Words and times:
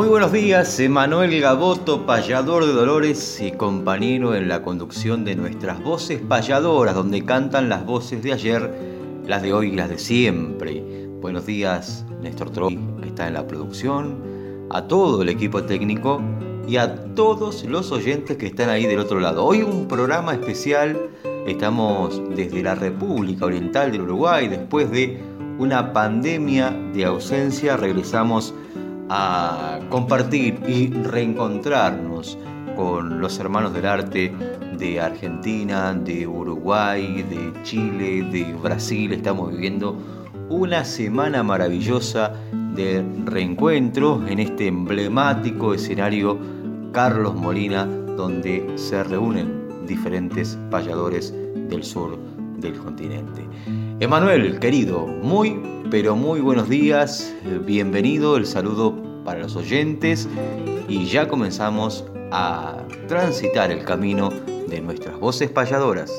Muy 0.00 0.08
buenos 0.08 0.32
días, 0.32 0.80
Emanuel 0.80 1.38
Gaboto, 1.42 2.06
payador 2.06 2.64
de 2.64 2.72
Dolores 2.72 3.38
y 3.38 3.52
compañero 3.52 4.34
en 4.34 4.48
la 4.48 4.62
conducción 4.62 5.26
de 5.26 5.36
nuestras 5.36 5.82
voces 5.82 6.22
payadoras, 6.26 6.94
donde 6.94 7.22
cantan 7.26 7.68
las 7.68 7.84
voces 7.84 8.22
de 8.22 8.32
ayer, 8.32 8.72
las 9.26 9.42
de 9.42 9.52
hoy 9.52 9.68
y 9.68 9.76
las 9.76 9.90
de 9.90 9.98
siempre. 9.98 10.82
Buenos 11.20 11.44
días, 11.44 12.06
Néstor 12.22 12.48
Troy, 12.48 12.80
que 13.02 13.08
está 13.08 13.28
en 13.28 13.34
la 13.34 13.46
producción, 13.46 14.22
a 14.70 14.88
todo 14.88 15.20
el 15.20 15.28
equipo 15.28 15.64
técnico 15.64 16.22
y 16.66 16.78
a 16.78 17.04
todos 17.14 17.64
los 17.64 17.92
oyentes 17.92 18.38
que 18.38 18.46
están 18.46 18.70
ahí 18.70 18.86
del 18.86 19.00
otro 19.00 19.20
lado. 19.20 19.44
Hoy 19.44 19.60
un 19.60 19.86
programa 19.86 20.32
especial, 20.32 20.98
estamos 21.46 22.22
desde 22.34 22.62
la 22.62 22.74
República 22.74 23.44
Oriental 23.44 23.92
del 23.92 24.00
Uruguay, 24.00 24.48
después 24.48 24.90
de 24.90 25.20
una 25.58 25.92
pandemia 25.92 26.70
de 26.94 27.04
ausencia, 27.04 27.76
regresamos 27.76 28.54
a 29.12 29.80
compartir 29.90 30.60
y 30.68 30.88
reencontrarnos 30.88 32.38
con 32.76 33.20
los 33.20 33.40
hermanos 33.40 33.74
del 33.74 33.86
arte 33.86 34.32
de 34.78 35.00
Argentina, 35.00 35.92
de 35.92 36.28
Uruguay, 36.28 37.24
de 37.24 37.52
Chile, 37.64 38.22
de 38.30 38.54
Brasil. 38.54 39.12
Estamos 39.12 39.50
viviendo 39.50 39.96
una 40.48 40.84
semana 40.84 41.42
maravillosa 41.42 42.32
de 42.76 43.04
reencuentro 43.24 44.24
en 44.28 44.38
este 44.38 44.68
emblemático 44.68 45.74
escenario 45.74 46.38
Carlos 46.92 47.34
Molina, 47.34 47.86
donde 47.86 48.64
se 48.76 49.02
reúnen 49.02 49.86
diferentes 49.88 50.56
payadores 50.70 51.34
del 51.68 51.82
sur 51.82 52.29
del 52.60 52.74
continente. 52.74 53.46
Emanuel, 54.00 54.58
querido, 54.58 55.06
muy, 55.06 55.58
pero 55.90 56.16
muy 56.16 56.40
buenos 56.40 56.68
días, 56.68 57.34
bienvenido, 57.66 58.36
el 58.36 58.46
saludo 58.46 58.94
para 59.24 59.40
los 59.40 59.56
oyentes 59.56 60.28
y 60.88 61.04
ya 61.06 61.28
comenzamos 61.28 62.04
a 62.30 62.78
transitar 63.08 63.70
el 63.70 63.84
camino 63.84 64.30
de 64.68 64.80
nuestras 64.80 65.18
voces 65.18 65.50
payadoras. 65.50 66.12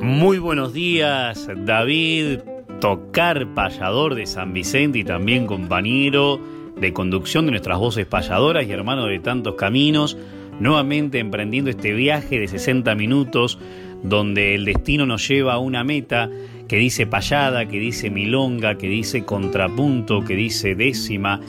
Muy 0.00 0.38
buenos 0.38 0.72
días, 0.72 1.48
David, 1.64 2.40
tocar 2.80 3.54
payador 3.54 4.14
de 4.14 4.26
San 4.26 4.52
Vicente 4.52 4.98
y 4.98 5.04
también 5.04 5.46
compañero 5.46 6.40
de 6.76 6.92
conducción 6.92 7.44
de 7.44 7.52
nuestras 7.52 7.78
voces 7.78 8.06
payadoras 8.06 8.66
y 8.66 8.72
hermano 8.72 9.06
de 9.06 9.18
tantos 9.18 9.54
caminos, 9.54 10.16
nuevamente 10.58 11.18
emprendiendo 11.18 11.70
este 11.70 11.92
viaje 11.92 12.38
de 12.38 12.48
60 12.48 12.94
minutos 12.94 13.58
donde 14.02 14.54
el 14.54 14.64
destino 14.64 15.06
nos 15.06 15.26
lleva 15.28 15.54
a 15.54 15.58
una 15.58 15.84
meta 15.84 16.30
que 16.68 16.76
dice 16.76 17.06
payada, 17.06 17.66
que 17.66 17.78
dice 17.78 18.10
milonga, 18.10 18.78
que 18.78 18.88
dice 18.88 19.24
contrapunto, 19.24 20.24
que 20.24 20.36
dice 20.36 20.74
décima. 20.74 21.40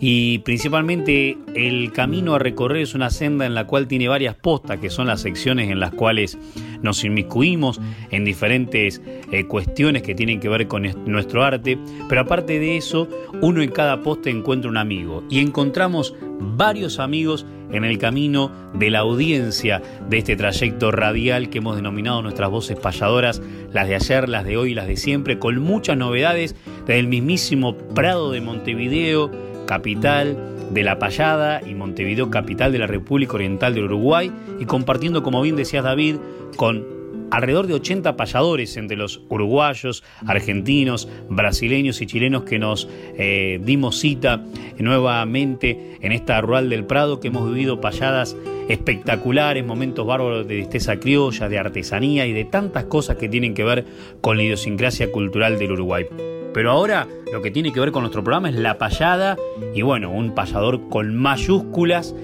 Y 0.00 0.38
principalmente 0.38 1.36
el 1.54 1.92
camino 1.92 2.34
a 2.34 2.38
recorrer 2.38 2.80
es 2.80 2.94
una 2.94 3.10
senda 3.10 3.44
en 3.44 3.54
la 3.54 3.66
cual 3.66 3.86
tiene 3.86 4.08
varias 4.08 4.34
postas, 4.34 4.78
que 4.80 4.88
son 4.88 5.06
las 5.06 5.20
secciones 5.20 5.70
en 5.70 5.78
las 5.78 5.92
cuales 5.92 6.38
nos 6.82 7.04
inmiscuimos 7.04 7.78
en 8.10 8.24
diferentes 8.24 9.02
eh, 9.30 9.44
cuestiones 9.44 10.02
que 10.02 10.14
tienen 10.14 10.40
que 10.40 10.48
ver 10.48 10.66
con 10.68 10.86
nuestro 11.04 11.44
arte, 11.44 11.78
pero 12.08 12.22
aparte 12.22 12.58
de 12.58 12.78
eso, 12.78 13.08
uno 13.42 13.60
en 13.60 13.70
cada 13.70 14.02
poste 14.02 14.30
encuentra 14.30 14.70
un 14.70 14.78
amigo. 14.78 15.22
Y 15.28 15.40
encontramos 15.40 16.14
varios 16.38 16.98
amigos 16.98 17.44
en 17.70 17.84
el 17.84 17.98
camino 17.98 18.50
de 18.74 18.90
la 18.90 19.00
audiencia 19.00 19.82
de 20.08 20.18
este 20.18 20.34
trayecto 20.34 20.90
radial 20.90 21.50
que 21.50 21.58
hemos 21.58 21.76
denominado 21.76 22.22
nuestras 22.22 22.50
voces 22.50 22.78
payadoras, 22.78 23.42
las 23.72 23.86
de 23.86 23.94
ayer, 23.96 24.28
las 24.28 24.44
de 24.44 24.56
hoy, 24.56 24.74
las 24.74 24.86
de 24.86 24.96
siempre, 24.96 25.38
con 25.38 25.58
muchas 25.58 25.96
novedades 25.96 26.56
desde 26.86 26.98
el 26.98 27.06
mismísimo 27.06 27.76
Prado 27.76 28.32
de 28.32 28.40
Montevideo, 28.40 29.30
capital 29.70 30.36
de 30.72 30.82
La 30.82 30.98
Payada 30.98 31.60
y 31.64 31.76
Montevideo, 31.76 32.28
capital 32.28 32.72
de 32.72 32.80
la 32.80 32.88
República 32.88 33.34
Oriental 33.34 33.72
del 33.72 33.84
Uruguay, 33.84 34.32
y 34.58 34.64
compartiendo, 34.64 35.22
como 35.22 35.40
bien 35.42 35.54
decías 35.54 35.84
David, 35.84 36.16
con 36.56 36.84
alrededor 37.30 37.66
de 37.66 37.74
80 37.74 38.16
payadores 38.16 38.76
entre 38.76 38.96
los 38.96 39.22
uruguayos, 39.28 40.02
argentinos, 40.26 41.08
brasileños 41.28 42.00
y 42.00 42.06
chilenos 42.06 42.44
que 42.44 42.58
nos 42.58 42.88
eh, 43.16 43.60
dimos 43.62 43.98
cita 43.98 44.44
nuevamente 44.78 45.98
en 46.00 46.12
esta 46.12 46.40
Rural 46.40 46.68
del 46.68 46.84
Prado, 46.84 47.20
que 47.20 47.28
hemos 47.28 47.48
vivido 47.52 47.80
payadas 47.80 48.36
espectaculares, 48.68 49.64
momentos 49.64 50.06
bárbaros 50.06 50.46
de 50.46 50.56
tristeza 50.56 50.98
criolla, 50.98 51.48
de 51.48 51.58
artesanía 51.58 52.26
y 52.26 52.32
de 52.32 52.44
tantas 52.44 52.84
cosas 52.84 53.16
que 53.16 53.28
tienen 53.28 53.54
que 53.54 53.64
ver 53.64 53.84
con 54.20 54.36
la 54.36 54.44
idiosincrasia 54.44 55.10
cultural 55.10 55.58
del 55.58 55.72
Uruguay. 55.72 56.06
Pero 56.52 56.70
ahora 56.70 57.06
lo 57.32 57.42
que 57.42 57.50
tiene 57.50 57.72
que 57.72 57.80
ver 57.80 57.92
con 57.92 58.02
nuestro 58.02 58.24
programa 58.24 58.48
es 58.48 58.56
la 58.56 58.78
payada 58.78 59.36
y 59.74 59.82
bueno, 59.82 60.10
un 60.10 60.34
payador 60.34 60.88
con 60.88 61.16
mayúsculas 61.16 62.14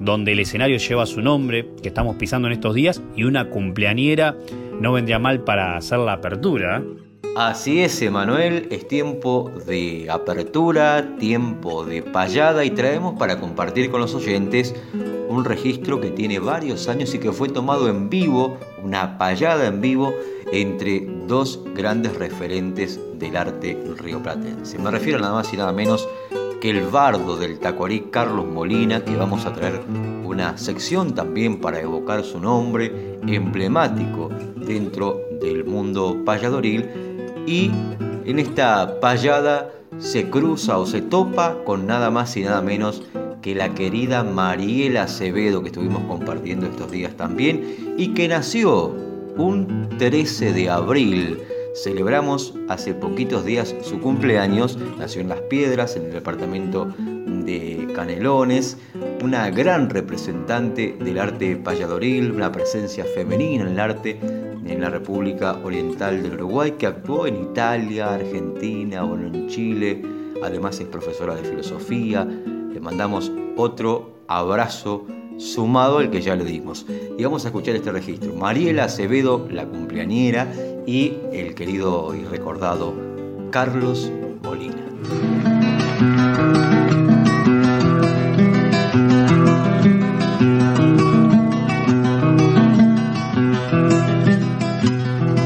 donde 0.00 0.32
el 0.32 0.40
escenario 0.40 0.78
lleva 0.78 1.06
su 1.06 1.20
nombre, 1.20 1.68
que 1.82 1.88
estamos 1.88 2.16
pisando 2.16 2.48
en 2.48 2.52
estos 2.52 2.74
días, 2.74 3.02
y 3.14 3.24
una 3.24 3.50
cumpleañera 3.50 4.36
no 4.80 4.92
vendría 4.92 5.18
mal 5.18 5.40
para 5.44 5.76
hacer 5.76 5.98
la 5.98 6.14
apertura. 6.14 6.82
Así 7.36 7.80
es, 7.80 8.00
Emanuel, 8.00 8.66
es 8.70 8.88
tiempo 8.88 9.52
de 9.66 10.06
apertura, 10.10 11.16
tiempo 11.18 11.84
de 11.84 12.02
payada 12.02 12.64
y 12.64 12.70
traemos 12.70 13.18
para 13.18 13.38
compartir 13.38 13.90
con 13.90 14.00
los 14.00 14.14
oyentes 14.14 14.74
un 15.28 15.44
registro 15.44 16.00
que 16.00 16.10
tiene 16.10 16.38
varios 16.38 16.88
años 16.88 17.14
y 17.14 17.18
que 17.18 17.32
fue 17.32 17.50
tomado 17.50 17.90
en 17.90 18.08
vivo, 18.08 18.58
una 18.82 19.18
payada 19.18 19.66
en 19.66 19.82
vivo 19.82 20.14
entre 20.50 21.06
dos 21.26 21.60
grandes 21.74 22.16
referentes 22.16 22.98
del 23.18 23.36
arte 23.36 23.76
rioplatense. 23.98 24.78
Me 24.78 24.90
refiero 24.90 25.18
nada 25.18 25.34
más 25.34 25.52
y 25.52 25.58
nada 25.58 25.72
menos 25.72 26.08
que 26.60 26.70
el 26.70 26.82
bardo 26.86 27.36
del 27.36 27.58
tacuarí 27.58 28.08
Carlos 28.10 28.46
Molina, 28.46 29.04
que 29.04 29.16
vamos 29.16 29.46
a 29.46 29.52
traer 29.52 29.82
una 30.24 30.56
sección 30.58 31.14
también 31.14 31.60
para 31.60 31.80
evocar 31.80 32.24
su 32.24 32.40
nombre 32.40 33.18
emblemático 33.26 34.30
dentro 34.56 35.20
del 35.40 35.64
mundo 35.64 36.22
payadoril 36.24 36.86
y 37.46 37.70
en 38.24 38.38
esta 38.38 39.00
payada 39.00 39.70
se 39.98 40.28
cruza 40.28 40.78
o 40.78 40.86
se 40.86 41.00
topa 41.00 41.58
con 41.64 41.86
nada 41.86 42.10
más 42.10 42.36
y 42.36 42.42
nada 42.42 42.60
menos 42.60 43.02
que 43.40 43.54
la 43.54 43.74
querida 43.74 44.24
Mariela 44.24 45.04
Acevedo 45.04 45.62
que 45.62 45.68
estuvimos 45.68 46.02
compartiendo 46.04 46.66
estos 46.66 46.90
días 46.90 47.16
también 47.16 47.94
y 47.96 48.08
que 48.08 48.28
nació 48.28 48.94
un 49.36 49.88
13 49.98 50.52
de 50.52 50.70
abril. 50.70 51.38
Celebramos 51.76 52.54
hace 52.68 52.94
poquitos 52.94 53.44
días 53.44 53.74
su 53.82 54.00
cumpleaños, 54.00 54.78
nació 54.98 55.20
en 55.20 55.28
Las 55.28 55.42
Piedras, 55.42 55.94
en 55.96 56.06
el 56.06 56.12
departamento 56.12 56.86
de 56.96 57.88
Canelones, 57.94 58.78
una 59.22 59.50
gran 59.50 59.90
representante 59.90 60.96
del 60.98 61.18
arte 61.18 61.54
payadoril, 61.56 62.32
una 62.32 62.50
presencia 62.50 63.04
femenina 63.04 63.64
en 63.64 63.72
el 63.72 63.80
arte 63.80 64.18
en 64.22 64.80
la 64.80 64.88
República 64.88 65.58
Oriental 65.62 66.22
del 66.22 66.32
Uruguay, 66.32 66.72
que 66.78 66.86
actuó 66.86 67.26
en 67.26 67.42
Italia, 67.42 68.14
Argentina, 68.14 69.04
o 69.04 69.14
en 69.14 69.46
Chile, 69.48 70.02
además 70.42 70.80
es 70.80 70.88
profesora 70.88 71.34
de 71.34 71.44
filosofía. 71.44 72.24
Le 72.24 72.80
mandamos 72.80 73.30
otro 73.54 74.14
abrazo 74.28 75.06
sumado 75.36 75.98
al 75.98 76.10
que 76.10 76.22
ya 76.22 76.36
le 76.36 76.44
dimos. 76.44 76.86
Y 77.18 77.22
vamos 77.22 77.44
a 77.44 77.48
escuchar 77.48 77.76
este 77.76 77.92
registro. 77.92 78.34
Mariela 78.34 78.84
Acevedo, 78.84 79.46
la 79.50 79.66
cumpleañera, 79.66 80.50
y 80.86 81.18
el 81.32 81.54
querido 81.54 82.14
y 82.14 82.24
recordado 82.24 82.94
Carlos 83.50 84.10
Molina. 84.42 84.84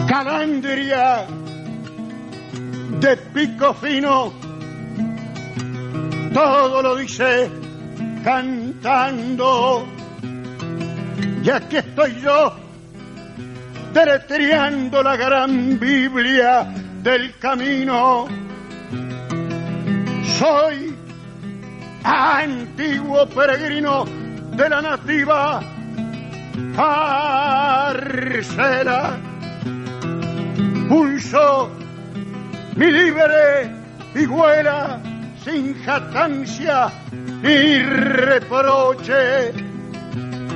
Calandria 0.06 1.26
de 3.00 3.16
pico 3.16 3.72
fino, 3.75 4.32
todo 6.34 6.82
lo 6.82 6.96
dice 6.96 7.50
cantando, 8.22 9.87
y 11.42 11.48
aquí 11.48 11.76
estoy 11.78 12.20
yo 12.20 12.69
deletreando 13.92 15.02
la 15.02 15.16
gran 15.16 15.78
Biblia 15.78 16.64
del 17.02 17.37
camino. 17.38 18.28
Soy 20.38 20.94
antiguo 22.04 23.26
peregrino 23.26 24.04
de 24.52 24.69
la 24.69 24.81
nativa 24.81 25.60
parcela. 26.76 27.98
Pulso 30.88 31.70
mi 32.76 32.90
libre 32.90 33.70
higuera 34.14 35.00
sin 35.44 35.75
jatancia 35.84 36.90
ni 37.42 37.82
reproche 37.82 39.52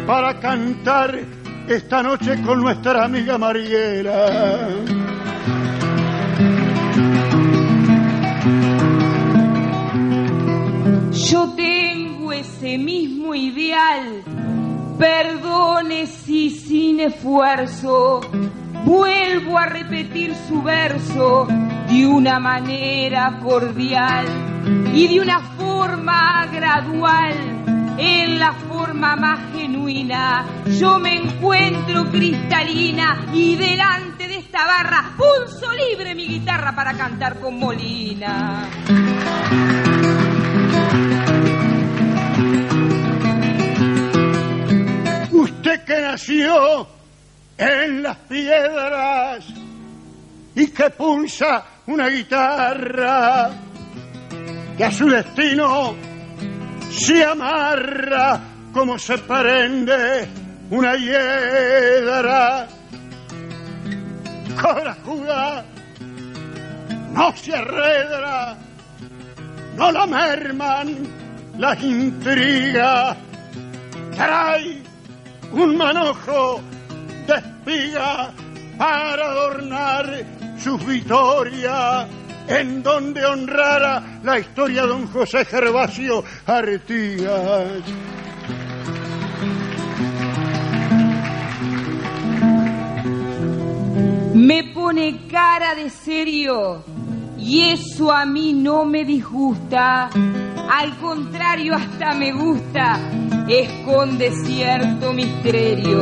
para 0.06 0.38
cantar 0.40 1.18
esta 1.68 2.02
noche 2.02 2.40
con 2.42 2.60
nuestra 2.60 3.04
amiga 3.04 3.38
Mariela. 3.38 4.68
Yo 11.12 11.52
tengo 11.56 12.32
ese 12.32 12.78
mismo 12.78 13.34
ideal, 13.34 14.22
perdone 14.98 16.06
si 16.06 16.50
sin 16.50 17.00
esfuerzo 17.00 18.20
vuelvo 18.84 19.58
a 19.58 19.66
repetir 19.66 20.34
su 20.46 20.62
verso 20.62 21.46
de 21.88 22.06
una 22.06 22.38
manera 22.38 23.40
cordial 23.42 24.26
y 24.92 25.08
de 25.08 25.20
una 25.20 25.40
forma 25.40 26.46
gradual. 26.52 27.63
En 27.96 28.38
la 28.38 28.52
forma 28.52 29.14
más 29.14 29.52
genuina, 29.52 30.44
yo 30.78 30.98
me 30.98 31.14
encuentro 31.14 32.10
cristalina 32.10 33.26
y 33.32 33.54
delante 33.54 34.26
de 34.26 34.36
esta 34.38 34.66
barra 34.66 35.12
pulso 35.16 35.72
libre 35.72 36.14
mi 36.14 36.26
guitarra 36.26 36.74
para 36.74 36.94
cantar 36.94 37.38
con 37.38 37.58
Molina. 37.58 38.68
Usted 45.30 45.84
que 45.84 46.00
nació 46.00 46.88
en 47.56 48.02
las 48.02 48.16
piedras 48.16 49.44
y 50.56 50.66
que 50.68 50.90
pulsa 50.90 51.64
una 51.86 52.08
guitarra 52.08 53.50
que 54.76 54.84
a 54.84 54.90
su 54.90 55.08
destino 55.08 56.13
se 56.98 57.24
amarra 57.24 58.40
como 58.72 58.98
se 58.98 59.18
prende 59.18 60.28
una 60.70 60.94
hiedra. 60.96 62.66
Corajuda 64.60 65.64
no 67.12 67.36
se 67.36 67.54
arredra 67.54 68.56
no 69.76 69.90
la 69.90 70.06
merman 70.06 70.96
las 71.58 71.82
intrigas. 71.82 73.16
Trae 74.14 74.82
un 75.52 75.76
manojo 75.76 76.60
de 77.26 77.34
espiga 77.34 78.32
para 78.78 79.30
adornar 79.30 80.24
su 80.58 80.78
victoria 80.78 82.06
en 82.48 82.82
donde 82.82 83.24
honrara 83.24 84.20
la 84.22 84.38
historia 84.38 84.82
don 84.82 85.06
José 85.08 85.44
Gervasio 85.44 86.24
Artigas. 86.46 87.82
Me 94.34 94.64
pone 94.74 95.26
cara 95.28 95.74
de 95.74 95.88
serio 95.88 96.84
y 97.38 97.60
eso 97.70 98.10
a 98.12 98.24
mí 98.26 98.52
no 98.52 98.84
me 98.84 99.04
disgusta. 99.04 100.10
Al 100.70 100.96
contrario, 100.98 101.74
hasta 101.74 102.14
me 102.14 102.32
gusta. 102.32 102.98
Esconde 103.48 104.32
cierto 104.44 105.12
misterio. 105.12 106.00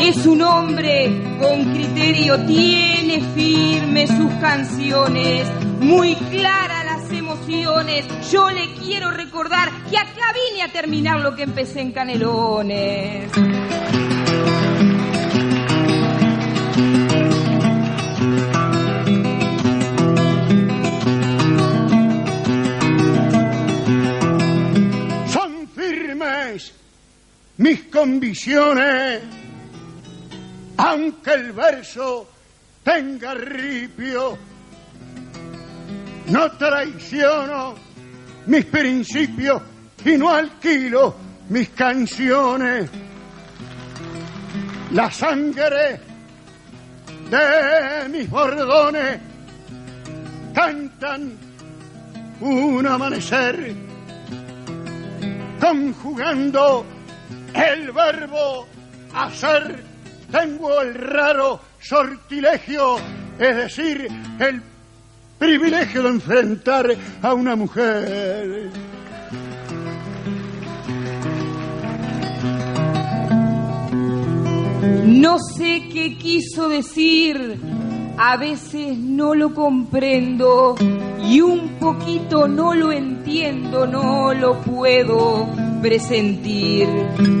Es 0.00 0.26
un 0.26 0.42
hombre 0.42 1.10
con 1.40 1.74
criterio, 1.74 2.38
tiene 2.46 3.20
firmes 3.34 4.08
sus 4.10 4.32
canciones, 4.40 5.46
muy 5.80 6.14
claras 6.14 6.84
las 6.84 7.12
emociones. 7.12 8.06
Yo 8.30 8.48
le 8.50 8.74
quiero 8.74 9.10
recordar 9.10 9.70
que 9.90 9.98
acá 9.98 10.32
vine 10.50 10.62
a 10.62 10.72
terminar 10.72 11.20
lo 11.20 11.34
que 11.34 11.42
empecé 11.42 11.80
en 11.80 11.92
Canelones. 11.92 13.30
Son 25.32 25.68
firmes 25.74 26.72
mis 27.58 27.82
convicciones, 27.84 29.20
aunque 30.78 31.32
el 31.32 31.52
verso 31.52 32.28
tenga 32.82 33.34
ripio, 33.34 34.38
no 36.28 36.50
traiciono 36.52 37.74
mis 38.46 38.64
principios 38.66 39.60
y 40.04 40.16
no 40.16 40.34
alquilo 40.34 41.14
mis 41.48 41.68
canciones. 41.70 42.88
La 44.92 45.10
sangre 45.10 46.00
de 47.28 48.08
mis 48.08 48.30
bordones 48.30 49.18
cantan 50.54 51.32
un 52.40 52.86
amanecer 52.86 53.74
conjugando 55.60 56.86
el 57.52 57.90
verbo 57.90 58.66
hacer. 59.14 59.87
Tengo 60.30 60.80
el 60.82 60.94
raro 60.94 61.60
sortilegio, 61.80 62.96
es 63.38 63.56
decir, 63.56 64.08
el 64.38 64.62
privilegio 65.38 66.02
de 66.02 66.08
enfrentar 66.10 66.96
a 67.22 67.34
una 67.34 67.56
mujer. 67.56 68.70
No 75.06 75.38
sé 75.56 75.88
qué 75.92 76.18
quiso 76.18 76.68
decir, 76.68 77.58
a 78.18 78.36
veces 78.36 78.98
no 78.98 79.34
lo 79.34 79.54
comprendo 79.54 80.74
y 81.22 81.40
un 81.40 81.78
poquito 81.78 82.48
no 82.48 82.74
lo 82.74 82.92
entiendo, 82.92 83.86
no 83.86 84.34
lo 84.34 84.60
puedo 84.60 85.48
presentir, 85.80 86.88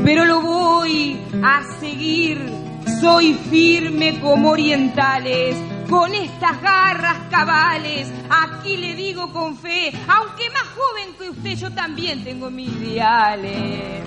pero 0.04 0.24
lo 0.24 0.40
voy 0.40 1.18
a 1.42 1.62
seguir, 1.80 2.38
soy 3.00 3.34
firme 3.34 4.20
como 4.20 4.50
orientales. 4.50 5.56
Con 5.88 6.14
estas 6.14 6.60
garras 6.60 7.16
cabales, 7.30 8.12
aquí 8.28 8.76
le 8.76 8.94
digo 8.94 9.32
con 9.32 9.56
fe, 9.56 9.90
aunque 10.06 10.50
más 10.50 10.64
joven 10.76 11.14
que 11.18 11.30
usted, 11.30 11.56
yo 11.56 11.70
también 11.72 12.22
tengo 12.24 12.50
mis 12.50 12.68
ideales. 12.68 14.02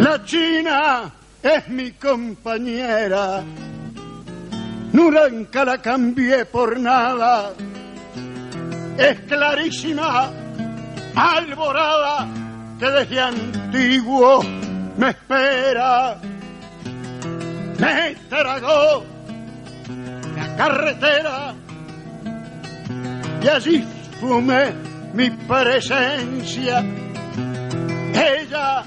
La 0.00 0.24
China 0.24 1.12
es 1.42 1.68
mi 1.68 1.92
compañera, 1.92 3.44
nunca 4.92 5.64
la 5.64 5.78
cambié 5.78 6.44
por 6.44 6.78
nada. 6.78 7.52
Es 8.98 9.20
clarísima, 9.20 10.30
alborada, 11.14 12.26
que 12.78 12.86
desde 12.90 13.20
antiguo 13.20 14.42
me 14.96 15.10
espera. 15.10 16.16
Me 17.78 18.14
tragó 18.28 19.04
la 20.36 20.56
carretera 20.56 21.54
y 23.42 23.48
allí 23.48 23.84
fumé 24.20 24.72
mi 25.14 25.30
presencia. 25.30 26.84
Ella 28.12 28.82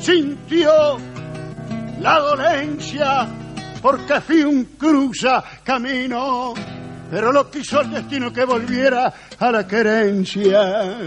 sintió 0.00 0.98
la 2.00 2.18
dolencia 2.18 3.28
porque 3.86 4.20
fin 4.20 4.70
cruza 4.76 5.44
camino, 5.62 6.54
pero 7.08 7.30
lo 7.30 7.48
quiso 7.48 7.82
el 7.82 7.92
destino 7.92 8.32
que 8.32 8.44
volviera 8.44 9.14
a 9.38 9.52
la 9.52 9.64
querencia. 9.64 10.98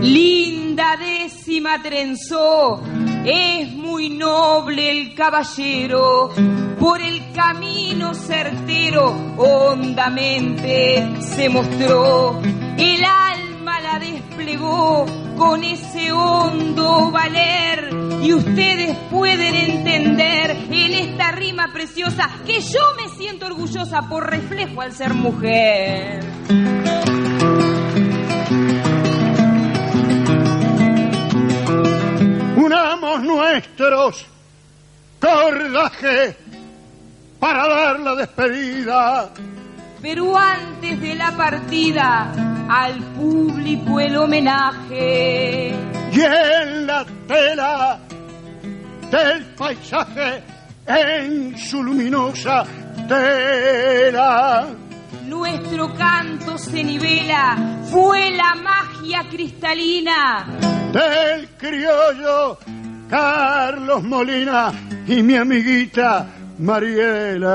Linda 0.00 0.96
décima 0.96 1.82
trenzó, 1.82 2.80
es 3.24 3.72
muy 3.72 4.10
noble 4.10 4.92
el 4.92 5.14
caballero, 5.16 6.30
por 6.78 7.00
el 7.00 7.32
camino 7.32 8.14
certero, 8.14 9.12
hondamente 9.38 11.20
se 11.20 11.48
mostró 11.48 12.40
el 12.78 13.04
alma 13.04 13.53
la 13.64 13.98
desplegó 13.98 15.06
con 15.38 15.64
ese 15.64 16.12
hondo 16.12 17.10
valer 17.10 17.88
y 18.22 18.34
ustedes 18.34 18.96
pueden 19.10 19.54
entender 19.54 20.50
en 20.70 20.92
esta 20.92 21.32
rima 21.32 21.72
preciosa 21.72 22.28
que 22.44 22.60
yo 22.60 22.80
me 22.96 23.08
siento 23.16 23.46
orgullosa 23.46 24.02
por 24.02 24.28
reflejo 24.28 24.82
al 24.82 24.92
ser 24.92 25.14
mujer. 25.14 26.22
Unamos 32.56 33.22
nuestros 33.22 34.26
cordajes 35.20 36.36
para 37.40 37.66
dar 37.66 38.00
la 38.00 38.14
despedida. 38.14 39.30
Pero 40.02 40.36
antes 40.36 41.00
de 41.00 41.14
la 41.14 41.34
partida, 41.34 42.53
al 42.68 42.98
público 43.14 44.00
el 44.00 44.16
homenaje. 44.16 45.74
Y 46.12 46.20
en 46.20 46.86
la 46.86 47.04
tela 47.26 47.98
del 49.10 49.44
paisaje, 49.56 50.42
en 50.86 51.58
su 51.58 51.82
luminosa 51.82 52.64
tela. 53.08 54.66
Nuestro 55.26 55.92
canto 55.94 56.58
se 56.58 56.84
nivela, 56.84 57.56
fue 57.90 58.30
la 58.30 58.54
magia 58.54 59.24
cristalina 59.30 60.46
del 60.94 61.48
criollo 61.58 62.56
Carlos 63.10 64.04
Molina 64.04 64.72
y 65.08 65.22
mi 65.24 65.34
amiguita 65.34 66.26
Mariela. 66.58 67.54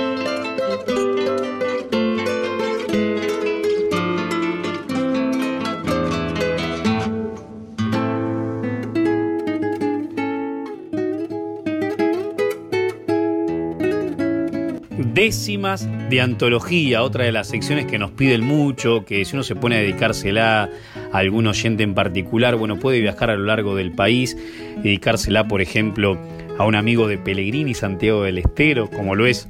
De 16.09 16.19
antología, 16.19 17.03
otra 17.03 17.23
de 17.23 17.31
las 17.31 17.47
secciones 17.47 17.85
que 17.85 17.97
nos 17.97 18.11
piden 18.11 18.41
mucho, 18.41 19.05
que 19.05 19.23
si 19.23 19.35
uno 19.35 19.43
se 19.43 19.55
pone 19.55 19.77
a 19.77 19.79
dedicársela 19.79 20.69
a 21.13 21.17
algún 21.17 21.47
oyente 21.47 21.83
en 21.83 21.93
particular, 21.93 22.57
bueno, 22.57 22.77
puede 22.77 22.99
viajar 22.99 23.29
a 23.29 23.35
lo 23.35 23.45
largo 23.45 23.75
del 23.75 23.91
país, 23.91 24.37
dedicársela, 24.83 25.47
por 25.47 25.61
ejemplo, 25.61 26.17
a 26.57 26.65
un 26.65 26.75
amigo 26.75 27.07
de 27.07 27.17
Pellegrini, 27.17 27.73
Santiago 27.73 28.23
del 28.23 28.39
Estero, 28.39 28.89
como 28.89 29.15
lo 29.15 29.25
es 29.25 29.47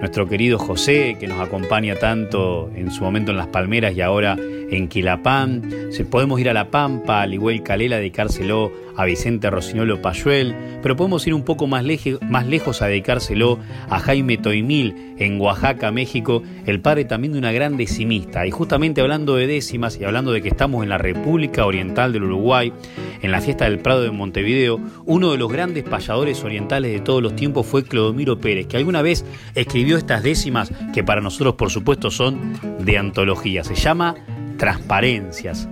nuestro 0.00 0.28
querido 0.28 0.58
José, 0.58 1.16
que 1.18 1.26
nos 1.26 1.40
acompaña 1.40 1.96
tanto 1.96 2.70
en 2.76 2.92
su 2.92 3.02
momento 3.02 3.32
en 3.32 3.38
Las 3.38 3.48
Palmeras 3.48 3.96
y 3.96 4.00
ahora 4.00 4.36
en 4.70 4.88
Quilapán. 4.88 5.62
Podemos 6.10 6.40
ir 6.40 6.48
a 6.48 6.54
La 6.54 6.70
Pampa, 6.70 7.22
al 7.22 7.34
igual 7.34 7.62
Calela, 7.62 7.96
dedicárselo 7.96 8.72
a 8.96 9.04
Vicente 9.04 9.50
Rocinolo 9.50 10.00
Payuel, 10.00 10.54
pero 10.82 10.96
podemos 10.96 11.26
ir 11.26 11.34
un 11.34 11.42
poco 11.42 11.66
más, 11.66 11.84
más 12.22 12.46
lejos 12.46 12.80
a 12.80 12.86
dedicárselo 12.86 13.58
a 13.88 13.98
Jaime 13.98 14.38
Toimil 14.38 15.14
en 15.18 15.40
Oaxaca, 15.40 15.90
México, 15.92 16.42
el 16.64 16.80
padre 16.80 17.04
también 17.04 17.32
de 17.32 17.38
una 17.38 17.52
gran 17.52 17.76
decimista. 17.76 18.46
Y 18.46 18.50
justamente 18.50 19.00
hablando 19.00 19.36
de 19.36 19.46
décimas 19.46 19.98
y 20.00 20.04
hablando 20.04 20.32
de 20.32 20.42
que 20.42 20.48
estamos 20.48 20.82
en 20.82 20.88
la 20.88 20.98
República 20.98 21.66
Oriental 21.66 22.12
del 22.12 22.24
Uruguay, 22.24 22.72
en 23.22 23.30
la 23.30 23.40
fiesta 23.40 23.64
del 23.64 23.78
Prado 23.78 24.02
de 24.02 24.10
Montevideo, 24.10 24.80
uno 25.04 25.32
de 25.32 25.38
los 25.38 25.52
grandes 25.52 25.84
payadores 25.84 26.42
orientales 26.44 26.92
de 26.92 27.00
todos 27.00 27.22
los 27.22 27.36
tiempos 27.36 27.66
fue 27.66 27.84
Clodomiro 27.84 28.38
Pérez, 28.38 28.66
que 28.66 28.76
alguna 28.76 29.02
vez 29.02 29.24
escribió 29.54 29.96
estas 29.96 30.22
décimas 30.22 30.72
que 30.94 31.04
para 31.04 31.20
nosotros 31.20 31.54
por 31.54 31.70
supuesto 31.70 32.10
son 32.10 32.54
de 32.80 32.98
antología. 32.98 33.64
Se 33.64 33.74
llama 33.74 34.14
Transparencias. 34.58 35.68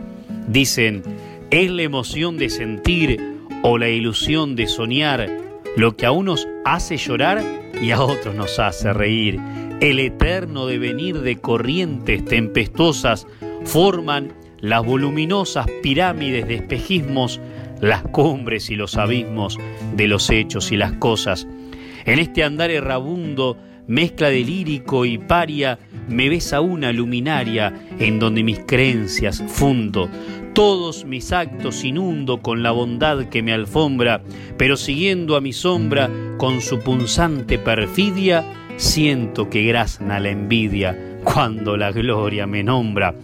Dicen, 0.48 1.02
es 1.50 1.70
la 1.70 1.82
emoción 1.82 2.36
de 2.36 2.50
sentir 2.50 3.38
o 3.62 3.78
la 3.78 3.88
ilusión 3.88 4.56
de 4.56 4.66
soñar 4.66 5.28
lo 5.76 5.96
que 5.96 6.06
a 6.06 6.12
unos 6.12 6.46
hace 6.64 6.96
llorar 6.96 7.42
y 7.80 7.90
a 7.90 8.02
otros 8.02 8.34
nos 8.34 8.58
hace 8.58 8.92
reír. 8.92 9.40
El 9.80 9.98
eterno 9.98 10.66
devenir 10.66 11.20
de 11.20 11.36
corrientes 11.36 12.24
tempestuosas 12.24 13.26
forman 13.64 14.32
las 14.60 14.84
voluminosas 14.84 15.66
pirámides 15.82 16.46
de 16.46 16.54
espejismos, 16.54 17.40
las 17.80 18.02
cumbres 18.02 18.70
y 18.70 18.76
los 18.76 18.96
abismos 18.96 19.58
de 19.96 20.08
los 20.08 20.30
hechos 20.30 20.72
y 20.72 20.76
las 20.76 20.92
cosas. 20.92 21.46
En 22.06 22.18
este 22.18 22.44
andar 22.44 22.70
errabundo, 22.70 23.56
mezcla 23.86 24.28
de 24.28 24.44
lírico 24.44 25.04
y 25.04 25.18
paria, 25.18 25.78
me 26.08 26.28
ves 26.28 26.52
a 26.52 26.60
una 26.60 26.92
luminaria 26.92 27.72
en 27.98 28.18
donde 28.18 28.42
mis 28.42 28.60
creencias 28.60 29.42
fundo. 29.46 30.08
Todos 30.54 31.04
mis 31.04 31.32
actos 31.32 31.84
inundo 31.84 32.40
con 32.40 32.62
la 32.62 32.70
bondad 32.70 33.24
que 33.28 33.42
me 33.42 33.52
alfombra, 33.52 34.22
pero 34.56 34.76
siguiendo 34.76 35.36
a 35.36 35.40
mi 35.40 35.52
sombra 35.52 36.08
con 36.38 36.60
su 36.60 36.80
punzante 36.80 37.58
perfidia, 37.58 38.44
siento 38.76 39.50
que 39.50 39.64
grazna 39.64 40.20
la 40.20 40.30
envidia 40.30 41.18
cuando 41.24 41.76
la 41.76 41.90
gloria 41.90 42.46
me 42.46 42.62
nombra. 42.62 43.14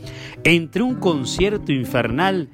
Entre 0.42 0.82
un 0.82 0.96
concierto 0.96 1.70
infernal 1.70 2.48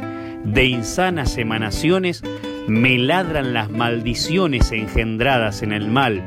de 0.44 0.64
insanas 0.66 1.38
emanaciones, 1.38 2.22
me 2.68 2.98
ladran 2.98 3.54
las 3.54 3.70
maldiciones 3.70 4.72
engendradas 4.72 5.62
en 5.62 5.72
el 5.72 5.88
mal, 5.88 6.22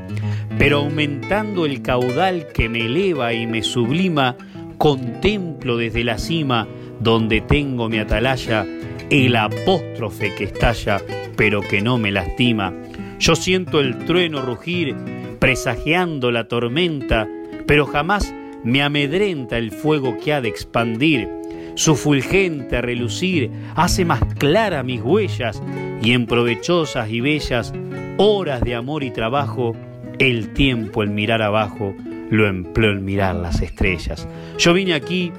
pero 0.59 0.79
aumentando 0.79 1.65
el 1.65 1.81
caudal 1.81 2.47
que 2.53 2.67
me 2.67 2.85
eleva 2.85 3.33
y 3.33 3.47
me 3.47 3.63
sublima, 3.63 4.35
contemplo 4.77 5.77
desde 5.77 6.03
la 6.03 6.17
cima 6.17 6.67
donde 6.99 7.39
tengo 7.39 7.87
mi 7.87 7.97
atalaya 7.97 8.67
el 9.09 9.35
apóstrofe 9.37 10.35
que 10.35 10.43
estalla, 10.43 11.01
pero 11.37 11.61
que 11.61 11.81
no 11.81 11.97
me 11.97 12.11
lastima. 12.11 12.73
Yo 13.19 13.35
siento 13.35 13.79
el 13.79 13.99
trueno 13.99 14.41
rugir, 14.41 14.95
presagiando 15.39 16.29
la 16.29 16.49
tormenta, 16.49 17.25
pero 17.65 17.85
jamás 17.85 18.33
me 18.63 18.83
amedrenta 18.83 19.57
el 19.57 19.71
fuego 19.71 20.17
que 20.17 20.33
ha 20.33 20.41
de 20.41 20.49
expandir. 20.49 21.29
Su 21.75 21.95
fulgente 21.95 22.81
relucir 22.81 23.49
hace 23.75 24.03
más 24.03 24.21
clara 24.35 24.83
mis 24.83 25.01
huellas 25.01 25.63
y 26.03 26.11
en 26.11 26.25
provechosas 26.25 27.09
y 27.09 27.21
bellas 27.21 27.73
horas 28.17 28.61
de 28.61 28.75
amor 28.75 29.03
y 29.03 29.11
trabajo, 29.11 29.73
el 30.19 30.49
tiempo 30.53 31.01
el 31.01 31.09
mirar 31.09 31.41
abajo 31.41 31.95
lo 32.29 32.47
empleó 32.47 32.91
en 32.91 33.05
mirar 33.05 33.35
las 33.35 33.61
estrellas. 33.61 34.27
Yo 34.57 34.73
vine 34.73 34.93
aquí 34.93 35.31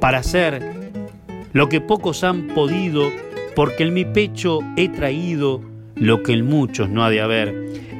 para 0.00 0.18
hacer 0.18 0.62
lo 1.52 1.68
que 1.68 1.80
pocos 1.80 2.24
han 2.24 2.48
podido, 2.48 3.10
porque 3.54 3.82
en 3.82 3.92
mi 3.92 4.04
pecho 4.04 4.60
he 4.76 4.88
traído 4.88 5.60
lo 5.96 6.22
que 6.22 6.32
en 6.32 6.46
muchos 6.46 6.88
no 6.88 7.04
ha 7.04 7.10
de 7.10 7.20
haber. 7.20 7.54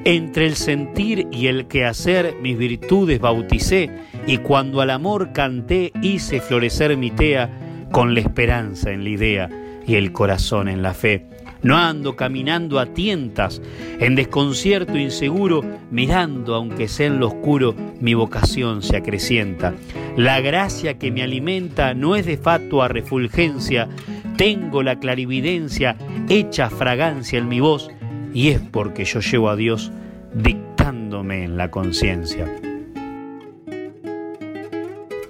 Entre 0.05 0.47
el 0.47 0.57
sentir 0.57 1.29
y 1.31 1.47
el 1.47 1.67
quehacer 1.67 2.35
mis 2.41 2.57
virtudes 2.57 3.21
bauticé, 3.21 3.91
y 4.27 4.39
cuando 4.39 4.81
al 4.81 4.91
amor 4.91 5.33
canté 5.33 5.93
hice 6.03 6.41
florecer 6.41 6.97
mi 6.97 7.11
tea 7.11 7.89
con 7.93 8.15
la 8.15 8.21
esperanza 8.21 8.91
en 8.91 9.05
la 9.05 9.11
idea 9.11 9.51
y 9.87 9.97
el 9.97 10.13
corazón 10.13 10.69
en 10.69 10.83
la 10.83 10.95
fe. 10.95 11.27
No 11.63 11.77
ando 11.77 12.17
caminando 12.17 12.81
a 12.81 12.87
tientas, 12.87 13.63
en 14.01 14.17
desconcierto 14.17 14.99
inseguro, 14.99 15.63
mirando, 15.91 16.55
aunque 16.55 16.89
sea 16.89 17.07
en 17.07 17.21
lo 17.21 17.29
oscuro, 17.29 17.75
mi 18.01 18.15
vocación 18.15 18.83
se 18.83 18.97
acrecienta. 18.97 19.75
La 20.17 20.41
gracia 20.41 20.99
que 20.99 21.13
me 21.13 21.23
alimenta 21.23 21.95
no 21.95 22.17
es 22.17 22.27
de 22.27 22.37
fatua 22.37 22.89
refulgencia, 22.89 23.89
tengo 24.37 24.83
la 24.83 24.99
clarividencia 24.99 25.97
hecha 26.29 26.69
fragancia 26.69 27.39
en 27.39 27.49
mi 27.49 27.61
voz, 27.61 27.91
y 28.35 28.49
es 28.49 28.61
porque 28.61 29.05
yo 29.05 29.21
llevo 29.21 29.49
a 29.49 29.57
Dios 29.57 29.93
dictándome 30.35 31.45
en 31.45 31.57
la 31.57 31.71
conciencia. 31.71 32.47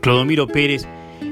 Clodomiro 0.01 0.49
Pérez 0.49 0.87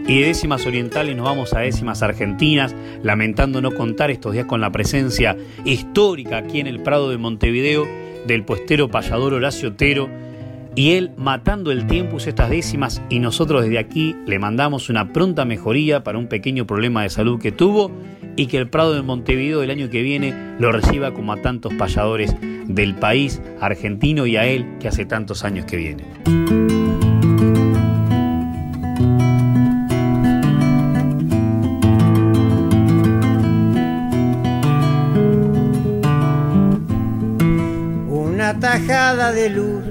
y 0.06 0.20
de 0.20 0.26
décimas 0.26 0.66
orientales 0.66 1.16
nos 1.16 1.26
vamos 1.26 1.54
a 1.54 1.60
décimas 1.60 2.02
argentinas, 2.02 2.74
lamentando 3.02 3.60
no 3.60 3.72
contar 3.72 4.10
estos 4.10 4.32
días 4.32 4.46
con 4.46 4.60
la 4.60 4.70
presencia 4.72 5.36
histórica 5.64 6.38
aquí 6.38 6.60
en 6.60 6.66
el 6.66 6.80
Prado 6.80 7.10
de 7.10 7.18
Montevideo 7.18 7.86
del 8.26 8.44
puestero 8.44 8.88
payador 8.88 9.34
Horacio 9.34 9.70
Otero, 9.70 10.08
y 10.76 10.92
él, 10.92 11.10
matando 11.16 11.72
el 11.72 11.86
tiempo, 11.86 12.16
usó 12.16 12.28
estas 12.28 12.48
décimas 12.48 13.02
y 13.08 13.18
nosotros 13.18 13.62
desde 13.62 13.78
aquí 13.78 14.14
le 14.26 14.38
mandamos 14.38 14.88
una 14.88 15.12
pronta 15.12 15.44
mejoría 15.44 16.04
para 16.04 16.18
un 16.18 16.28
pequeño 16.28 16.66
problema 16.66 17.02
de 17.02 17.10
salud 17.10 17.40
que 17.40 17.50
tuvo 17.50 17.90
y 18.36 18.46
que 18.46 18.56
el 18.56 18.68
Prado 18.68 18.94
de 18.94 19.02
Montevideo 19.02 19.62
el 19.62 19.70
año 19.70 19.90
que 19.90 20.02
viene 20.02 20.32
lo 20.58 20.70
reciba 20.70 21.12
como 21.12 21.32
a 21.32 21.42
tantos 21.42 21.74
payadores 21.74 22.34
del 22.66 22.94
país 22.94 23.42
argentino 23.60 24.26
y 24.26 24.36
a 24.36 24.46
él 24.46 24.64
que 24.78 24.88
hace 24.88 25.04
tantos 25.04 25.44
años 25.44 25.66
que 25.66 25.76
viene. 25.76 26.79
De 39.32 39.48
luz 39.48 39.84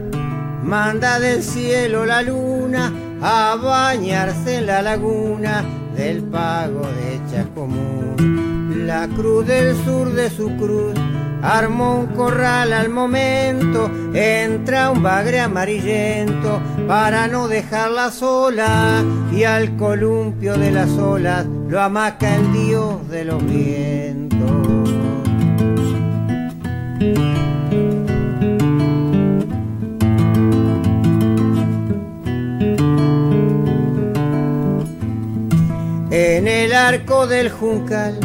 manda 0.63 1.19
del 1.19 1.43
cielo 1.43 2.05
la 2.05 2.22
luna 2.22 2.91
a 3.22 3.55
bañarse 3.55 4.58
en 4.58 4.65
la 4.67 4.81
laguna 4.81 5.63
del 5.96 6.24
pago 6.24 6.81
de 6.81 7.19
Chascomún. 7.31 8.86
La 8.86 9.08
cruz 9.08 9.48
del 9.48 9.75
sur 9.84 10.13
de 10.13 10.29
su 10.29 10.55
cruz 10.58 10.93
armó 11.41 12.00
un 12.00 12.08
corral 12.08 12.74
al 12.74 12.89
momento, 12.89 13.89
entra 14.13 14.91
un 14.91 15.01
bagre 15.01 15.39
amarillento 15.39 16.62
para 16.88 17.27
no 17.27 17.48
dejarla 17.48 18.12
sola 18.12 19.03
y 19.31 19.43
al 19.43 19.75
columpio 19.77 20.58
de 20.58 20.72
las 20.72 20.89
olas 20.91 21.46
lo 21.46 21.81
amaca 21.81 22.36
el 22.36 22.51
dios 22.53 23.08
de 23.10 23.25
los 23.25 23.46
vientos. 23.46 24.19
En 36.12 36.48
el 36.48 36.74
arco 36.74 37.28
del 37.28 37.51
juncal, 37.51 38.20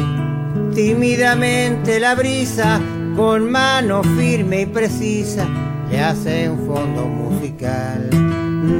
tímidamente 0.73 1.99
la 1.99 2.15
brisa, 2.15 2.81
con 3.15 3.51
mano 3.51 4.01
firme 4.17 4.61
y 4.61 4.65
precisa, 4.65 5.47
le 5.91 6.01
hace 6.01 6.49
un 6.49 6.65
fondo 6.65 7.05
musical. 7.05 8.09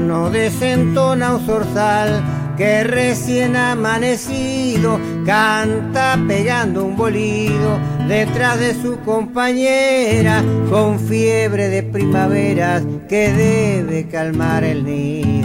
No 0.08 0.28
desentona 0.28 1.36
un 1.36 1.46
zorzal 1.46 2.20
que 2.56 2.82
recién 2.82 3.54
amanecido 3.54 4.98
canta 5.24 6.18
pegando 6.26 6.84
un 6.84 6.96
bolido 6.96 7.78
detrás 8.08 8.58
de 8.58 8.74
su 8.74 8.98
compañera 9.00 10.42
con 10.68 10.98
fiebre 10.98 11.68
de 11.68 11.84
primaveras 11.84 12.82
que 13.08 13.30
debe 13.32 14.08
calmar 14.08 14.64
el 14.64 14.84
nido. 14.84 15.35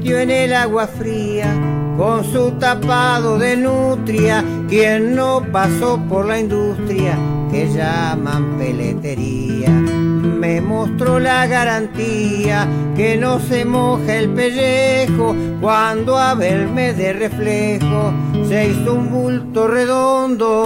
Metió 0.00 0.18
en 0.18 0.30
el 0.30 0.54
agua 0.54 0.86
fría 0.86 1.54
con 1.98 2.24
su 2.24 2.52
tapado 2.52 3.38
de 3.38 3.54
nutria, 3.54 4.42
quien 4.66 5.14
no 5.14 5.44
pasó 5.52 6.00
por 6.08 6.24
la 6.24 6.40
industria 6.40 7.18
que 7.50 7.68
llaman 7.68 8.56
peletería. 8.56 9.68
Me 9.68 10.62
mostró 10.62 11.20
la 11.20 11.46
garantía 11.46 12.66
que 12.96 13.18
no 13.18 13.40
se 13.40 13.66
moja 13.66 14.16
el 14.16 14.30
pellejo 14.30 15.36
cuando 15.60 16.16
a 16.16 16.32
verme 16.32 16.94
de 16.94 17.12
reflejo 17.12 18.14
se 18.48 18.70
hizo 18.70 18.94
un 18.94 19.10
bulto 19.10 19.68
redondo, 19.68 20.64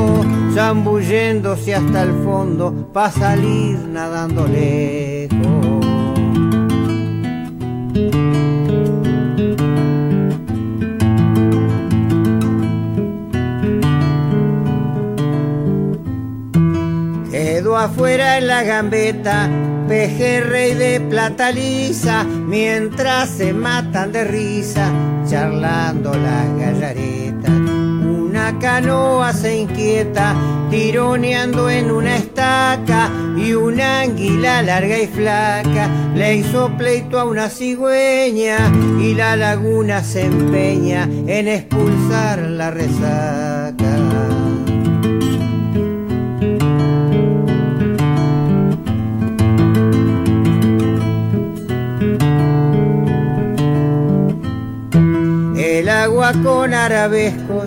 zambulléndose 0.54 1.74
hasta 1.74 2.04
el 2.04 2.12
fondo 2.22 2.72
para 2.92 3.11
salir 3.11 3.80
nadando 3.88 4.46
lejos. 4.46 5.53
Afuera 17.76 18.38
en 18.38 18.46
la 18.46 18.62
gambeta, 18.62 19.48
pejerrey 19.88 20.74
de 20.74 21.00
plata 21.00 21.50
lisa, 21.50 22.24
mientras 22.24 23.30
se 23.30 23.52
matan 23.52 24.12
de 24.12 24.24
risa, 24.24 24.90
charlando 25.28 26.14
las 26.14 26.58
gallaretas. 26.58 27.50
Una 27.50 28.58
canoa 28.58 29.32
se 29.32 29.56
inquieta, 29.58 30.34
tironeando 30.70 31.70
en 31.70 31.90
una 31.90 32.16
estaca, 32.16 33.10
y 33.37 33.52
una 33.52 34.00
anguila 34.00 34.62
larga 34.62 34.98
y 34.98 35.06
flaca 35.06 35.88
le 36.14 36.37
hizo 36.37 36.70
pleito 36.76 37.18
a 37.18 37.24
una 37.24 37.48
cigüeña, 37.48 38.58
y 39.00 39.14
la 39.14 39.37
laguna 39.37 40.02
se 40.02 40.26
empeña 40.26 41.04
en 41.04 41.48
expulsar 41.48 42.40
la 42.40 42.70
resaca. 42.70 44.03
Agua 56.14 56.33
con 56.44 56.72
arabescos 56.72 57.66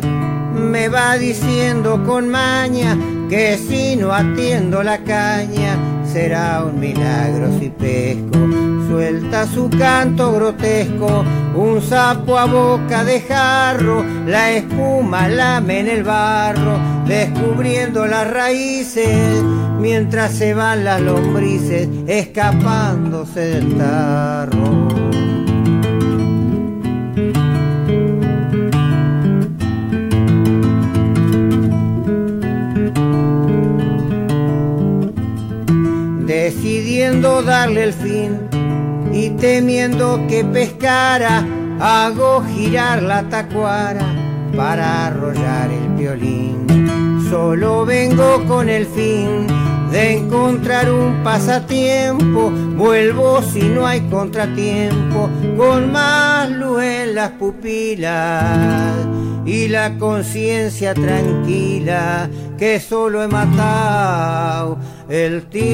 me 0.53 0.87
va 0.87 1.17
diciendo 1.17 2.01
con 2.05 2.29
maña 2.29 2.97
que 3.29 3.57
si 3.57 3.97
no 3.97 4.13
atiendo 4.13 4.83
la 4.83 4.99
caña 4.99 5.75
será 6.05 6.63
un 6.63 6.79
milagro 6.79 7.49
si 7.59 7.69
pesco. 7.69 8.39
Suelta 8.87 9.45
su 9.47 9.69
canto 9.69 10.31
grotesco, 10.31 11.25
un 11.55 11.81
sapo 11.81 12.37
a 12.37 12.45
boca 12.45 13.03
de 13.03 13.19
jarro, 13.19 14.05
la 14.25 14.51
espuma 14.51 15.27
lame 15.27 15.81
en 15.81 15.89
el 15.89 16.03
barro, 16.03 16.79
descubriendo 17.05 18.05
las 18.05 18.31
raíces, 18.31 19.43
mientras 19.77 20.31
se 20.31 20.53
van 20.53 20.85
las 20.85 21.01
lombrices, 21.01 21.89
escapándose 22.07 23.41
del 23.41 23.77
tarro. 23.77 24.86
Decidiendo 36.97 37.43
darle 37.43 37.83
el 37.83 37.93
fin 37.93 38.39
y 39.13 39.29
temiendo 39.29 40.25
que 40.27 40.43
pescara, 40.43 41.45
hago 41.79 42.43
girar 42.43 43.03
la 43.03 43.21
tacuara 43.29 44.03
para 44.55 45.05
arrollar 45.05 45.69
el 45.69 45.89
violín. 45.89 46.65
Solo 47.29 47.85
vengo 47.85 48.43
con 48.47 48.67
el 48.67 48.87
fin 48.87 49.45
de 49.91 50.17
encontrar 50.17 50.91
un 50.91 51.23
pasatiempo, 51.23 52.49
vuelvo 52.75 53.43
si 53.43 53.61
no 53.61 53.85
hay 53.85 54.01
contratiempo, 54.09 55.29
con 55.55 55.91
más 55.91 56.49
luz 56.49 56.81
en 56.81 57.13
las 57.13 57.29
pupilas 57.31 58.95
y 59.45 59.67
la 59.67 59.95
conciencia 59.99 60.95
tranquila 60.95 62.27
que 62.57 62.79
solo 62.79 63.23
he 63.23 63.27
matado 63.27 64.79
el 65.09 65.45
tiempo. 65.47 65.67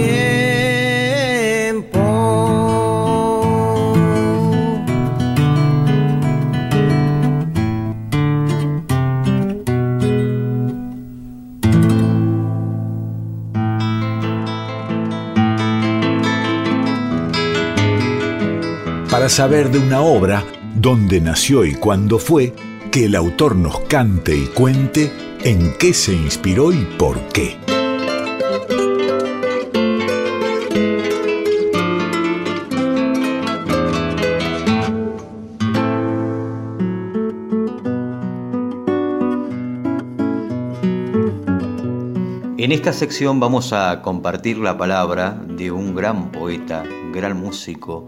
Para 19.10 19.30
saber 19.30 19.70
de 19.70 19.80
una 19.80 20.02
obra, 20.02 20.44
dónde 20.76 21.22
nació 21.22 21.64
y 21.64 21.76
cuándo 21.76 22.20
fue, 22.20 22.54
que 22.92 23.06
el 23.06 23.16
autor 23.16 23.56
nos 23.56 23.80
cante 23.82 24.36
y 24.36 24.48
cuente 24.48 25.12
en 25.46 25.74
qué 25.78 25.94
se 25.94 26.14
inspiró 26.14 26.72
y 26.72 26.86
por 26.98 27.20
qué. 27.28 27.58
En 42.58 42.72
esta 42.72 42.94
sección 42.94 43.42
vamos 43.42 43.74
a 43.74 44.02
compartir 44.02 44.58
la 44.58 44.78
palabra 44.78 45.32
de 45.46 45.72
un 45.72 45.94
gran 45.94 46.32
poeta, 46.32 46.86
gran 47.14 47.38
músico, 47.38 48.08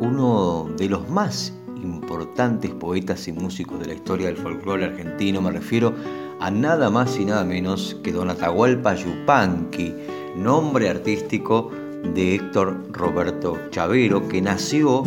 uno 0.00 0.68
de 0.76 0.90
los 0.90 1.08
más 1.08 1.54
importantes 1.82 2.70
poetas 2.72 3.26
y 3.28 3.32
músicos 3.32 3.80
de 3.80 3.86
la 3.86 3.94
historia 3.94 4.26
del 4.26 4.36
folclore 4.36 4.84
argentino. 4.84 5.40
Me 5.40 5.52
refiero 5.52 5.94
a 6.40 6.50
nada 6.50 6.88
más 6.90 7.18
y 7.18 7.26
nada 7.26 7.44
menos 7.44 7.96
que 8.02 8.12
Don 8.12 8.30
Atahualpa 8.30 8.94
Yupanqui, 8.94 9.94
nombre 10.36 10.88
artístico 10.88 11.70
de 12.14 12.36
Héctor 12.36 12.90
Roberto 12.92 13.58
Chavero, 13.70 14.26
que 14.26 14.40
nació 14.40 15.02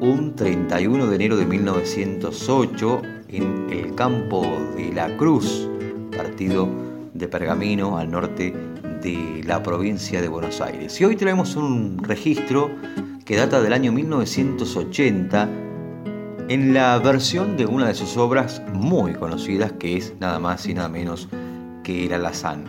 un 0.00 0.34
31 0.36 1.08
de 1.08 1.16
enero 1.16 1.36
de 1.36 1.46
1908 1.46 3.02
en 3.28 3.66
el 3.70 3.94
campo 3.96 4.42
de 4.76 4.92
La 4.92 5.16
Cruz, 5.16 5.68
partido 6.16 6.68
de 7.12 7.26
Pergamino 7.26 7.98
al 7.98 8.10
norte 8.10 8.54
de 9.02 9.42
la 9.44 9.60
provincia 9.62 10.22
de 10.22 10.28
Buenos 10.28 10.60
Aires. 10.60 11.00
Y 11.00 11.04
hoy 11.04 11.16
traemos 11.16 11.56
un 11.56 11.98
registro 12.04 12.70
que 13.24 13.36
data 13.36 13.60
del 13.60 13.72
año 13.72 13.90
1980 13.90 15.57
en 16.48 16.72
la 16.72 16.98
versión 16.98 17.58
de 17.58 17.66
una 17.66 17.88
de 17.88 17.94
sus 17.94 18.16
obras 18.16 18.62
muy 18.72 19.12
conocidas 19.12 19.72
que 19.72 19.98
es 19.98 20.14
nada 20.18 20.38
más 20.38 20.66
y 20.66 20.72
nada 20.72 20.88
menos 20.88 21.28
que 21.84 22.06
El 22.06 22.14
Alazán. 22.14 22.64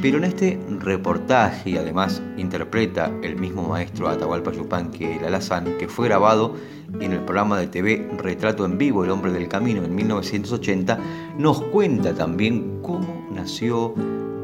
Pero 0.00 0.18
en 0.18 0.24
este 0.24 0.58
reportaje, 0.80 1.70
y 1.70 1.76
además 1.76 2.20
interpreta 2.36 3.12
el 3.22 3.36
mismo 3.36 3.62
maestro 3.62 4.08
Atahualpa 4.08 4.50
Yupanqui 4.50 5.04
El 5.04 5.24
Alazán, 5.24 5.78
que 5.78 5.86
fue 5.86 6.08
grabado 6.08 6.56
en 6.98 7.12
el 7.12 7.20
programa 7.20 7.60
de 7.60 7.68
TV 7.68 8.10
Retrato 8.18 8.64
en 8.64 8.76
Vivo, 8.76 9.04
El 9.04 9.10
Hombre 9.10 9.30
del 9.32 9.46
Camino, 9.46 9.84
en 9.84 9.94
1980, 9.94 10.98
nos 11.38 11.62
cuenta 11.62 12.14
también 12.14 12.80
cómo 12.82 13.28
nació 13.32 13.94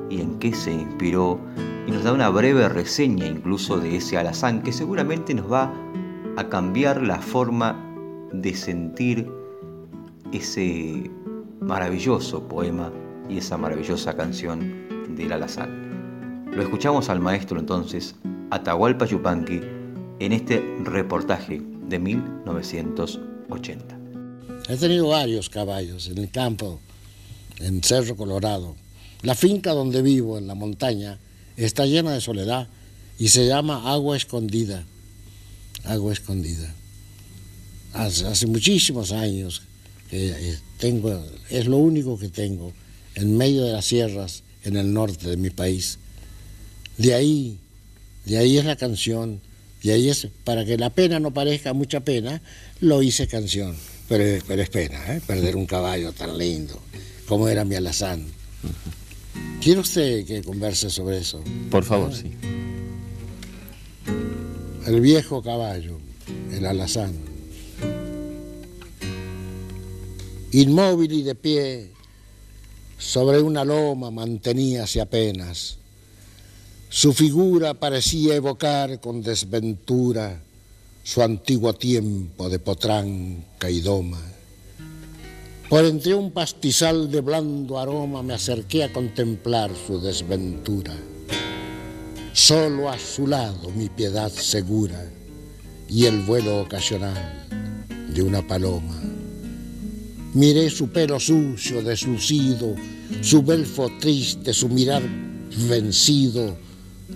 y 0.08 0.20
en 0.20 0.38
qué 0.38 0.54
se 0.54 0.72
inspiró, 0.72 1.40
y 1.88 1.90
nos 1.90 2.04
da 2.04 2.12
una 2.12 2.28
breve 2.28 2.68
reseña 2.68 3.26
incluso 3.26 3.80
de 3.80 3.96
ese 3.96 4.18
alazán 4.18 4.62
que 4.62 4.72
seguramente 4.72 5.34
nos 5.34 5.50
va 5.50 5.72
a 6.36 6.48
cambiar 6.48 7.02
la 7.02 7.16
forma 7.16 7.87
de 8.32 8.54
sentir 8.54 9.28
ese 10.32 11.10
maravilloso 11.60 12.46
poema 12.46 12.92
y 13.28 13.38
esa 13.38 13.56
maravillosa 13.56 14.14
canción 14.14 15.16
del 15.16 15.32
alazán. 15.32 16.46
Lo 16.52 16.62
escuchamos 16.62 17.08
al 17.08 17.20
maestro 17.20 17.58
entonces, 17.58 18.14
Atahualpa 18.50 19.06
Yupanqui, 19.06 19.60
en 20.20 20.32
este 20.32 20.62
reportaje 20.82 21.62
de 21.88 21.98
1980. 21.98 23.98
He 24.68 24.76
tenido 24.76 25.08
varios 25.08 25.48
caballos 25.48 26.08
en 26.08 26.18
el 26.18 26.30
campo, 26.30 26.80
en 27.58 27.82
Cerro 27.82 28.16
Colorado. 28.16 28.76
La 29.22 29.34
finca 29.34 29.72
donde 29.72 30.02
vivo, 30.02 30.38
en 30.38 30.46
la 30.46 30.54
montaña, 30.54 31.18
está 31.56 31.86
llena 31.86 32.12
de 32.12 32.20
soledad 32.20 32.68
y 33.18 33.28
se 33.28 33.46
llama 33.46 33.90
Agua 33.90 34.16
Escondida. 34.16 34.84
Agua 35.84 36.12
Escondida. 36.12 36.74
Hace, 37.92 38.46
muchísimos 38.46 39.12
años 39.12 39.62
que 40.10 40.30
eh, 40.30 40.58
tengo, 40.78 41.24
es 41.50 41.66
lo 41.66 41.78
único 41.78 42.18
que 42.18 42.28
tengo, 42.28 42.72
en 43.14 43.36
medio 43.36 43.64
de 43.64 43.72
las 43.72 43.86
sierras, 43.86 44.42
en 44.64 44.76
el 44.76 44.92
norte 44.92 45.28
de 45.28 45.36
mi 45.36 45.50
país. 45.50 45.98
De 46.96 47.14
ahí, 47.14 47.58
de 48.24 48.38
ahí 48.38 48.58
es 48.58 48.64
la 48.64 48.76
canción, 48.76 49.40
de 49.82 49.92
ahí 49.92 50.08
es, 50.08 50.28
para 50.44 50.64
que 50.64 50.76
la 50.76 50.90
pena 50.90 51.20
no 51.20 51.32
parezca 51.32 51.72
mucha 51.72 52.00
pena, 52.00 52.42
lo 52.80 53.02
hice 53.02 53.26
canción. 53.26 53.76
Pero, 54.08 54.24
es 54.24 54.70
pena, 54.70 55.14
¿eh? 55.14 55.20
perder 55.26 55.54
un 55.56 55.66
caballo 55.66 56.12
tan 56.12 56.38
lindo 56.38 56.80
como 57.28 57.48
era 57.48 57.64
mi 57.64 57.74
alazán. 57.74 58.24
¿Quiere 59.60 59.80
usted 59.80 60.24
que 60.24 60.42
converse 60.42 60.88
sobre 60.88 61.18
eso? 61.18 61.42
Por 61.70 61.84
favor, 61.84 62.14
sí. 62.14 62.32
El 64.86 65.00
viejo 65.02 65.42
caballo, 65.42 65.98
el 66.50 66.64
alazán. 66.64 67.27
Inmóvil 70.52 71.12
y 71.12 71.22
de 71.22 71.34
pie, 71.34 71.90
sobre 72.98 73.40
una 73.42 73.64
loma 73.64 74.10
manteníase 74.10 74.98
apenas. 75.00 75.76
Su 76.88 77.12
figura 77.12 77.74
parecía 77.74 78.34
evocar 78.34 78.98
con 78.98 79.22
desventura 79.22 80.40
su 81.04 81.22
antiguo 81.22 81.74
tiempo 81.74 82.48
de 82.48 82.58
potranca 82.58 83.68
y 83.68 83.80
doma. 83.80 84.20
Por 85.68 85.84
entre 85.84 86.14
un 86.14 86.30
pastizal 86.30 87.10
de 87.10 87.20
blando 87.20 87.78
aroma 87.78 88.22
me 88.22 88.32
acerqué 88.32 88.84
a 88.84 88.92
contemplar 88.92 89.70
su 89.86 90.00
desventura. 90.00 90.96
Solo 92.32 92.88
a 92.88 92.98
su 92.98 93.26
lado 93.26 93.68
mi 93.70 93.90
piedad 93.90 94.32
segura 94.32 95.10
y 95.90 96.06
el 96.06 96.20
vuelo 96.20 96.62
ocasional 96.62 97.46
de 98.14 98.22
una 98.22 98.46
paloma. 98.46 99.17
Miré 100.34 100.70
su 100.70 100.88
pelo 100.88 101.18
sucio, 101.18 101.82
deslucido, 101.82 102.74
su 103.22 103.42
belfo 103.42 103.90
triste, 103.98 104.52
su 104.52 104.68
mirar 104.68 105.02
vencido, 105.68 106.56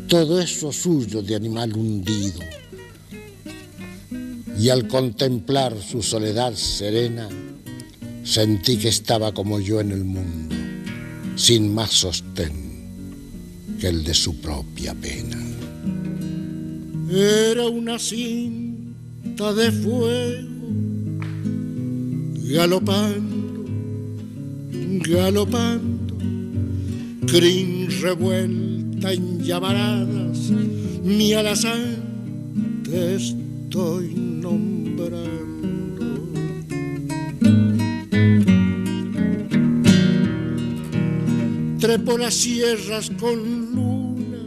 todo 0.09 0.41
eso 0.41 0.73
suyo 0.73 1.23
de 1.23 1.35
animal 1.35 1.77
hundido. 1.77 2.41
Y 4.59 4.69
al 4.69 4.89
contemplar 4.89 5.77
su 5.81 6.03
soledad 6.03 6.55
serena, 6.55 7.29
sentí 8.25 8.77
que 8.77 8.89
estaba 8.89 9.33
como 9.33 9.61
yo 9.61 9.81
en 9.81 9.93
el 9.93 10.05
mundo, 10.05 10.55
sin 11.37 11.75
más 11.75 11.91
sostén 11.91 12.63
que 13.81 13.89
el 13.89 14.05
de 14.05 14.15
su 14.15 14.37
propia 14.37 14.95
pena. 14.95 15.39
Era 17.11 17.67
una 17.67 17.99
cinta 17.99 19.53
de 19.53 19.73
fuego, 19.73 20.52
galopando, 22.53 23.65
galopando, 25.09 26.17
crin 27.27 27.89
revuelta 28.03 29.13
en 29.15 29.43
llamaradas, 29.43 30.51
mi 31.03 31.33
alazán 31.33 32.83
te 32.85 33.15
estoy 33.15 34.15
nombrando. 34.15 35.33
Trepo 41.81 42.19
las 42.19 42.35
sierras 42.35 43.11
con 43.19 43.75
luna, 43.75 44.39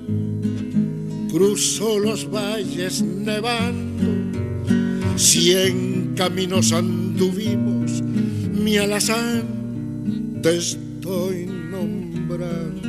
cruzó 1.31 1.97
los 1.97 2.29
valles 2.29 3.01
nevando, 3.01 4.05
cien 5.17 6.13
caminos 6.15 6.71
anduvimos, 6.71 7.74
mi 8.65 8.77
alazán 8.77 10.41
te 10.41 10.57
estoy 10.57 11.45
nombrando. 11.45 12.81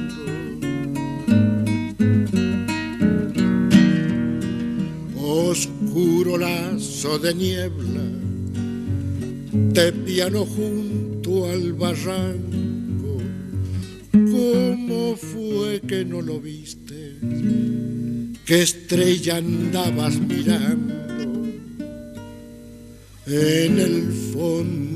Oscuro 5.20 6.38
lazo 6.38 7.18
de 7.18 7.34
niebla, 7.34 8.06
te 9.74 9.92
piano 9.92 10.46
junto 10.46 11.50
al 11.50 11.74
barranco 11.74 13.18
¿Cómo 14.12 15.14
fue 15.14 15.82
que 15.86 16.06
no 16.06 16.22
lo 16.22 16.40
viste? 16.40 17.18
¿Qué 18.46 18.62
estrella 18.62 19.36
andabas 19.36 20.18
mirando? 20.18 20.94
En 23.26 23.78
el 23.78 24.12
fondo 24.32 24.95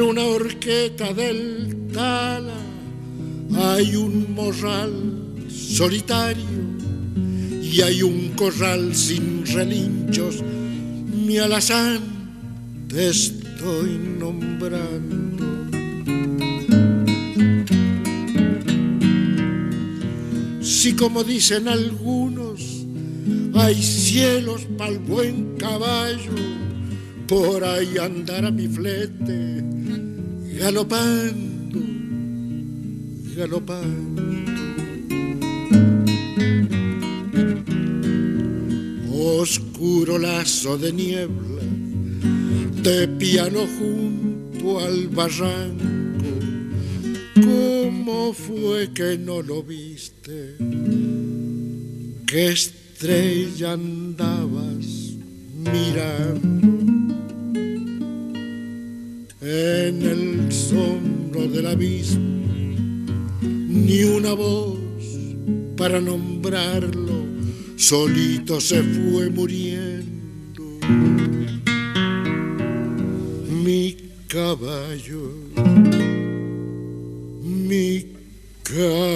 En 0.00 0.06
una 0.06 0.24
horqueta 0.24 1.12
del 1.12 1.90
Tala 1.92 2.56
hay 3.54 3.96
un 3.96 4.32
morral 4.34 4.90
solitario 5.50 6.42
y 7.62 7.82
hay 7.82 8.02
un 8.02 8.30
corral 8.30 8.94
sin 8.94 9.44
relinchos. 9.44 10.42
Mi 10.42 11.36
alazán 11.36 12.00
te 12.88 13.10
estoy 13.10 13.98
nombrando. 14.18 15.68
Si 20.62 20.94
como 20.94 21.24
dicen 21.24 21.68
algunos, 21.68 22.86
hay 23.52 23.74
cielos 23.74 24.62
para 24.78 24.92
el 24.92 24.98
buen 25.00 25.56
caballo, 25.58 26.32
por 27.30 27.62
ahí 27.62 27.96
andará 27.96 28.50
mi 28.50 28.66
flete, 28.66 29.62
galopando, 30.58 31.80
galopando. 33.36 34.22
Oscuro 39.12 40.18
lazo 40.18 40.76
de 40.76 40.92
niebla, 40.92 41.62
de 42.82 43.06
piano 43.06 43.60
junto 43.78 44.80
al 44.80 45.06
barranco, 45.06 46.34
¿cómo 47.36 48.32
fue 48.32 48.92
que 48.92 49.16
no 49.16 49.40
lo 49.40 49.62
viste? 49.62 50.56
¿Qué 52.26 52.48
estrella 52.48 53.74
andabas 53.74 55.14
mirando? 55.54 56.79
En 59.42 60.02
el 60.02 60.52
sombro 60.52 61.48
del 61.48 61.66
abismo, 61.66 62.44
ni 63.40 64.04
una 64.04 64.34
voz 64.34 64.78
para 65.78 65.98
nombrarlo, 65.98 67.24
solito 67.74 68.60
se 68.60 68.82
fue 68.82 69.30
muriendo. 69.30 70.62
Mi 73.64 73.96
caballo, 74.28 75.32
mi 77.42 78.04
caballo. 78.62 79.09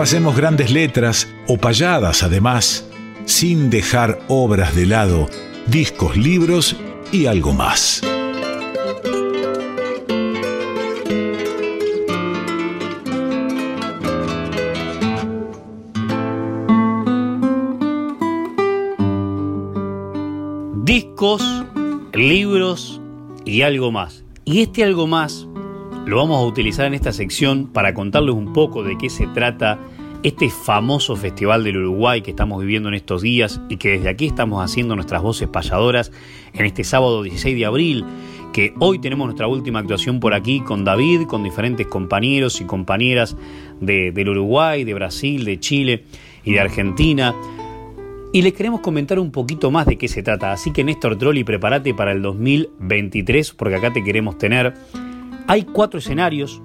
Repasemos 0.00 0.34
grandes 0.34 0.70
letras 0.70 1.28
o 1.46 1.58
payadas 1.58 2.22
además, 2.22 2.88
sin 3.26 3.68
dejar 3.68 4.18
obras 4.28 4.74
de 4.74 4.86
lado, 4.86 5.28
discos, 5.66 6.16
libros 6.16 6.74
y 7.12 7.26
algo 7.26 7.52
más. 7.52 8.00
Discos, 20.82 21.42
libros 22.14 23.02
y 23.44 23.60
algo 23.60 23.92
más. 23.92 24.24
Y 24.46 24.62
este 24.62 24.82
algo 24.82 25.06
más 25.06 25.46
lo 26.06 26.16
vamos 26.16 26.38
a 26.38 26.46
utilizar 26.46 26.86
en 26.86 26.94
esta 26.94 27.12
sección 27.12 27.66
para 27.66 27.92
contarles 27.92 28.34
un 28.34 28.54
poco 28.54 28.82
de 28.82 28.96
qué 28.96 29.10
se 29.10 29.26
trata 29.26 29.78
este 30.22 30.50
famoso 30.50 31.16
Festival 31.16 31.64
del 31.64 31.78
Uruguay 31.78 32.20
que 32.20 32.30
estamos 32.30 32.60
viviendo 32.60 32.88
en 32.88 32.94
estos 32.94 33.22
días 33.22 33.60
y 33.68 33.76
que 33.78 33.90
desde 33.90 34.10
aquí 34.10 34.26
estamos 34.26 34.62
haciendo 34.62 34.94
nuestras 34.94 35.22
voces 35.22 35.48
payadoras 35.48 36.12
en 36.52 36.66
este 36.66 36.84
sábado 36.84 37.22
16 37.22 37.56
de 37.56 37.64
abril, 37.64 38.04
que 38.52 38.74
hoy 38.80 38.98
tenemos 38.98 39.26
nuestra 39.26 39.46
última 39.46 39.78
actuación 39.78 40.20
por 40.20 40.34
aquí 40.34 40.60
con 40.60 40.84
David, 40.84 41.22
con 41.26 41.42
diferentes 41.42 41.86
compañeros 41.86 42.60
y 42.60 42.64
compañeras 42.64 43.36
del 43.80 44.28
Uruguay, 44.28 44.84
de 44.84 44.94
Brasil, 44.94 45.44
de 45.44 45.58
Chile 45.58 46.04
y 46.44 46.52
de 46.52 46.60
Argentina. 46.60 47.34
Y 48.32 48.42
les 48.42 48.52
queremos 48.52 48.80
comentar 48.80 49.18
un 49.18 49.32
poquito 49.32 49.70
más 49.70 49.86
de 49.86 49.96
qué 49.96 50.06
se 50.06 50.22
trata. 50.22 50.52
Así 50.52 50.72
que 50.72 50.84
Néstor 50.84 51.16
Trolli, 51.16 51.44
prepárate 51.44 51.94
para 51.94 52.12
el 52.12 52.22
2023 52.22 53.52
porque 53.54 53.76
acá 53.76 53.92
te 53.92 54.04
queremos 54.04 54.38
tener. 54.38 54.74
Hay 55.46 55.64
cuatro 55.64 55.98
escenarios. 55.98 56.62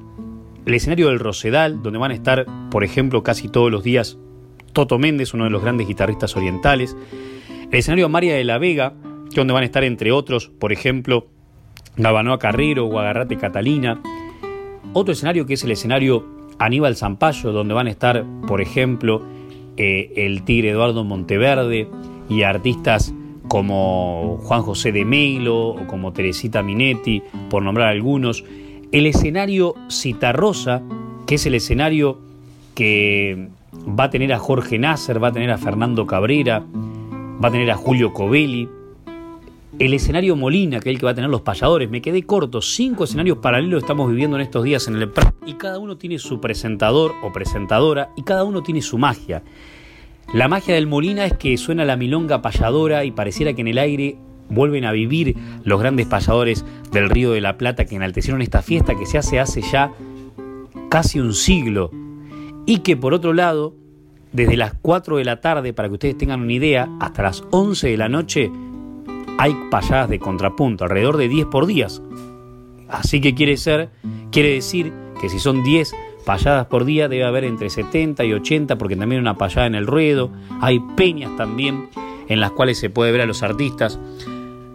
El 0.66 0.74
escenario 0.74 1.10
del 1.10 1.20
Rosedal, 1.20 1.84
donde 1.84 2.00
van 2.00 2.12
a 2.12 2.16
estar, 2.16 2.46
por 2.72 2.84
ejemplo, 2.84 3.22
casi 3.24 3.48
todos 3.50 3.72
los 3.72 3.84
días 3.84 4.18
Toto 4.74 4.98
Méndez, 5.00 5.34
uno 5.34 5.46
de 5.46 5.50
los 5.50 5.62
grandes 5.62 5.88
guitarristas 5.88 6.36
orientales. 6.36 6.98
El 7.72 7.80
escenario 7.80 8.10
María 8.10 8.36
de 8.36 8.44
la 8.44 8.58
Vega, 8.58 8.94
donde 9.34 9.54
van 9.54 9.64
a 9.64 9.66
estar, 9.66 9.84
entre 9.84 10.12
otros, 10.12 10.50
por 10.50 10.74
ejemplo, 10.74 11.28
Gabanoa 11.98 12.40
Carrero 12.40 12.86
o 12.86 13.00
Agarrate 13.00 13.38
Catalina. 13.38 14.02
Otro 14.94 15.14
escenario 15.14 15.46
que 15.46 15.54
es 15.54 15.64
el 15.64 15.72
escenario 15.72 16.26
Aníbal 16.60 16.96
Zampayo, 16.96 17.52
donde 17.52 17.74
van 17.74 17.88
a 17.88 17.92
estar, 17.92 18.26
por 18.48 18.60
ejemplo, 18.60 19.22
eh, 19.78 20.14
el 20.16 20.44
Tigre 20.44 20.72
Eduardo 20.72 21.04
Monteverde 21.04 21.88
y 22.30 22.44
artistas 22.44 23.14
como 23.48 24.40
Juan 24.42 24.62
José 24.62 24.92
de 24.92 25.06
Meilo 25.06 25.70
o 25.70 25.88
como 25.88 26.12
Teresita 26.12 26.64
Minetti, 26.64 27.22
por 27.50 27.62
nombrar 27.62 27.90
algunos 27.90 28.44
el 28.96 29.08
escenario 29.08 29.76
Citarrosa, 29.92 30.82
que 31.28 31.36
es 31.36 31.46
el 31.46 31.56
escenario 31.56 32.18
que 32.76 33.50
va 33.88 34.06
a 34.06 34.10
tener 34.10 34.32
a 34.32 34.40
Jorge 34.40 34.80
Nasser, 34.80 35.22
va 35.22 35.28
a 35.28 35.32
tener 35.34 35.52
a 35.52 35.58
Fernando 35.58 36.08
Cabrera, 36.08 36.64
va 37.44 37.50
a 37.50 37.52
tener 37.52 37.70
a 37.72 37.76
Julio 37.76 38.14
Covelli, 38.14 38.70
el 39.80 39.94
escenario 39.94 40.38
Molina, 40.38 40.80
que 40.80 40.92
es 40.92 40.94
el 40.94 41.00
que 41.02 41.08
va 41.08 41.12
a 41.12 41.16
tener 41.16 41.30
los 41.30 41.42
payadores. 41.42 41.90
Me 41.90 42.02
quedé 42.02 42.24
corto, 42.24 42.62
cinco 42.62 43.04
escenarios 43.04 43.40
paralelos 43.40 43.84
estamos 43.84 44.10
viviendo 44.10 44.38
en 44.38 44.44
estos 44.44 44.64
días 44.64 44.88
en 44.88 44.96
el 44.96 45.12
y 45.46 45.56
cada 45.56 45.78
uno 45.78 45.98
tiene 45.98 46.18
su 46.18 46.40
presentador 46.40 47.12
o 47.22 47.34
presentadora 47.34 48.12
y 48.16 48.24
cada 48.24 48.46
uno 48.46 48.64
tiene 48.64 48.82
su 48.82 48.98
magia. 48.98 49.44
La 50.34 50.48
magia 50.48 50.74
del 50.74 50.88
Molina 50.88 51.26
es 51.26 51.34
que 51.34 51.58
suena 51.58 51.84
la 51.84 51.98
milonga 51.98 52.42
payadora 52.42 53.04
y 53.04 53.12
pareciera 53.12 53.52
que 53.52 53.60
en 53.60 53.68
el 53.68 53.78
aire 53.78 54.16
vuelven 54.50 54.86
a 54.86 54.92
vivir 54.92 55.36
los 55.64 55.80
grandes 55.80 56.08
payadores 56.08 56.66
del 56.92 57.10
Río 57.10 57.32
de 57.32 57.42
la 57.42 57.58
Plata 57.58 57.86
que 57.86 57.96
enaltecieron 57.96 58.42
esta 58.42 58.62
fiesta 58.62 58.96
que 58.96 59.06
se 59.06 59.18
hace 59.18 59.40
hace 59.40 59.62
ya 59.62 59.92
casi 60.90 61.20
un 61.20 61.34
siglo 61.34 61.92
y 62.66 62.80
que 62.80 62.98
por 62.98 63.14
otro 63.14 63.34
lado, 63.34 63.76
desde 64.32 64.58
las 64.58 64.74
4 64.82 65.18
de 65.18 65.26
la 65.26 65.42
tarde, 65.42 65.74
para 65.74 65.88
que 65.88 65.94
ustedes 65.94 66.18
tengan 66.18 66.42
una 66.42 66.54
idea, 66.54 66.90
hasta 67.00 67.24
las 67.24 67.44
11 67.52 67.90
de 67.90 67.98
la 67.98 68.10
noche 68.10 68.52
hay 69.38 69.56
payadas 69.70 70.10
de 70.10 70.20
contrapunto, 70.20 70.86
alrededor 70.86 71.18
de 71.18 71.28
10 71.28 71.48
por 71.48 71.66
día. 71.66 71.88
Así 72.90 73.22
que 73.22 73.36
quiere 73.36 73.58
ser, 73.58 73.90
quiere 74.32 74.54
decir 74.54 74.94
que 75.20 75.30
si 75.30 75.40
son 75.40 75.64
10 75.64 75.94
payadas 76.26 76.66
por 76.68 76.86
día 76.86 77.08
debe 77.08 77.24
haber 77.24 77.44
entre 77.44 77.70
70 77.70 78.24
y 78.26 78.34
80 78.34 78.78
porque 78.78 78.96
también 78.96 79.20
hay 79.20 79.22
una 79.22 79.38
payada 79.38 79.68
en 79.68 79.76
el 79.76 79.86
ruedo, 79.86 80.32
hay 80.60 80.80
peñas 80.96 81.36
también 81.38 81.90
en 82.28 82.40
las 82.40 82.52
cuales 82.52 82.80
se 82.80 82.90
puede 82.90 83.12
ver 83.12 83.22
a 83.22 83.26
los 83.26 83.44
artistas. 83.44 84.00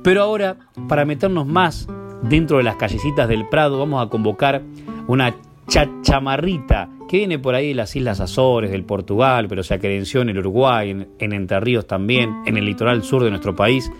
Pero 0.02 0.22
ahora, 0.22 0.56
para 0.88 1.04
meternos 1.04 1.46
más 1.46 1.86
dentro 2.22 2.58
de 2.58 2.62
las 2.62 2.76
callecitas 2.76 3.28
del 3.28 3.48
Prado, 3.48 3.78
vamos 3.78 4.04
a 4.04 4.08
convocar 4.08 4.62
una 5.06 5.34
chachamarrita 5.66 6.88
que 7.08 7.18
viene 7.18 7.38
por 7.38 7.54
ahí 7.54 7.68
de 7.68 7.74
las 7.74 7.94
Islas 7.96 8.20
Azores, 8.20 8.70
del 8.70 8.84
Portugal, 8.84 9.46
pero 9.48 9.62
se 9.62 9.74
acredenció 9.74 10.22
en 10.22 10.30
el 10.30 10.38
Uruguay, 10.38 10.90
en, 10.90 11.08
en 11.18 11.32
Entre 11.32 11.60
Ríos 11.60 11.86
también, 11.86 12.42
en 12.46 12.56
el 12.56 12.64
litoral 12.64 13.02
sur 13.02 13.24
de 13.24 13.30
nuestro 13.30 13.54
país. 13.54 13.90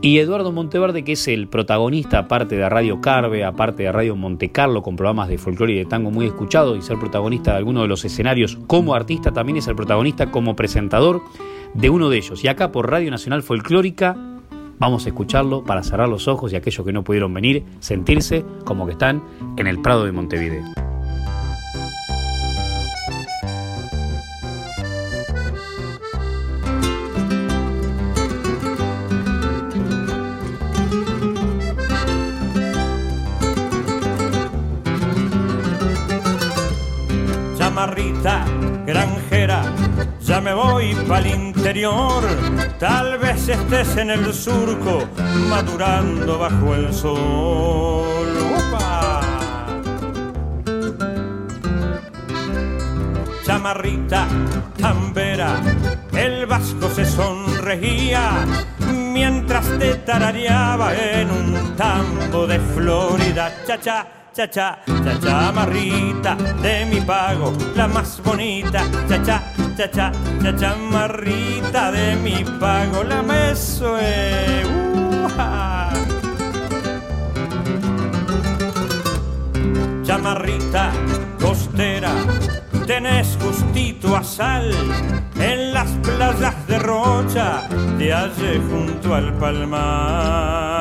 Y 0.00 0.18
Eduardo 0.18 0.52
Monteverde, 0.52 1.02
que 1.02 1.12
es 1.12 1.26
el 1.26 1.48
protagonista, 1.48 2.18
aparte 2.20 2.56
de 2.56 2.68
Radio 2.68 3.00
Carve, 3.00 3.44
aparte 3.44 3.82
de 3.82 3.90
Radio 3.90 4.14
Montecarlo, 4.14 4.80
con 4.80 4.94
programas 4.94 5.28
de 5.28 5.38
folclore 5.38 5.72
y 5.72 5.78
de 5.78 5.84
tango 5.86 6.12
muy 6.12 6.26
escuchados, 6.26 6.78
y 6.78 6.82
ser 6.82 6.98
protagonista 6.98 7.50
de 7.50 7.58
alguno 7.58 7.82
de 7.82 7.88
los 7.88 8.04
escenarios 8.04 8.58
como 8.68 8.94
artista, 8.94 9.32
también 9.32 9.58
es 9.58 9.66
el 9.66 9.74
protagonista 9.74 10.30
como 10.30 10.54
presentador 10.54 11.20
de 11.74 11.90
uno 11.90 12.10
de 12.10 12.18
ellos. 12.18 12.44
Y 12.44 12.48
acá 12.48 12.70
por 12.70 12.88
Radio 12.88 13.10
Nacional 13.10 13.42
Folclórica 13.42 14.16
Vamos 14.78 15.06
a 15.06 15.08
escucharlo 15.08 15.64
para 15.64 15.82
cerrar 15.82 16.08
los 16.08 16.28
ojos 16.28 16.52
y 16.52 16.56
aquellos 16.56 16.84
que 16.86 16.92
no 16.92 17.04
pudieron 17.04 17.34
venir, 17.34 17.64
sentirse 17.80 18.44
como 18.64 18.86
que 18.86 18.92
están 18.92 19.22
en 19.56 19.66
el 19.66 19.80
Prado 19.80 20.04
de 20.04 20.12
Montevideo. 20.12 20.87
El 41.16 41.26
interior, 41.26 42.22
tal 42.78 43.18
vez 43.18 43.48
estés 43.48 43.96
en 43.96 44.10
el 44.10 44.32
surco, 44.34 45.04
madurando 45.48 46.38
bajo 46.38 46.74
el 46.74 46.92
sol. 46.92 48.28
¡Opa! 48.56 49.20
Chamarrita, 53.44 54.26
tambera, 54.78 55.60
el 56.12 56.46
vasco 56.46 56.90
se 56.90 57.06
sonreía 57.06 58.44
mientras 58.92 59.66
te 59.78 59.94
tarareaba 59.94 60.94
en 60.94 61.30
un 61.30 61.76
tambo 61.76 62.46
de 62.46 62.60
Florida, 62.60 63.52
cha 63.66 63.80
cha 63.80 64.06
cha 64.34 64.48
cha, 64.48 64.78
cha 64.86 65.18
cha 65.18 65.52
marrita 65.52 66.36
de 66.62 66.84
mi 66.84 67.00
pago, 67.00 67.52
la 67.74 67.88
más 67.88 68.22
bonita, 68.22 68.84
cha 69.08 69.42
cha, 69.78 69.86
cha, 69.86 70.10
cha, 70.42 70.52
chamarrita 70.56 71.92
de 71.92 72.16
mi 72.16 72.44
pago, 72.58 73.04
la 73.04 73.22
mesue. 73.22 74.64
Uh 74.64 74.72
uh-huh. 75.22 75.38
-ha. 75.38 75.92
Chamarrita 80.02 80.90
costera, 81.38 82.12
tenés 82.88 83.38
gustito 83.38 84.16
a 84.16 84.24
sal 84.24 84.66
en 85.38 85.72
las 85.72 85.90
playas 86.02 86.56
de 86.66 86.78
Rocha, 86.80 87.68
de 87.98 88.12
allí 88.12 88.60
junto 88.68 89.14
al 89.14 89.32
palmar. 89.38 90.77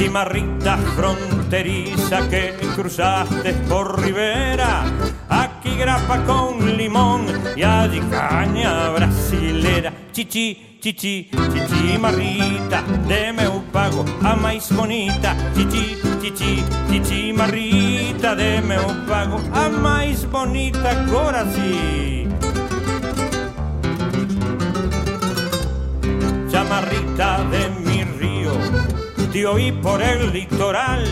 Chimarrita 0.00 0.78
fronteriza 0.96 2.26
que 2.30 2.54
cruzaste 2.74 3.52
por 3.68 4.00
Rivera, 4.00 4.82
aquí 5.28 5.76
grapa 5.76 6.24
con 6.24 6.74
limón 6.74 7.26
y 7.54 7.62
allí 7.62 8.00
caña 8.10 8.88
brasilera. 8.92 9.92
Chichi, 10.10 10.78
chichi, 10.80 11.28
chichimarrita, 11.52 12.82
deme 13.06 13.46
un 13.46 13.64
pago 13.64 14.02
a 14.22 14.34
más 14.36 14.74
bonita. 14.74 15.36
Chichi, 15.54 15.98
chichi, 16.22 16.64
chichimarrita, 16.90 18.34
deme 18.34 18.78
un 18.78 19.04
pago 19.04 19.38
a 19.52 19.68
más 19.68 20.24
bonita, 20.30 20.92
agora 20.92 21.44
sí. 21.52 22.26
Chamarrita, 26.50 27.44
de 27.50 27.79
te 29.32 29.46
oí 29.46 29.70
por 29.70 30.02
el 30.02 30.32
litoral, 30.32 31.04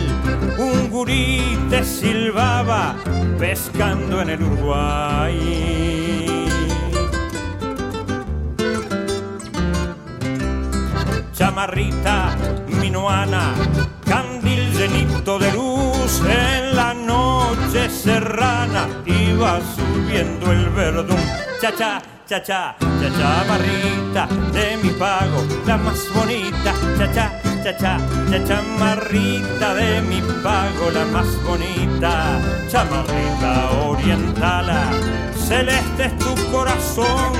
un 0.57 0.89
gurí 0.89 1.57
te 1.69 1.83
silbaba 1.83 2.95
pescando 3.37 4.21
en 4.21 4.29
el 4.29 4.43
Uruguay. 4.43 5.99
chamarrita 11.33 12.35
minuana, 12.81 13.53
candil 14.05 14.71
llenito 14.73 15.39
de 15.39 15.51
luz 15.53 16.21
en 16.27 16.75
la 16.75 16.93
noche 16.93 17.89
serrana, 17.89 18.87
iba 19.05 19.61
subiendo 19.75 20.51
el 20.51 20.69
verdún, 20.71 21.15
cha 21.61 21.73
cha, 21.73 22.01
cha 22.27 22.43
cha, 22.43 22.75
cha 22.79 23.09
chamarrita 23.17 24.27
de 24.51 24.77
mi 24.83 24.89
pago, 24.89 25.45
la 25.65 25.77
más 25.77 26.05
bonita, 26.13 26.73
cha 27.13 27.38
cha, 27.63 27.73
cha 27.73 27.77
cha, 27.77 27.97
cha 28.29 28.39
chamarrita 28.45 29.73
de 29.73 30.01
mi 30.01 30.21
pago, 30.43 30.91
la 30.91 31.05
más 31.05 31.27
bonita, 31.43 32.39
chamarrita 32.69 33.71
orientala, 33.87 34.89
celeste 35.35 36.05
es 36.05 36.17
tu 36.19 36.35
corazón 36.51 37.33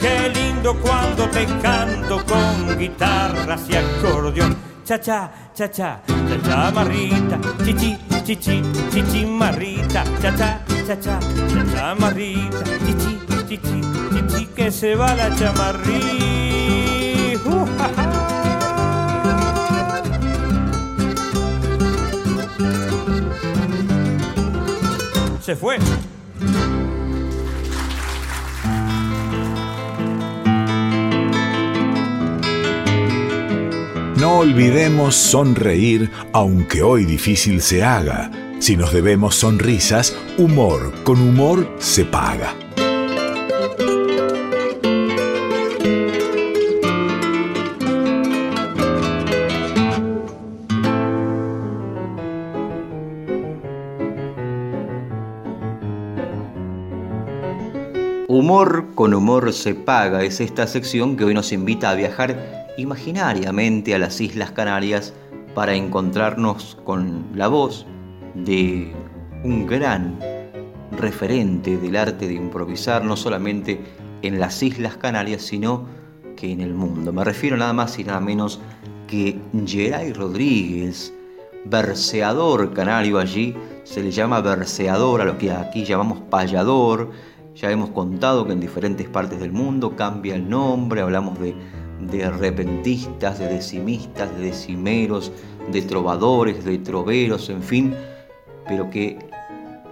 Qué 0.00 0.28
lindo 0.34 0.74
cuando 0.80 1.28
te 1.30 1.46
canto 1.62 2.22
con 2.26 2.78
guitarras 2.78 3.62
y 3.70 3.76
acordeón. 3.76 4.56
Cha 4.84 5.00
cha, 5.00 5.30
cha 5.54 5.70
cha, 5.70 6.02
cha 6.06 6.42
cha 6.44 6.70
marrita, 6.70 7.38
chichi, 7.64 7.96
chichi, 8.24 8.62
chichi 8.90 9.24
marrita, 9.24 10.04
cha 10.20 10.30
cha, 10.36 10.60
cha 10.86 10.96
cha, 11.00 11.18
cha 11.18 11.74
cha 11.74 11.94
marrita, 11.94 12.64
chichi, 12.84 13.18
chichi, 13.48 13.80
chichi 14.12 14.46
que 14.54 14.70
se 14.70 14.94
va 14.94 15.14
la 15.14 15.30
chamarrita. 15.34 16.53
Se 25.44 25.54
fue. 25.56 25.76
No 34.16 34.38
olvidemos 34.38 35.14
sonreír, 35.14 36.10
aunque 36.32 36.80
hoy 36.80 37.04
difícil 37.04 37.60
se 37.60 37.84
haga. 37.84 38.30
Si 38.58 38.78
nos 38.78 38.94
debemos 38.94 39.34
sonrisas, 39.34 40.16
humor 40.38 40.94
con 41.04 41.20
humor 41.20 41.70
se 41.78 42.06
paga. 42.06 42.56
Humor 58.44 58.88
con 58.94 59.14
humor 59.14 59.54
se 59.54 59.74
paga 59.74 60.22
es 60.22 60.38
esta 60.38 60.66
sección 60.66 61.16
que 61.16 61.24
hoy 61.24 61.32
nos 61.32 61.50
invita 61.50 61.88
a 61.88 61.94
viajar 61.94 62.74
imaginariamente 62.76 63.94
a 63.94 63.98
las 63.98 64.20
Islas 64.20 64.50
Canarias 64.50 65.14
para 65.54 65.74
encontrarnos 65.74 66.76
con 66.84 67.24
la 67.34 67.48
voz 67.48 67.86
de 68.34 68.92
un 69.44 69.66
gran 69.66 70.18
referente 70.92 71.78
del 71.78 71.96
arte 71.96 72.28
de 72.28 72.34
improvisar, 72.34 73.02
no 73.02 73.16
solamente 73.16 73.80
en 74.20 74.38
las 74.38 74.62
Islas 74.62 74.98
Canarias, 74.98 75.40
sino 75.40 75.86
que 76.36 76.52
en 76.52 76.60
el 76.60 76.74
mundo. 76.74 77.14
Me 77.14 77.24
refiero 77.24 77.56
nada 77.56 77.72
más 77.72 77.98
y 77.98 78.04
nada 78.04 78.20
menos 78.20 78.60
que 79.06 79.40
Geray 79.64 80.12
Rodríguez, 80.12 81.14
verseador 81.64 82.74
canario 82.74 83.18
allí, 83.18 83.56
se 83.84 84.02
le 84.02 84.10
llama 84.10 84.42
verseador 84.42 85.22
a 85.22 85.24
lo 85.24 85.38
que 85.38 85.50
aquí 85.50 85.86
llamamos 85.86 86.20
payador. 86.28 87.10
Ya 87.54 87.70
hemos 87.70 87.90
contado 87.90 88.46
que 88.46 88.52
en 88.52 88.60
diferentes 88.60 89.08
partes 89.08 89.40
del 89.40 89.52
mundo 89.52 89.94
cambia 89.96 90.34
el 90.34 90.48
nombre, 90.48 91.00
hablamos 91.00 91.38
de 91.38 91.54
de 92.00 92.30
repentistas, 92.30 93.38
de 93.38 93.48
decimistas, 93.48 94.34
de 94.36 94.46
decimeros, 94.46 95.32
de 95.70 95.82
trovadores, 95.82 96.64
de 96.64 96.78
troveros, 96.78 97.48
en 97.50 97.62
fin, 97.62 97.94
pero 98.66 98.90
que 98.90 99.18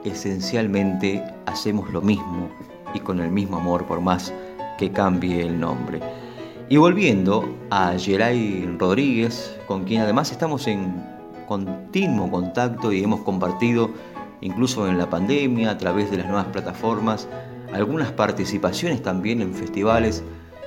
esencialmente 0.04 1.22
hacemos 1.46 1.90
lo 1.92 2.02
mismo 2.02 2.50
y 2.94 3.00
con 3.00 3.20
el 3.20 3.30
mismo 3.30 3.58
amor 3.58 3.86
por 3.86 4.00
más 4.00 4.32
que 4.78 4.90
cambie 4.90 5.42
el 5.42 5.58
nombre. 5.58 6.00
Y 6.68 6.76
volviendo 6.76 7.48
a 7.70 7.94
Geray 7.98 8.76
Rodríguez, 8.78 9.56
con 9.66 9.84
quien 9.84 10.00
además 10.00 10.32
estamos 10.32 10.66
en 10.66 11.06
continuo 11.46 12.30
contacto 12.30 12.92
y 12.92 13.02
hemos 13.02 13.20
compartido 13.20 13.90
incluso 14.40 14.88
en 14.88 14.98
la 14.98 15.08
pandemia, 15.08 15.70
a 15.70 15.78
través 15.78 16.10
de 16.10 16.16
las 16.16 16.26
nuevas 16.26 16.46
plataformas, 16.46 17.28
algunas 17.72 18.12
participaciones 18.12 19.02
también 19.02 19.40
en 19.40 19.54
festivales 19.54 20.22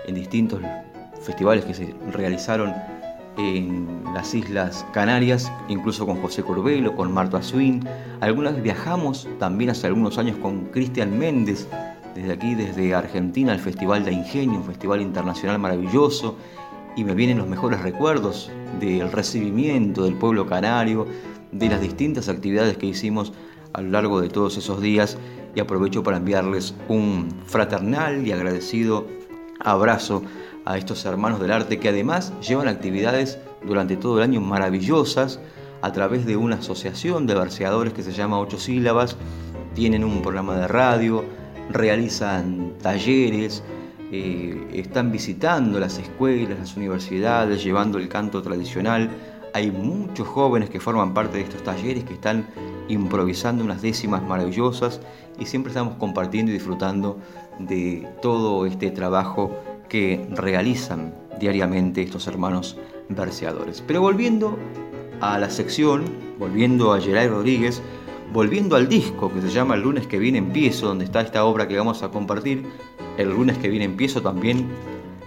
en 0.07 0.15
distintos 0.15 0.61
festivales 1.21 1.65
que 1.65 1.73
se 1.73 1.95
realizaron 2.11 2.73
en 3.37 4.03
las 4.13 4.33
Islas 4.33 4.85
Canarias, 4.93 5.51
incluso 5.67 6.05
con 6.05 6.21
José 6.21 6.43
Corbelo, 6.43 6.95
con 6.95 7.11
Marta 7.11 7.41
Swin. 7.41 7.83
Algunas 8.21 8.61
viajamos 8.61 9.27
también 9.39 9.71
hace 9.71 9.87
algunos 9.87 10.17
años 10.17 10.37
con 10.37 10.65
Cristian 10.65 11.17
Méndez, 11.17 11.67
desde 12.15 12.31
aquí, 12.31 12.55
desde 12.55 12.95
Argentina, 12.95 13.51
al 13.51 13.59
Festival 13.59 14.05
de 14.05 14.13
Ingenio, 14.13 14.59
un 14.59 14.63
festival 14.63 15.01
internacional 15.01 15.59
maravilloso, 15.59 16.37
y 16.95 17.03
me 17.03 17.13
vienen 17.13 17.39
los 17.39 17.47
mejores 17.47 17.81
recuerdos 17.81 18.49
del 18.79 19.11
recibimiento 19.11 20.05
del 20.05 20.15
pueblo 20.15 20.45
canario, 20.45 21.07
de 21.51 21.67
las 21.67 21.81
distintas 21.81 22.29
actividades 22.29 22.77
que 22.77 22.85
hicimos 22.85 23.33
a 23.73 23.81
lo 23.81 23.89
largo 23.89 24.21
de 24.21 24.29
todos 24.29 24.55
esos 24.57 24.79
días, 24.81 25.17
y 25.55 25.59
aprovecho 25.59 26.03
para 26.03 26.17
enviarles 26.17 26.75
un 26.87 27.29
fraternal 27.45 28.27
y 28.27 28.31
agradecido 28.31 29.07
abrazo 29.59 30.21
a 30.65 30.77
estos 30.77 31.05
hermanos 31.05 31.39
del 31.39 31.51
arte 31.51 31.79
que 31.79 31.89
además 31.89 32.33
llevan 32.41 32.67
actividades 32.67 33.39
durante 33.63 33.97
todo 33.97 34.17
el 34.17 34.23
año 34.23 34.41
maravillosas 34.41 35.39
a 35.81 35.91
través 35.91 36.25
de 36.25 36.35
una 36.35 36.55
asociación 36.57 37.25
de 37.27 37.35
verseadores 37.35 37.93
que 37.93 38.03
se 38.03 38.11
llama 38.11 38.39
Ocho 38.39 38.57
Sílabas, 38.57 39.17
tienen 39.73 40.03
un 40.03 40.21
programa 40.21 40.55
de 40.55 40.67
radio, 40.67 41.23
realizan 41.69 42.73
talleres, 42.81 43.63
eh, 44.11 44.67
están 44.73 45.11
visitando 45.11 45.79
las 45.79 45.97
escuelas, 45.99 46.57
las 46.59 46.77
universidades, 46.77 47.63
llevando 47.63 47.97
el 47.97 48.07
canto 48.07 48.41
tradicional. 48.41 49.09
Hay 49.53 49.71
muchos 49.71 50.27
jóvenes 50.27 50.69
que 50.69 50.79
forman 50.79 51.13
parte 51.13 51.37
de 51.37 51.43
estos 51.43 51.63
talleres 51.63 52.03
que 52.03 52.13
están 52.13 52.45
improvisando 52.87 53.63
unas 53.63 53.81
décimas 53.81 54.23
maravillosas 54.23 55.01
y 55.39 55.45
siempre 55.45 55.71
estamos 55.71 55.95
compartiendo 55.95 56.51
y 56.51 56.55
disfrutando 56.55 57.19
de 57.59 58.07
todo 58.21 58.65
este 58.65 58.91
trabajo 58.91 59.51
que 59.89 60.25
realizan 60.31 61.13
diariamente 61.39 62.01
estos 62.01 62.27
hermanos 62.27 62.77
verseadores. 63.09 63.83
Pero 63.85 64.01
volviendo 64.01 64.57
a 65.21 65.37
la 65.39 65.49
sección, 65.49 66.05
volviendo 66.39 66.93
a 66.93 66.99
Geray 66.99 67.27
Rodríguez, 67.27 67.81
volviendo 68.33 68.75
al 68.75 68.87
disco 68.87 69.31
que 69.31 69.41
se 69.41 69.49
llama 69.49 69.75
El 69.75 69.81
lunes 69.81 70.07
que 70.07 70.19
viene 70.19 70.37
empiezo, 70.37 70.87
donde 70.87 71.05
está 71.05 71.21
esta 71.21 71.45
obra 71.45 71.67
que 71.67 71.77
vamos 71.77 72.03
a 72.03 72.09
compartir, 72.09 72.65
El 73.17 73.29
lunes 73.29 73.57
que 73.57 73.69
viene 73.69 73.85
empiezo 73.85 74.21
también, 74.21 74.67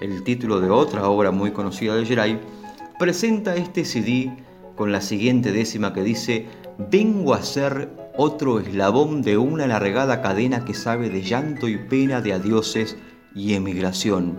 el 0.00 0.22
título 0.22 0.61
de 0.61 0.70
otra 0.70 1.09
obra 1.09 1.30
muy 1.30 1.50
conocida 1.52 1.94
de 1.96 2.04
Geray, 2.04 2.38
presenta 2.98 3.56
este 3.56 3.84
CD 3.84 4.30
con 4.76 4.92
la 4.92 5.00
siguiente 5.00 5.52
décima 5.52 5.92
que 5.92 6.02
dice, 6.02 6.46
vengo 6.79 7.35
a 7.35 7.43
ser 7.43 7.91
otro 8.16 8.61
eslabón 8.61 9.22
de 9.22 9.37
una 9.37 9.64
alargada 9.64 10.22
cadena 10.22 10.64
que 10.64 10.74
sabe 10.74 11.11
de 11.11 11.22
llanto 11.22 11.68
y 11.68 11.76
pena 11.76 12.20
de 12.20 12.33
adioses 12.33 12.97
y 13.35 13.55
emigración. 13.55 14.39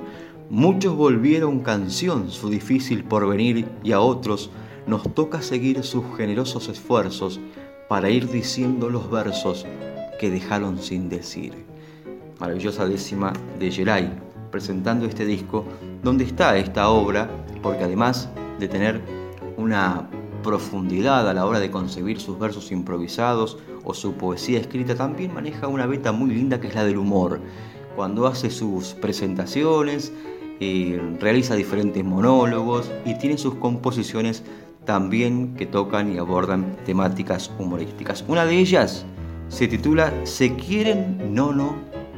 Muchos 0.49 0.95
volvieron 0.95 1.59
canción 1.59 2.31
su 2.31 2.49
difícil 2.49 3.03
porvenir 3.03 3.67
y 3.83 3.91
a 3.91 3.99
otros 3.99 4.49
nos 4.87 5.13
toca 5.13 5.41
seguir 5.41 5.83
sus 5.83 6.03
generosos 6.17 6.69
esfuerzos 6.69 7.39
para 7.89 8.09
ir 8.09 8.29
diciendo 8.29 8.89
los 8.89 9.11
versos 9.11 9.65
que 10.19 10.31
dejaron 10.31 10.79
sin 10.79 11.09
decir. 11.09 11.65
Maravillosa 12.39 12.87
décima 12.87 13.33
de 13.59 13.69
Geray, 13.69 14.09
presentando 14.49 15.05
este 15.05 15.25
disco, 15.25 15.65
donde 16.01 16.23
está 16.23 16.57
esta 16.57 16.89
obra, 16.89 17.29
porque 17.61 17.83
además 17.83 18.29
de 18.59 18.67
tener 18.67 19.01
una 19.57 20.09
profundidad 20.41 21.29
a 21.29 21.33
la 21.33 21.45
hora 21.45 21.59
de 21.59 21.71
concebir 21.71 22.19
sus 22.19 22.39
versos 22.39 22.71
improvisados 22.71 23.57
o 23.83 23.93
su 23.93 24.13
poesía 24.13 24.59
escrita, 24.59 24.95
también 24.95 25.33
maneja 25.33 25.67
una 25.67 25.85
beta 25.85 26.11
muy 26.11 26.31
linda 26.31 26.59
que 26.59 26.67
es 26.67 26.75
la 26.75 26.83
del 26.83 26.97
humor. 26.97 27.39
Cuando 27.95 28.27
hace 28.27 28.49
sus 28.49 28.93
presentaciones, 28.93 30.13
eh, 30.59 31.01
realiza 31.19 31.55
diferentes 31.55 32.03
monólogos 32.03 32.91
y 33.05 33.17
tiene 33.17 33.37
sus 33.37 33.55
composiciones 33.55 34.43
también 34.85 35.55
que 35.55 35.65
tocan 35.65 36.13
y 36.13 36.17
abordan 36.17 36.77
temáticas 36.85 37.51
humorísticas. 37.59 38.25
Una 38.27 38.45
de 38.45 38.57
ellas 38.57 39.05
se 39.47 39.67
titula 39.67 40.13
Se 40.25 40.55
quieren 40.55 41.33
Nono 41.33 41.75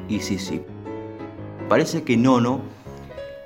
y 0.07 0.19
Sisi. 0.19 0.61
Parece 1.69 2.03
que 2.03 2.17
Nono 2.17 2.61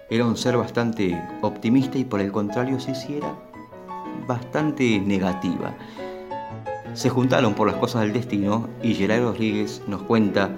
era 0.10 0.26
un 0.26 0.38
ser 0.38 0.58
bastante 0.58 1.20
optimista 1.42 1.98
y 1.98 2.06
por 2.06 2.20
el 2.20 2.32
contrario 2.32 2.80
Sisi 2.80 3.16
era 3.16 3.36
bastante 4.28 5.00
negativa. 5.00 5.76
Se 6.94 7.10
juntaron 7.10 7.54
por 7.54 7.68
las 7.68 7.78
cosas 7.78 8.04
del 8.04 8.14
destino 8.14 8.70
y 8.82 8.94
Gerard 8.94 9.24
Rodríguez 9.24 9.82
nos 9.88 10.04
cuenta 10.04 10.56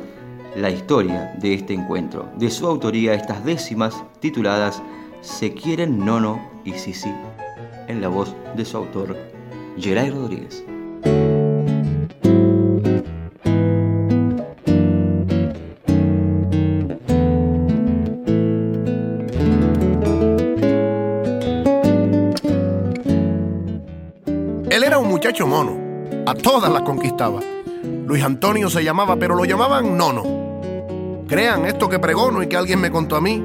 la 0.56 0.70
historia 0.70 1.34
de 1.40 1.54
este 1.54 1.74
encuentro. 1.74 2.30
De 2.38 2.50
su 2.50 2.68
autoría 2.68 3.14
estas 3.14 3.44
décimas 3.44 4.04
tituladas 4.20 4.82
Se 5.22 5.54
quieren 5.54 6.06
Nono 6.06 6.40
y 6.64 6.74
Sisi 6.74 7.12
en 7.88 8.02
la 8.02 8.08
voz 8.08 8.36
de 8.56 8.66
su 8.66 8.78
autor, 8.78 9.18
Geray 9.78 10.10
Rodríguez. 10.12 10.64
Antonio 28.28 28.70
se 28.70 28.84
llamaba, 28.84 29.16
pero 29.16 29.36
lo 29.36 29.46
llamaban 29.46 29.96
Nono. 29.96 30.26
Crean 31.30 31.66
esto 31.66 31.88
que 31.88 31.98
pregono 31.98 32.44
y 32.44 32.48
que 32.48 32.58
alguien 32.58 32.82
me 32.82 32.92
contó 32.92 33.16
a 33.16 33.22
mí. 33.22 33.42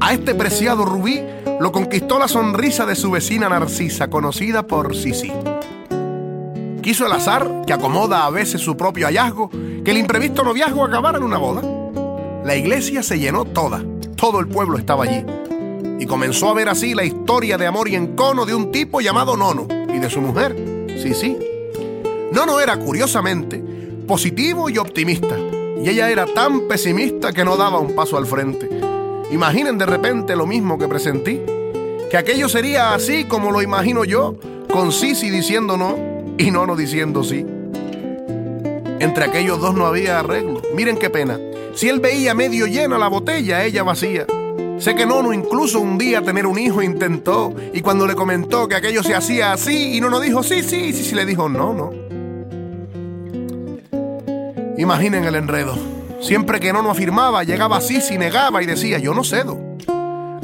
A 0.00 0.14
este 0.14 0.34
preciado 0.34 0.86
rubí 0.86 1.22
lo 1.60 1.70
conquistó 1.70 2.18
la 2.18 2.28
sonrisa 2.28 2.86
de 2.86 2.94
su 2.94 3.10
vecina 3.10 3.50
Narcisa, 3.50 4.08
conocida 4.08 4.66
por 4.66 4.96
Sisi. 4.96 5.30
Quiso 6.80 7.04
el 7.04 7.12
azar, 7.12 7.46
que 7.66 7.74
acomoda 7.74 8.24
a 8.24 8.30
veces 8.30 8.62
su 8.62 8.74
propio 8.74 9.06
hallazgo, 9.06 9.50
que 9.50 9.90
el 9.90 9.98
imprevisto 9.98 10.42
noviazgo 10.42 10.82
acabara 10.82 11.18
en 11.18 11.24
una 11.24 11.36
boda. 11.36 11.60
La 12.42 12.56
iglesia 12.56 13.02
se 13.02 13.18
llenó 13.18 13.44
toda, 13.44 13.84
todo 14.16 14.40
el 14.40 14.48
pueblo 14.48 14.78
estaba 14.78 15.04
allí. 15.04 15.26
Y 16.00 16.06
comenzó 16.06 16.48
a 16.48 16.54
ver 16.54 16.70
así 16.70 16.94
la 16.94 17.04
historia 17.04 17.58
de 17.58 17.66
amor 17.66 17.86
y 17.86 17.96
encono 17.96 18.46
de 18.46 18.54
un 18.54 18.72
tipo 18.72 19.02
llamado 19.02 19.36
Nono 19.36 19.68
y 19.94 19.98
de 19.98 20.08
su 20.08 20.22
mujer, 20.22 20.56
Sisi. 20.96 21.36
Nono 22.32 22.60
era, 22.60 22.78
curiosamente, 22.78 23.71
positivo 24.06 24.68
y 24.68 24.78
optimista, 24.78 25.36
y 25.82 25.88
ella 25.88 26.10
era 26.10 26.26
tan 26.26 26.68
pesimista 26.68 27.32
que 27.32 27.44
no 27.44 27.56
daba 27.56 27.78
un 27.78 27.94
paso 27.94 28.16
al 28.16 28.26
frente. 28.26 28.68
Imaginen 29.30 29.78
de 29.78 29.86
repente 29.86 30.36
lo 30.36 30.46
mismo 30.46 30.78
que 30.78 30.88
presentí, 30.88 31.40
que 32.10 32.16
aquello 32.16 32.48
sería 32.48 32.94
así 32.94 33.24
como 33.24 33.50
lo 33.50 33.62
imagino 33.62 34.04
yo, 34.04 34.36
con 34.70 34.92
Sisi 34.92 35.30
diciendo 35.30 35.76
no 35.76 35.96
y 36.38 36.50
Nono 36.50 36.76
diciendo 36.76 37.24
sí. 37.24 37.46
Entre 39.00 39.24
aquellos 39.24 39.60
dos 39.60 39.74
no 39.74 39.86
había 39.86 40.20
arreglo. 40.20 40.62
Miren 40.74 40.96
qué 40.96 41.10
pena. 41.10 41.38
Si 41.74 41.88
él 41.88 42.00
veía 42.00 42.34
medio 42.34 42.66
llena 42.66 42.98
la 42.98 43.08
botella, 43.08 43.64
ella 43.64 43.82
vacía. 43.82 44.26
Sé 44.78 44.94
que 44.94 45.06
Nono 45.06 45.32
incluso 45.32 45.80
un 45.80 45.96
día 45.96 46.22
tener 46.22 46.46
un 46.46 46.58
hijo 46.58 46.82
intentó 46.82 47.54
y 47.72 47.80
cuando 47.80 48.06
le 48.06 48.14
comentó 48.14 48.68
que 48.68 48.74
aquello 48.74 49.02
se 49.02 49.14
hacía 49.14 49.52
así 49.52 49.96
y 49.96 50.00
Nono 50.00 50.20
dijo 50.20 50.42
sí, 50.42 50.62
sí, 50.62 50.92
sí, 50.92 51.04
sí, 51.04 51.14
le 51.14 51.24
dijo 51.24 51.48
no, 51.48 51.72
no. 51.72 52.01
Imaginen 54.78 55.24
el 55.24 55.34
enredo. 55.34 55.76
Siempre 56.20 56.60
que 56.60 56.72
Nono 56.72 56.90
afirmaba, 56.90 57.44
llegaba 57.44 57.78
así, 57.78 58.00
si 58.00 58.16
negaba 58.16 58.62
y 58.62 58.66
decía, 58.66 58.98
yo 58.98 59.12
no 59.14 59.24
cedo. 59.24 59.58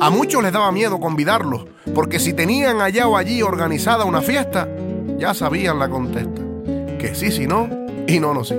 A 0.00 0.10
muchos 0.10 0.42
les 0.42 0.52
daba 0.52 0.70
miedo 0.70 1.00
convidarlos, 1.00 1.66
porque 1.94 2.18
si 2.18 2.32
tenían 2.32 2.80
allá 2.80 3.08
o 3.08 3.16
allí 3.16 3.42
organizada 3.42 4.04
una 4.04 4.20
fiesta, 4.20 4.68
ya 5.18 5.34
sabían 5.34 5.78
la 5.78 5.88
contesta. 5.88 6.42
Que 6.98 7.14
sí, 7.14 7.32
sí, 7.32 7.46
no, 7.46 7.68
y 8.06 8.20
no, 8.20 8.34
no, 8.34 8.44
sí. 8.44 8.54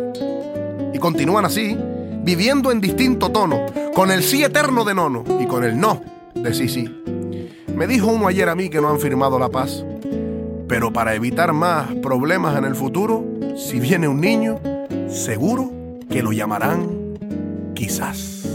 Y 0.93 0.99
continúan 0.99 1.45
así, 1.45 1.77
viviendo 2.23 2.71
en 2.71 2.81
distinto 2.81 3.31
tono, 3.31 3.65
con 3.93 4.11
el 4.11 4.23
sí 4.23 4.43
eterno 4.43 4.83
de 4.83 4.95
Nono 4.95 5.23
y 5.39 5.45
con 5.45 5.63
el 5.63 5.79
no 5.79 6.01
de 6.35 6.53
sí, 6.53 6.69
sí. 6.69 7.03
Me 7.75 7.87
dijo 7.87 8.07
uno 8.07 8.27
ayer 8.27 8.49
a 8.49 8.55
mí 8.55 8.69
que 8.69 8.81
no 8.81 8.89
han 8.89 8.99
firmado 8.99 9.39
la 9.39 9.49
paz. 9.49 9.83
Pero 10.67 10.93
para 10.93 11.15
evitar 11.15 11.53
más 11.53 11.87
problemas 11.95 12.57
en 12.57 12.65
el 12.65 12.75
futuro, 12.75 13.25
si 13.55 13.79
viene 13.79 14.07
un 14.07 14.21
niño, 14.21 14.59
seguro 15.09 15.71
que 16.09 16.21
lo 16.21 16.31
llamarán 16.31 16.89
quizás. 17.73 18.45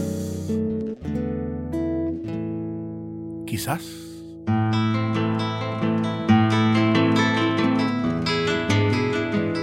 Quizás. 3.47 3.83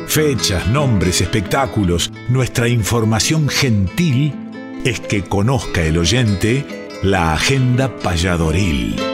Fechas, 0.08 0.68
nombres, 0.68 1.22
espectáculos, 1.22 2.12
nuestra 2.28 2.68
información 2.68 3.48
gentil 3.48 4.34
es 4.84 5.00
que 5.00 5.24
conozca 5.24 5.84
el 5.84 5.98
oyente 5.98 6.66
la 7.02 7.34
agenda 7.34 7.98
payadoril. 7.98 9.11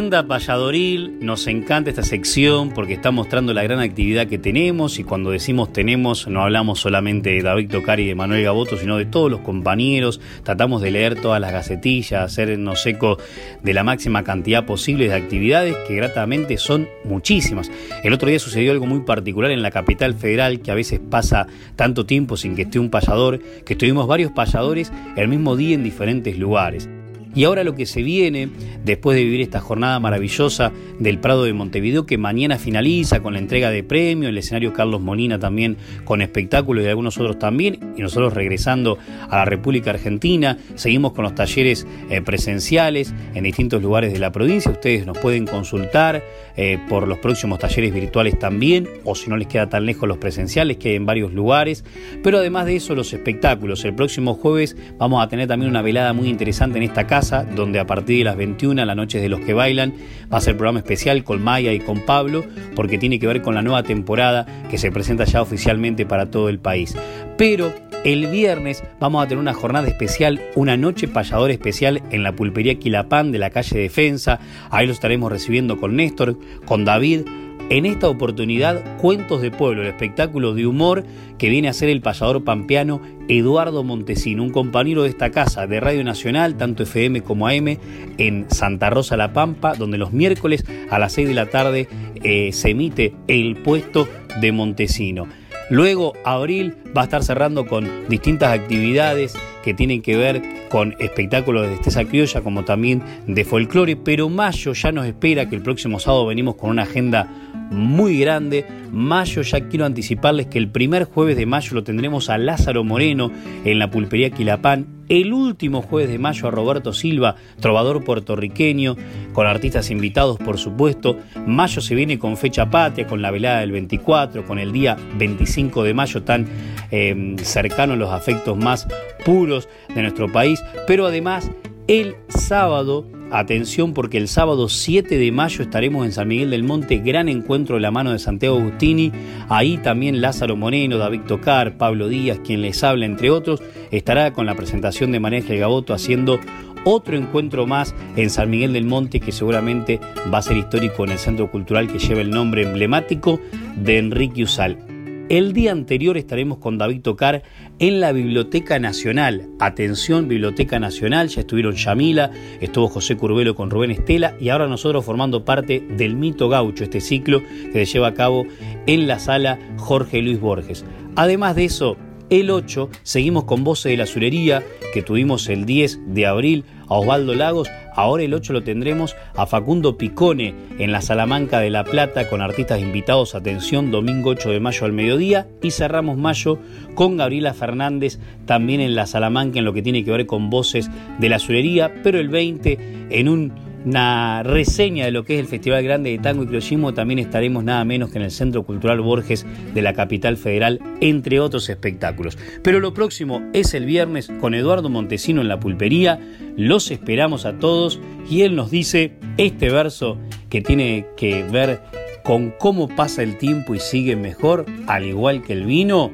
Agenda 0.00 0.26
Payadoril, 0.26 1.18
nos 1.20 1.46
encanta 1.46 1.90
esta 1.90 2.02
sección 2.02 2.70
porque 2.70 2.94
está 2.94 3.10
mostrando 3.10 3.52
la 3.52 3.62
gran 3.62 3.80
actividad 3.80 4.28
que 4.28 4.38
tenemos 4.38 4.98
y 4.98 5.04
cuando 5.04 5.30
decimos 5.30 5.74
tenemos 5.74 6.26
no 6.26 6.40
hablamos 6.40 6.80
solamente 6.80 7.28
de 7.28 7.42
David 7.42 7.68
Tocari 7.68 8.04
y 8.04 8.06
de 8.06 8.14
Manuel 8.14 8.42
Gaboto, 8.42 8.78
sino 8.78 8.96
de 8.96 9.04
todos 9.04 9.30
los 9.30 9.40
compañeros, 9.40 10.18
tratamos 10.42 10.80
de 10.80 10.90
leer 10.90 11.20
todas 11.20 11.38
las 11.38 11.52
gacetillas, 11.52 12.24
hacernos 12.24 12.86
eco 12.86 13.18
de 13.62 13.74
la 13.74 13.84
máxima 13.84 14.24
cantidad 14.24 14.64
posible 14.64 15.06
de 15.06 15.14
actividades 15.16 15.76
que 15.86 15.96
gratamente 15.96 16.56
son 16.56 16.88
muchísimas. 17.04 17.70
El 18.02 18.14
otro 18.14 18.30
día 18.30 18.38
sucedió 18.38 18.72
algo 18.72 18.86
muy 18.86 19.00
particular 19.00 19.50
en 19.50 19.60
la 19.60 19.70
capital 19.70 20.14
federal 20.14 20.60
que 20.60 20.70
a 20.70 20.76
veces 20.76 20.98
pasa 20.98 21.46
tanto 21.76 22.06
tiempo 22.06 22.38
sin 22.38 22.56
que 22.56 22.62
esté 22.62 22.78
un 22.78 22.88
payador, 22.88 23.38
que 23.66 23.74
estuvimos 23.74 24.06
varios 24.06 24.32
payadores 24.32 24.90
el 25.16 25.28
mismo 25.28 25.56
día 25.56 25.74
en 25.74 25.84
diferentes 25.84 26.38
lugares. 26.38 26.88
Y 27.34 27.44
ahora 27.44 27.62
lo 27.62 27.74
que 27.74 27.86
se 27.86 28.02
viene, 28.02 28.48
después 28.84 29.16
de 29.16 29.22
vivir 29.22 29.40
esta 29.40 29.60
jornada 29.60 30.00
maravillosa 30.00 30.72
del 30.98 31.18
Prado 31.18 31.44
de 31.44 31.52
Montevideo, 31.52 32.04
que 32.04 32.18
mañana 32.18 32.58
finaliza 32.58 33.20
con 33.20 33.34
la 33.34 33.38
entrega 33.38 33.70
de 33.70 33.84
premios, 33.84 34.30
el 34.30 34.38
escenario 34.38 34.72
Carlos 34.72 35.00
Molina 35.00 35.38
también 35.38 35.76
con 36.04 36.22
espectáculos 36.22 36.84
y 36.84 36.88
algunos 36.88 37.18
otros 37.18 37.38
también, 37.38 37.94
y 37.96 38.02
nosotros 38.02 38.34
regresando 38.34 38.98
a 39.28 39.36
la 39.36 39.44
República 39.44 39.90
Argentina, 39.90 40.58
seguimos 40.74 41.12
con 41.12 41.22
los 41.22 41.34
talleres 41.34 41.86
eh, 42.10 42.20
presenciales 42.20 43.14
en 43.34 43.44
distintos 43.44 43.80
lugares 43.80 44.12
de 44.12 44.18
la 44.18 44.32
provincia, 44.32 44.72
ustedes 44.72 45.06
nos 45.06 45.18
pueden 45.18 45.46
consultar 45.46 46.24
eh, 46.56 46.78
por 46.88 47.06
los 47.06 47.18
próximos 47.18 47.60
talleres 47.60 47.94
virtuales 47.94 48.38
también, 48.38 48.88
o 49.04 49.14
si 49.14 49.30
no 49.30 49.36
les 49.36 49.46
queda 49.46 49.68
tan 49.68 49.86
lejos 49.86 50.08
los 50.08 50.18
presenciales, 50.18 50.78
que 50.78 50.90
hay 50.90 50.94
en 50.96 51.06
varios 51.06 51.32
lugares, 51.32 51.84
pero 52.24 52.38
además 52.38 52.66
de 52.66 52.76
eso 52.76 52.94
los 52.96 53.12
espectáculos, 53.12 53.84
el 53.84 53.94
próximo 53.94 54.34
jueves 54.34 54.76
vamos 54.98 55.24
a 55.24 55.28
tener 55.28 55.46
también 55.46 55.70
una 55.70 55.82
velada 55.82 56.12
muy 56.12 56.28
interesante 56.28 56.78
en 56.78 56.84
esta 56.84 57.06
casa, 57.06 57.19
donde 57.54 57.78
a 57.78 57.86
partir 57.86 58.18
de 58.18 58.24
las 58.24 58.36
21, 58.36 58.84
la 58.84 58.94
noche 58.94 59.20
de 59.20 59.28
los 59.28 59.40
que 59.40 59.54
bailan, 59.54 59.94
va 60.32 60.38
a 60.38 60.40
ser 60.40 60.56
programa 60.56 60.80
especial 60.80 61.24
con 61.24 61.42
Maya 61.42 61.72
y 61.72 61.80
con 61.80 62.00
Pablo, 62.00 62.44
porque 62.74 62.98
tiene 62.98 63.18
que 63.18 63.26
ver 63.26 63.42
con 63.42 63.54
la 63.54 63.62
nueva 63.62 63.82
temporada 63.82 64.46
que 64.70 64.78
se 64.78 64.90
presenta 64.90 65.24
ya 65.24 65.42
oficialmente 65.42 66.06
para 66.06 66.30
todo 66.30 66.48
el 66.48 66.58
país. 66.58 66.96
Pero 67.36 67.72
el 68.04 68.28
viernes 68.28 68.82
vamos 68.98 69.22
a 69.22 69.28
tener 69.28 69.40
una 69.40 69.52
jornada 69.52 69.86
especial, 69.86 70.40
una 70.54 70.76
noche 70.76 71.06
payador 71.06 71.50
especial 71.50 72.02
en 72.10 72.22
la 72.22 72.32
pulpería 72.32 72.78
Quilapán 72.78 73.30
de 73.32 73.38
la 73.38 73.50
calle 73.50 73.78
Defensa. 73.78 74.40
Ahí 74.70 74.86
lo 74.86 74.92
estaremos 74.92 75.30
recibiendo 75.30 75.78
con 75.78 75.96
Néstor, 75.96 76.38
con 76.64 76.84
David, 76.84 77.22
En 77.70 77.86
esta 77.86 78.08
oportunidad, 78.08 78.96
Cuentos 78.96 79.40
de 79.40 79.52
Pueblo, 79.52 79.82
el 79.82 79.88
espectáculo 79.88 80.54
de 80.54 80.66
humor 80.66 81.04
que 81.38 81.48
viene 81.48 81.68
a 81.68 81.72
ser 81.72 81.88
el 81.88 82.00
payador 82.00 82.42
pampeano 82.42 83.00
Eduardo 83.28 83.84
Montesino, 83.84 84.42
un 84.42 84.50
compañero 84.50 85.04
de 85.04 85.08
esta 85.08 85.30
casa 85.30 85.68
de 85.68 85.78
Radio 85.78 86.02
Nacional, 86.02 86.56
tanto 86.56 86.82
FM 86.82 87.22
como 87.22 87.46
AM, 87.46 87.78
en 88.18 88.50
Santa 88.50 88.90
Rosa 88.90 89.16
La 89.16 89.32
Pampa, 89.32 89.74
donde 89.74 89.98
los 89.98 90.12
miércoles 90.12 90.64
a 90.90 90.98
las 90.98 91.12
6 91.12 91.28
de 91.28 91.34
la 91.34 91.46
tarde 91.46 91.88
eh, 92.24 92.50
se 92.52 92.70
emite 92.70 93.14
el 93.28 93.54
puesto 93.54 94.08
de 94.40 94.50
Montesino. 94.50 95.28
Luego, 95.70 96.14
abril 96.24 96.74
va 96.96 97.02
a 97.02 97.04
estar 97.04 97.22
cerrando 97.22 97.68
con 97.68 97.88
distintas 98.08 98.52
actividades 98.52 99.38
que 99.62 99.74
tienen 99.74 100.02
que 100.02 100.16
ver 100.16 100.42
con 100.68 100.94
espectáculos 100.98 101.62
de 101.62 101.70
destreza 101.70 102.04
criolla 102.04 102.40
como 102.40 102.64
también 102.64 103.02
de 103.26 103.44
folclore, 103.44 103.96
pero 103.96 104.28
mayo 104.28 104.72
ya 104.72 104.92
nos 104.92 105.06
espera 105.06 105.48
que 105.48 105.56
el 105.56 105.62
próximo 105.62 105.98
sábado 105.98 106.26
venimos 106.26 106.56
con 106.56 106.70
una 106.70 106.82
agenda 106.82 107.28
muy 107.70 108.18
grande. 108.18 108.66
Mayo 108.92 109.42
ya 109.42 109.68
quiero 109.68 109.86
anticiparles 109.86 110.46
que 110.46 110.58
el 110.58 110.68
primer 110.68 111.04
jueves 111.04 111.36
de 111.36 111.46
mayo 111.46 111.74
lo 111.74 111.84
tendremos 111.84 112.28
a 112.28 112.38
Lázaro 112.38 112.84
Moreno 112.84 113.30
en 113.64 113.78
la 113.78 113.90
pulpería 113.90 114.30
Quilapán. 114.30 114.86
El 115.08 115.32
último 115.32 115.82
jueves 115.82 116.08
de 116.08 116.20
mayo 116.20 116.46
a 116.46 116.52
Roberto 116.52 116.92
Silva, 116.92 117.34
trovador 117.58 118.04
puertorriqueño, 118.04 118.96
con 119.32 119.46
artistas 119.46 119.90
invitados 119.90 120.38
por 120.38 120.58
supuesto. 120.58 121.16
Mayo 121.46 121.80
se 121.80 121.96
viene 121.96 122.18
con 122.18 122.36
fecha 122.36 122.70
patria, 122.70 123.08
con 123.08 123.20
la 123.20 123.32
velada 123.32 123.60
del 123.60 123.72
24, 123.72 124.44
con 124.44 124.60
el 124.60 124.70
día 124.70 124.96
25 125.18 125.82
de 125.82 125.94
mayo 125.94 126.22
tan 126.22 126.46
eh, 126.92 127.34
cercano 127.42 127.94
a 127.94 127.96
los 127.96 128.10
afectos 128.10 128.56
más 128.56 128.86
puros 129.24 129.49
de 129.50 130.02
nuestro 130.02 130.30
país. 130.30 130.62
Pero 130.86 131.06
además 131.06 131.50
el 131.86 132.16
sábado 132.28 133.06
Atención 133.32 133.94
porque 133.94 134.18
el 134.18 134.26
sábado 134.26 134.68
7 134.68 135.16
de 135.16 135.30
mayo 135.30 135.62
estaremos 135.62 136.04
en 136.04 136.10
San 136.10 136.26
Miguel 136.26 136.50
del 136.50 136.64
Monte, 136.64 136.98
gran 136.98 137.28
encuentro 137.28 137.76
de 137.76 137.80
la 137.80 137.92
mano 137.92 138.10
de 138.10 138.18
Santiago 138.18 138.58
Agustini. 138.58 139.12
Ahí 139.48 139.78
también 139.78 140.20
Lázaro 140.20 140.56
Moreno, 140.56 140.98
David 140.98 141.20
Tocar, 141.28 141.76
Pablo 141.76 142.08
Díaz, 142.08 142.40
quien 142.44 142.60
les 142.60 142.82
habla, 142.82 143.06
entre 143.06 143.30
otros, 143.30 143.62
estará 143.92 144.32
con 144.32 144.46
la 144.46 144.56
presentación 144.56 145.12
de 145.12 145.20
María 145.20 145.42
Gaboto 145.42 145.94
haciendo 145.94 146.40
otro 146.82 147.16
encuentro 147.16 147.68
más 147.68 147.94
en 148.16 148.30
San 148.30 148.50
Miguel 148.50 148.72
del 148.72 148.84
Monte 148.84 149.20
que 149.20 149.30
seguramente 149.30 150.00
va 150.32 150.38
a 150.38 150.42
ser 150.42 150.56
histórico 150.56 151.04
en 151.04 151.12
el 151.12 151.18
centro 151.18 151.52
cultural 151.52 151.86
que 151.86 152.00
lleva 152.00 152.22
el 152.22 152.30
nombre 152.30 152.62
emblemático 152.62 153.40
de 153.76 153.98
Enrique 153.98 154.42
Usal. 154.42 154.89
El 155.30 155.52
día 155.52 155.70
anterior 155.70 156.16
estaremos 156.16 156.58
con 156.58 156.76
David 156.76 157.02
Tocar 157.02 157.44
en 157.78 158.00
la 158.00 158.10
Biblioteca 158.10 158.80
Nacional. 158.80 159.48
Atención, 159.60 160.26
Biblioteca 160.26 160.80
Nacional, 160.80 161.28
ya 161.28 161.42
estuvieron 161.42 161.76
Yamila, 161.76 162.32
estuvo 162.60 162.88
José 162.88 163.16
Curbelo 163.16 163.54
con 163.54 163.70
Rubén 163.70 163.92
Estela 163.92 164.34
y 164.40 164.48
ahora 164.48 164.66
nosotros 164.66 165.04
formando 165.04 165.44
parte 165.44 165.86
del 165.96 166.16
Mito 166.16 166.48
Gaucho, 166.48 166.82
este 166.82 167.00
ciclo 167.00 167.44
que 167.72 167.86
se 167.86 167.92
lleva 167.92 168.08
a 168.08 168.14
cabo 168.14 168.44
en 168.88 169.06
la 169.06 169.20
sala 169.20 169.60
Jorge 169.76 170.20
Luis 170.20 170.40
Borges. 170.40 170.84
Además 171.14 171.54
de 171.54 171.66
eso, 171.66 171.96
el 172.28 172.50
8 172.50 172.90
seguimos 173.04 173.44
con 173.44 173.62
Voces 173.62 173.90
de 173.90 173.98
la 173.98 174.04
Azulería, 174.04 174.64
que 174.92 175.02
tuvimos 175.02 175.48
el 175.48 175.64
10 175.64 176.12
de 176.12 176.26
abril 176.26 176.64
a 176.90 176.94
Osvaldo 176.94 177.34
Lagos. 177.34 177.70
Ahora 177.94 178.22
el 178.22 178.34
8 178.34 178.52
lo 178.52 178.62
tendremos 178.62 179.16
a 179.34 179.46
Facundo 179.46 179.96
Picone 179.96 180.54
en 180.78 180.92
la 180.92 181.00
Salamanca 181.00 181.60
de 181.60 181.70
La 181.70 181.84
Plata 181.84 182.28
con 182.28 182.42
artistas 182.42 182.80
invitados. 182.80 183.34
Atención, 183.34 183.90
domingo 183.90 184.30
8 184.30 184.50
de 184.50 184.60
mayo 184.60 184.84
al 184.84 184.92
mediodía. 184.92 185.48
Y 185.62 185.70
cerramos 185.70 186.18
mayo 186.18 186.58
con 186.94 187.16
Gabriela 187.16 187.54
Fernández 187.54 188.18
también 188.44 188.80
en 188.80 188.94
la 188.94 189.06
Salamanca 189.06 189.58
en 189.58 189.64
lo 189.64 189.72
que 189.72 189.82
tiene 189.82 190.04
que 190.04 190.10
ver 190.10 190.26
con 190.26 190.50
voces 190.50 190.90
de 191.18 191.28
la 191.28 191.36
azulería. 191.36 191.94
Pero 192.02 192.18
el 192.18 192.28
20 192.28 193.08
en 193.10 193.28
un 193.28 193.69
una 193.84 194.42
reseña 194.42 195.04
de 195.04 195.10
lo 195.10 195.24
que 195.24 195.34
es 195.34 195.40
el 195.40 195.46
Festival 195.46 195.82
Grande 195.82 196.10
de 196.10 196.18
Tango 196.18 196.42
y 196.42 196.46
Criollismo, 196.46 196.92
también 196.94 197.18
estaremos 197.18 197.64
nada 197.64 197.84
menos 197.84 198.10
que 198.10 198.18
en 198.18 198.24
el 198.24 198.30
Centro 198.30 198.62
Cultural 198.64 199.00
Borges 199.00 199.46
de 199.74 199.82
la 199.82 199.94
capital 199.94 200.36
federal, 200.36 200.80
entre 201.00 201.40
otros 201.40 201.68
espectáculos. 201.68 202.36
Pero 202.62 202.80
lo 202.80 202.92
próximo 202.94 203.42
es 203.52 203.74
el 203.74 203.86
viernes 203.86 204.30
con 204.40 204.54
Eduardo 204.54 204.88
Montesino 204.88 205.40
en 205.40 205.48
la 205.48 205.60
pulpería. 205.60 206.20
Los 206.56 206.90
esperamos 206.90 207.46
a 207.46 207.58
todos 207.58 208.00
y 208.28 208.42
él 208.42 208.54
nos 208.54 208.70
dice 208.70 209.12
este 209.36 209.70
verso 209.70 210.18
que 210.48 210.60
tiene 210.60 211.06
que 211.16 211.42
ver 211.44 211.80
con 212.22 212.52
cómo 212.58 212.88
pasa 212.88 213.22
el 213.22 213.38
tiempo 213.38 213.74
y 213.74 213.80
sigue 213.80 214.14
mejor, 214.16 214.66
al 214.86 215.06
igual 215.06 215.42
que 215.42 215.54
el 215.54 215.64
vino. 215.64 216.10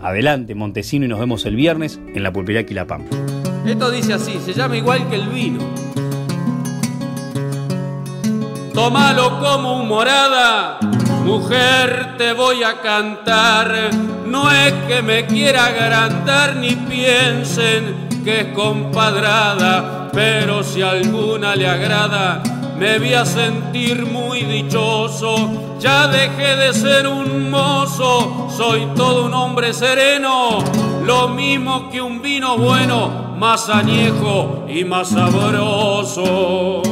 Adelante, 0.00 0.54
Montesino, 0.54 1.06
y 1.06 1.08
nos 1.08 1.18
vemos 1.18 1.46
el 1.46 1.56
viernes 1.56 1.98
en 2.14 2.22
la 2.22 2.30
pulpería 2.30 2.66
Quilapam. 2.66 3.04
Esto 3.66 3.90
dice 3.90 4.12
así, 4.12 4.32
se 4.44 4.52
llama 4.52 4.76
igual 4.76 5.08
que 5.08 5.16
el 5.16 5.28
vino 5.28 5.83
tómalo 8.74 9.38
como 9.38 9.76
un 9.80 9.88
morada. 9.88 10.78
Mujer, 11.24 12.16
te 12.18 12.32
voy 12.34 12.62
a 12.62 12.82
cantar, 12.82 13.90
no 14.26 14.50
es 14.50 14.72
que 14.86 15.00
me 15.00 15.24
quiera 15.24 15.66
agrandar 15.66 16.56
ni 16.56 16.72
piensen 16.72 18.08
que 18.24 18.40
es 18.40 18.46
compadrada, 18.54 20.10
pero 20.12 20.62
si 20.62 20.82
alguna 20.82 21.56
le 21.56 21.66
agrada, 21.66 22.42
me 22.76 22.98
voy 22.98 23.14
a 23.14 23.24
sentir 23.24 24.04
muy 24.04 24.42
dichoso. 24.42 25.76
Ya 25.78 26.08
dejé 26.08 26.56
de 26.56 26.74
ser 26.74 27.06
un 27.06 27.50
mozo, 27.50 28.48
soy 28.54 28.86
todo 28.94 29.26
un 29.26 29.34
hombre 29.34 29.72
sereno, 29.72 30.58
lo 31.06 31.28
mismo 31.28 31.90
que 31.90 32.02
un 32.02 32.20
vino 32.20 32.58
bueno, 32.58 33.34
más 33.38 33.68
añejo 33.68 34.66
y 34.68 34.84
más 34.84 35.08
sabroso. 35.08 36.82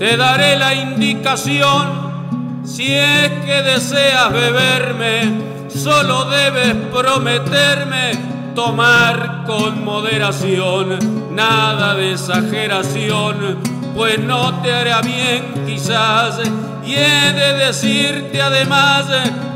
Te 0.00 0.16
daré 0.16 0.56
la 0.56 0.72
indicación. 0.72 2.62
Si 2.64 2.90
es 2.90 3.28
que 3.44 3.62
deseas 3.62 4.32
beberme, 4.32 5.68
solo 5.68 6.24
debes 6.24 6.74
prometerme 6.90 8.12
tomar 8.54 9.44
con 9.46 9.84
moderación, 9.84 11.34
nada 11.34 11.94
de 11.96 12.12
exageración, 12.12 13.58
pues 13.94 14.18
no 14.18 14.62
te 14.62 14.72
hará 14.72 15.02
bien 15.02 15.66
quizás. 15.66 16.40
Y 16.82 16.94
he 16.94 17.32
de 17.34 17.66
decirte 17.66 18.40
además 18.40 19.04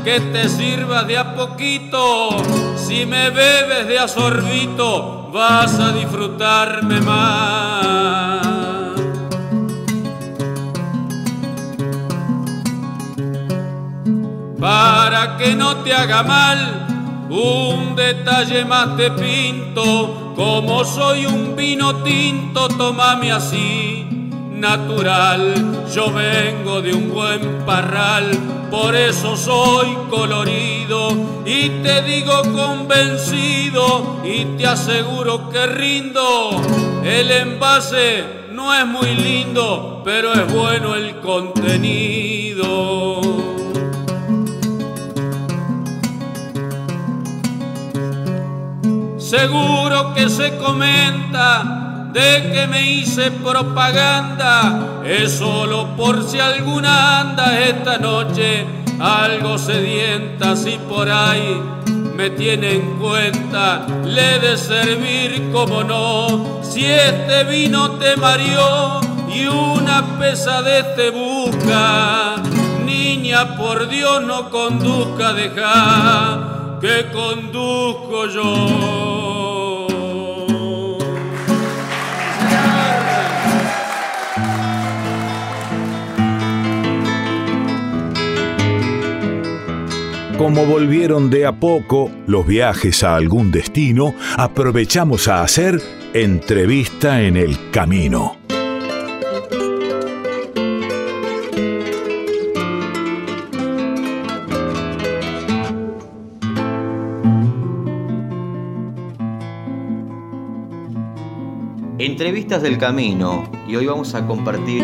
que 0.03 0.19
te 0.19 0.47
sirvas 0.47 1.07
de 1.07 1.17
a 1.17 1.33
poquito, 1.33 2.29
si 2.77 3.07
me 3.07 3.31
bebes 3.31 3.87
de 3.87 3.97
a 3.97 4.07
sorbito, 4.07 5.31
vas 5.33 5.79
a 5.79 5.91
disfrutarme 5.91 7.01
más. 7.01 7.64
Que 15.45 15.55
no 15.55 15.77
te 15.77 15.93
haga 15.93 16.23
mal. 16.23 17.27
Un 17.29 17.95
detalle 17.95 18.65
más 18.65 18.97
te 18.97 19.11
pinto, 19.11 20.33
como 20.35 20.83
soy 20.83 21.27
un 21.27 21.55
vino 21.55 22.03
tinto, 22.03 22.67
tómame 22.67 23.31
así, 23.31 24.07
natural. 24.51 25.85
Yo 25.93 26.11
vengo 26.11 26.81
de 26.81 26.95
un 26.95 27.13
buen 27.13 27.63
parral, 27.63 28.31
por 28.71 28.95
eso 28.95 29.37
soy 29.37 29.95
colorido 30.09 31.11
y 31.45 31.69
te 31.83 32.01
digo 32.01 32.41
convencido 32.53 34.21
y 34.23 34.45
te 34.57 34.65
aseguro 34.65 35.51
que 35.51 35.67
rindo. 35.67 36.59
El 37.03 37.29
envase 37.29 38.47
no 38.51 38.73
es 38.73 38.87
muy 38.87 39.13
lindo, 39.13 40.01
pero 40.03 40.33
es 40.33 40.51
bueno 40.51 40.95
el 40.95 41.19
contenido. 41.19 43.24
Seguro 49.37 50.13
que 50.13 50.29
se 50.29 50.55
comenta 50.55 52.07
de 52.13 52.51
que 52.53 52.67
me 52.67 52.89
hice 52.89 53.31
propaganda, 53.31 55.01
es 55.05 55.33
solo 55.33 55.93
por 55.97 56.23
si 56.23 56.39
alguna 56.39 57.19
anda 57.19 57.59
esta 57.59 57.97
noche. 57.97 58.65
Algo 58.97 59.57
sedienta, 59.57 60.55
si 60.55 60.77
por 60.77 61.09
ahí 61.09 61.61
me 62.15 62.29
tiene 62.29 62.75
en 62.75 62.97
cuenta, 62.97 63.85
le 64.05 64.39
de 64.39 64.57
servir 64.57 65.51
como 65.51 65.83
no, 65.83 66.61
si 66.63 66.85
este 66.85 67.43
vino 67.43 67.91
te 67.99 68.15
mareó 68.15 69.01
y 69.27 69.47
una 69.47 70.17
pesadez 70.17 70.95
te 70.95 71.09
busca, 71.09 72.37
niña 72.85 73.57
por 73.57 73.89
Dios 73.89 74.23
no 74.23 74.49
conduzca, 74.49 75.33
deja 75.33 76.55
que 76.79 77.05
conduzco 77.11 78.27
yo. 78.27 79.85
Como 90.37 90.65
volvieron 90.65 91.29
de 91.29 91.45
a 91.45 91.59
poco 91.59 92.11
los 92.27 92.45
viajes 92.45 93.03
a 93.03 93.15
algún 93.15 93.51
destino, 93.51 94.13
aprovechamos 94.37 95.27
a 95.27 95.41
hacer 95.41 95.81
Entrevista 96.13 97.21
en 97.21 97.35
el 97.35 97.71
camino. 97.71 98.44
Entrevistas 112.45 112.69
del 112.69 112.77
camino 112.77 113.43
y 113.67 113.75
hoy 113.75 113.87
vamos 113.87 114.13
a 114.13 114.27
compartir 114.27 114.83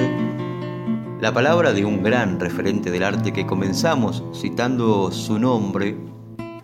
la 1.19 1.31
palabra 1.31 1.73
de 1.73 1.85
un 1.85 2.01
gran 2.01 2.39
referente 2.39 2.89
del 2.89 3.03
arte 3.03 3.33
que 3.33 3.45
comenzamos 3.45 4.23
citando 4.33 5.11
su 5.11 5.37
nombre 5.37 5.95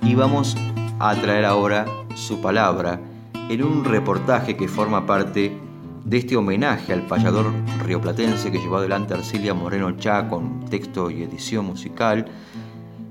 y 0.02 0.16
vamos 0.16 0.58
a 0.98 1.14
traer 1.14 1.46
ahora 1.46 1.86
su 2.16 2.42
palabra 2.42 3.00
en 3.48 3.64
un 3.64 3.86
reportaje 3.86 4.58
que 4.58 4.68
forma 4.68 5.06
parte 5.06 5.56
de 6.04 6.18
este 6.18 6.36
homenaje 6.36 6.94
al 6.94 7.06
payador 7.06 7.54
rioplatense 7.86 8.52
que 8.52 8.58
llevó 8.58 8.78
adelante 8.78 9.14
Arcilia 9.14 9.54
Moreno 9.54 9.92
Chá 9.98 10.28
con 10.28 10.66
texto 10.66 11.12
y 11.12 11.22
edición 11.22 11.66
musical 11.68 12.26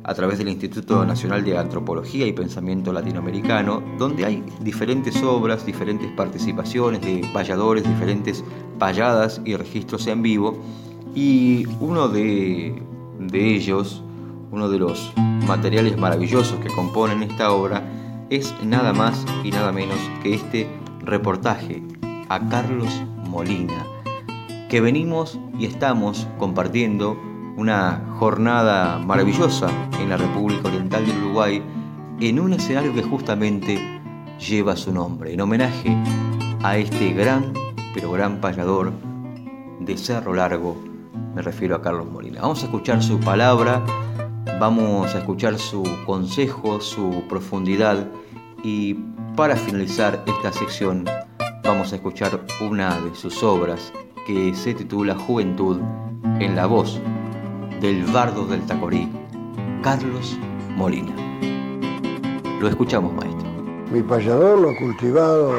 a 0.07 0.15
través 0.15 0.39
del 0.39 0.49
Instituto 0.49 1.05
Nacional 1.05 1.45
de 1.45 1.59
Antropología 1.59 2.29
y 2.29 2.33
Pensamiento 2.33 2.93
Latinoamericano, 2.93 3.83
donde 3.99 4.25
hay 4.25 4.45
diferentes 4.61 5.21
obras, 5.25 5.67
diferentes 5.67 6.09
participaciones 6.13 7.01
de 7.01 7.29
payadores, 7.35 7.83
diferentes 7.83 8.45
payadas 8.79 9.41
y 9.45 9.57
registros 9.57 10.07
en 10.07 10.23
vivo, 10.23 10.63
y 11.13 11.67
uno 11.81 12.07
de, 12.07 12.81
de 13.19 13.55
ellos, 13.57 14.05
uno 14.53 14.69
de 14.69 14.79
los 14.79 15.13
materiales 15.45 15.99
maravillosos 15.99 16.57
que 16.61 16.69
componen 16.69 17.25
esta 17.25 17.51
obra, 17.51 17.83
es 18.31 18.55
nada 18.63 18.93
más 18.93 19.27
y 19.43 19.51
nada 19.51 19.73
menos 19.73 19.99
que 20.23 20.35
este 20.35 20.69
reportaje 21.01 21.83
a 22.29 22.49
Carlos 22.49 23.03
Molina, 23.29 23.85
que 24.69 24.81
venimos 24.81 25.41
y 25.59 25.67
estamos 25.67 26.29
compartiendo 26.39 27.17
una 27.57 28.03
jornada 28.19 28.99
maravillosa 28.99 29.69
en 30.01 30.11
la 30.11 30.17
República 30.17 30.69
Oriental 30.69 31.07
del 31.07 31.17
Uruguay, 31.25 31.63
en 32.21 32.41
un 32.41 32.53
escenario 32.53 32.95
que 32.95 33.03
justamente 33.03 33.79
lleva 34.39 34.77
su 34.77 34.93
nombre, 34.93 35.33
en 35.33 35.41
homenaje 35.41 35.97
a 36.63 36.77
este 36.77 37.13
gran, 37.13 37.53
pero 37.95 38.13
gran 38.13 38.41
payador 38.41 38.93
de 39.81 39.97
Cerro 39.97 40.35
Largo, 40.35 40.77
me 41.35 41.43
refiero 41.43 41.77
a 41.77 41.83
Carlos 41.83 42.07
Molina. 42.11 42.43
Vamos 42.43 42.63
a 42.63 42.67
escuchar 42.67 43.03
su 43.03 43.19
palabra, 43.21 43.83
vamos 44.61 45.15
a 45.15 45.19
escuchar 45.19 45.59
su 45.59 45.85
consejo, 46.05 46.81
su 46.81 47.25
profundidad 47.29 48.07
y 48.63 48.95
para 49.35 49.57
finalizar 49.57 50.23
esta 50.27 50.53
sección 50.53 51.05
vamos 51.63 51.93
a 51.93 51.97
escuchar 51.97 52.41
una 52.61 53.01
de 53.01 53.15
sus 53.15 53.43
obras 53.43 53.93
que 54.27 54.55
se 54.55 54.75
titula 54.75 55.15
Juventud 55.15 55.79
en 56.41 56.57
la 56.57 56.67
voz 56.67 57.01
del 57.81 58.05
bardo 58.05 58.47
del 58.47 58.65
Tacorí, 58.67 59.11
Carlos 59.83 60.37
Molina. 60.71 61.15
Lo 62.59 62.69
escuchamos, 62.69 63.13
maestro. 63.13 63.47
Mi 63.91 64.03
payador 64.03 64.59
lo 64.59 64.71
he 64.71 64.77
cultivado 64.79 65.55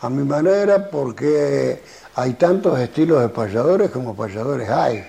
a 0.00 0.08
mi 0.08 0.24
manera 0.24 0.88
porque 0.90 1.82
hay 2.14 2.32
tantos 2.34 2.78
estilos 2.78 3.20
de 3.20 3.28
payadores 3.28 3.90
como 3.90 4.16
payadores 4.16 4.68
hay. 4.70 5.04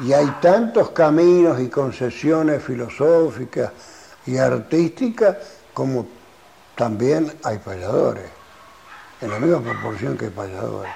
Y 0.00 0.12
hay 0.12 0.26
tantos 0.40 0.90
caminos 0.90 1.60
y 1.60 1.68
concesiones 1.68 2.62
filosóficas 2.62 3.70
y 4.26 4.36
artísticas 4.36 5.36
como 5.72 6.06
también 6.76 7.32
hay 7.42 7.58
payadores, 7.58 8.24
en 9.20 9.30
la 9.30 9.38
misma 9.38 9.60
proporción 9.60 10.16
que 10.16 10.26
hay 10.26 10.30
payadores. 10.30 10.92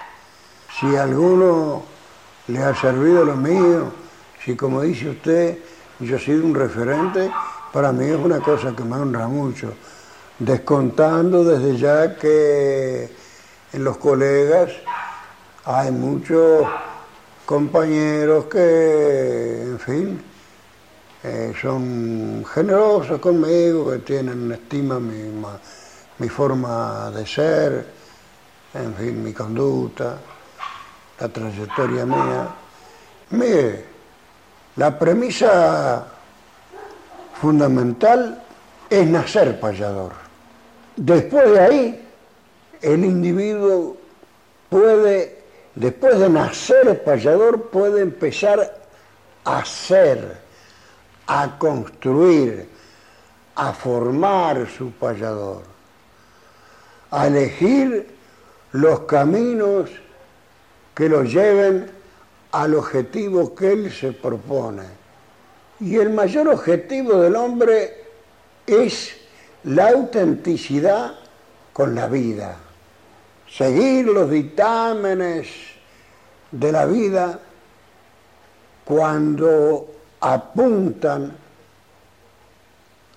Si 0.78 0.96
a 0.96 1.02
alguno 1.02 1.82
le 2.46 2.62
ha 2.62 2.74
servido 2.74 3.24
lo 3.24 3.36
mío, 3.36 3.92
si 4.48 4.56
como 4.56 4.80
dice 4.80 5.10
usted, 5.10 5.58
yo 6.00 6.16
he 6.16 6.18
sido 6.18 6.42
un 6.46 6.54
referente, 6.54 7.30
para 7.70 7.92
mí 7.92 8.06
es 8.06 8.16
una 8.16 8.40
cosa 8.40 8.74
que 8.74 8.82
me 8.82 8.96
honra 8.96 9.28
mucho, 9.28 9.74
descontando 10.38 11.44
desde 11.44 11.76
ya 11.76 12.16
que 12.16 13.10
en 13.74 13.84
los 13.84 13.98
colegas 13.98 14.70
hay 15.66 15.90
muchos 15.90 16.66
compañeros 17.44 18.46
que, 18.46 19.64
en 19.64 19.78
fin, 19.78 20.22
eh, 21.24 21.52
son 21.60 22.42
generosos 22.46 23.20
conmigo, 23.20 23.90
que 23.90 23.98
tienen 23.98 24.50
estima 24.50 24.98
mi, 24.98 25.30
mi 26.20 26.28
forma 26.30 27.10
de 27.10 27.26
ser, 27.26 27.86
en 28.72 28.94
fin, 28.94 29.22
mi 29.22 29.34
conducta, 29.34 30.16
la 31.20 31.28
trayectoria 31.28 32.06
mía. 32.06 32.48
Mire, 33.28 33.87
la 34.78 34.96
premisa 34.96 36.06
fundamental 37.40 38.40
es 38.88 39.06
nacer 39.08 39.58
payador. 39.58 40.12
Después 40.94 41.50
de 41.50 41.60
ahí, 41.60 42.08
el 42.80 43.04
individuo 43.04 43.96
puede, 44.70 45.42
después 45.74 46.20
de 46.20 46.28
nacer 46.28 47.02
payador, 47.02 47.70
puede 47.70 48.02
empezar 48.02 48.72
a 49.44 49.64
ser, 49.64 50.38
a 51.26 51.58
construir, 51.58 52.68
a 53.56 53.72
formar 53.72 54.68
su 54.68 54.92
payador, 54.92 55.62
a 57.10 57.26
elegir 57.26 58.14
los 58.70 59.00
caminos 59.00 59.90
que 60.94 61.08
lo 61.08 61.24
lleven 61.24 61.97
al 62.52 62.74
objetivo 62.74 63.54
que 63.54 63.72
él 63.72 63.92
se 63.92 64.12
propone. 64.12 64.84
Y 65.80 65.96
el 65.96 66.10
mayor 66.10 66.48
objetivo 66.48 67.20
del 67.20 67.36
hombre 67.36 68.04
es 68.66 69.16
la 69.64 69.90
autenticidad 69.90 71.14
con 71.72 71.94
la 71.94 72.06
vida, 72.08 72.56
seguir 73.48 74.06
los 74.06 74.30
dictámenes 74.30 75.48
de 76.50 76.72
la 76.72 76.86
vida 76.86 77.40
cuando 78.84 79.86
apuntan 80.20 81.36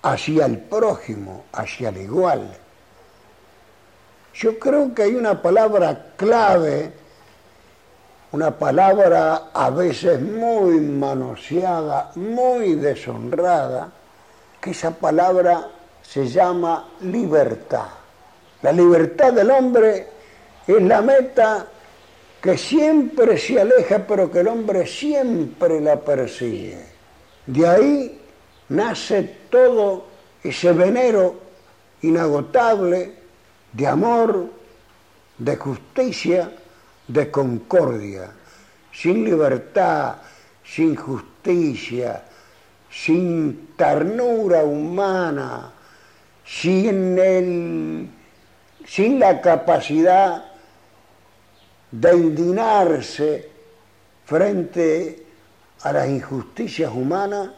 hacia 0.02 0.46
el 0.46 0.58
prójimo, 0.58 1.44
hacia 1.52 1.88
el 1.88 1.96
igual. 1.98 2.56
Yo 4.34 4.58
creo 4.58 4.94
que 4.94 5.02
hay 5.02 5.14
una 5.14 5.40
palabra 5.40 6.12
clave 6.16 6.92
una 8.32 8.50
palabra 8.50 9.50
a 9.52 9.70
veces 9.70 10.20
muy 10.20 10.80
manoseada, 10.80 12.12
muy 12.14 12.74
deshonrada, 12.76 13.92
que 14.60 14.70
esa 14.70 14.90
palabra 14.90 15.68
se 16.02 16.26
llama 16.26 16.88
libertad. 17.02 17.88
La 18.62 18.72
libertad 18.72 19.34
del 19.34 19.50
hombre 19.50 20.06
es 20.66 20.82
la 20.82 21.02
meta 21.02 21.66
que 22.40 22.56
siempre 22.56 23.36
se 23.36 23.60
aleja, 23.60 23.98
pero 24.06 24.30
que 24.30 24.40
el 24.40 24.48
hombre 24.48 24.86
siempre 24.86 25.80
la 25.80 26.00
persigue. 26.00 26.86
De 27.46 27.66
ahí 27.66 28.20
nace 28.70 29.36
todo 29.50 30.06
ese 30.42 30.72
venero 30.72 31.34
inagotable 32.00 33.14
de 33.72 33.86
amor, 33.86 34.46
de 35.38 35.56
justicia, 35.56 36.50
de 37.08 37.30
concordia, 37.30 38.30
sin 38.92 39.24
libertad, 39.24 40.16
sin 40.64 40.94
justicia, 40.96 42.22
sin 42.90 43.74
ternura 43.76 44.64
humana, 44.64 45.72
sin, 46.44 47.18
el, 47.18 48.08
sin 48.86 49.18
la 49.18 49.40
capacidad 49.40 50.44
de 51.90 52.16
indignarse 52.16 53.48
frente 54.24 55.26
a 55.82 55.92
las 55.92 56.08
injusticias 56.08 56.92
humanas, 56.92 57.50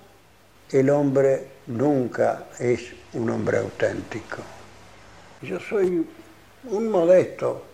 el 0.71 0.91
hombre 0.91 1.49
nunca 1.67 2.47
es 2.59 2.93
un 3.13 3.31
hombre 3.31 3.59
auténtico. 3.59 4.39
Yo 5.43 5.61
soy 5.61 6.07
un 6.65 6.89
modesto 6.91 7.74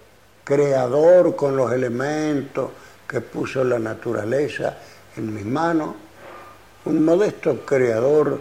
creador 0.50 1.36
con 1.36 1.56
los 1.56 1.72
elementos 1.72 2.72
que 3.06 3.20
puso 3.20 3.62
la 3.62 3.78
naturaleza 3.78 4.76
en 5.16 5.32
mis 5.32 5.46
manos, 5.46 5.94
un 6.86 7.04
modesto 7.04 7.64
creador 7.64 8.40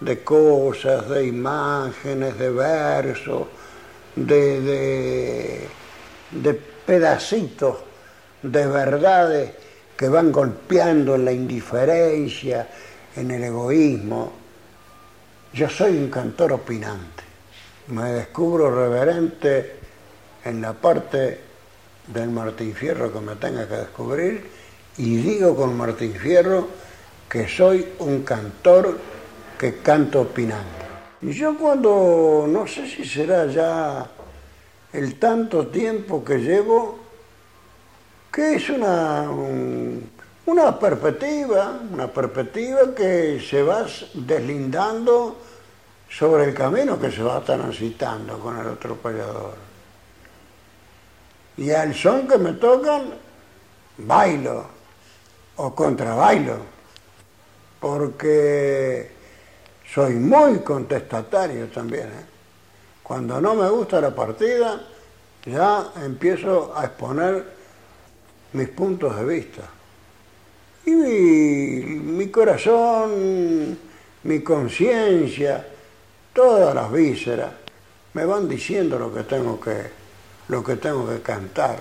de 0.00 0.24
cosas, 0.24 1.10
de 1.10 1.26
imágenes, 1.26 2.38
de 2.38 2.48
versos, 2.48 3.48
de, 4.16 5.68
de, 6.30 6.54
pedacitos 6.86 7.76
de 8.42 8.66
verdades 8.66 9.50
que 9.94 10.08
van 10.08 10.32
golpeando 10.32 11.16
en 11.16 11.24
la 11.26 11.32
indiferencia, 11.32 12.66
en 13.14 13.30
el 13.30 13.44
egoísmo. 13.44 14.32
Yo 15.52 15.68
soy 15.68 15.98
un 15.98 16.08
cantor 16.08 16.54
opinante, 16.54 17.22
me 17.88 18.10
descubro 18.10 18.74
reverente 18.74 19.81
en 20.44 20.60
la 20.60 20.72
parte 20.72 21.40
del 22.06 22.30
Martín 22.30 22.74
Fierro 22.74 23.12
que 23.12 23.20
me 23.20 23.36
tenga 23.36 23.68
que 23.68 23.76
descubrir 23.76 24.50
y 24.98 25.16
digo 25.16 25.54
con 25.54 25.76
Martín 25.76 26.14
Fierro 26.14 26.68
que 27.28 27.48
soy 27.48 27.94
un 28.00 28.22
cantor 28.22 28.98
que 29.58 29.78
canto 29.78 30.22
opinando. 30.22 30.82
Y 31.22 31.32
yo 31.32 31.56
cuando, 31.56 32.46
no 32.48 32.66
sé 32.66 32.86
si 32.88 33.04
será 33.04 33.46
ya 33.46 34.10
el 34.92 35.18
tanto 35.18 35.68
tiempo 35.68 36.24
que 36.24 36.38
llevo, 36.38 36.98
que 38.30 38.56
es 38.56 38.68
una, 38.70 39.30
un- 39.30 40.10
una 40.46 40.78
perspectiva, 40.78 41.78
una 41.92 42.08
perspectiva 42.08 42.92
que 42.94 43.40
se 43.40 43.62
va 43.62 43.86
deslindando 44.14 45.36
sobre 46.10 46.44
el 46.44 46.54
camino 46.54 46.98
que 47.00 47.10
se 47.10 47.22
va 47.22 47.40
transitando 47.42 48.38
con 48.38 48.58
el 48.58 48.66
otro 48.66 48.96
payador. 48.96 49.54
Y 51.56 51.70
al 51.70 51.94
son 51.94 52.26
que 52.26 52.38
me 52.38 52.54
tocan, 52.54 53.14
bailo 53.98 54.66
o 55.56 55.74
contrabailo, 55.74 56.56
porque 57.80 59.10
soy 59.92 60.14
muy 60.14 60.60
contestatario 60.60 61.68
también. 61.68 62.06
¿eh? 62.06 62.26
Cuando 63.02 63.40
no 63.40 63.54
me 63.54 63.68
gusta 63.68 64.00
la 64.00 64.14
partida, 64.14 64.80
ya 65.44 65.92
empiezo 66.02 66.72
a 66.74 66.84
exponer 66.84 67.44
mis 68.54 68.68
puntos 68.68 69.14
de 69.16 69.24
vista. 69.24 69.62
Y 70.86 70.90
mi, 70.92 71.84
mi 71.94 72.30
corazón, 72.30 73.78
mi 74.24 74.40
conciencia, 74.40 75.66
todas 76.32 76.74
las 76.74 76.90
vísceras 76.90 77.50
me 78.14 78.24
van 78.24 78.48
diciendo 78.48 78.98
lo 78.98 79.12
que 79.12 79.22
tengo 79.24 79.60
que, 79.60 80.01
lo 80.52 80.62
que 80.62 80.76
tengo 80.76 81.08
que 81.08 81.22
cantar, 81.22 81.78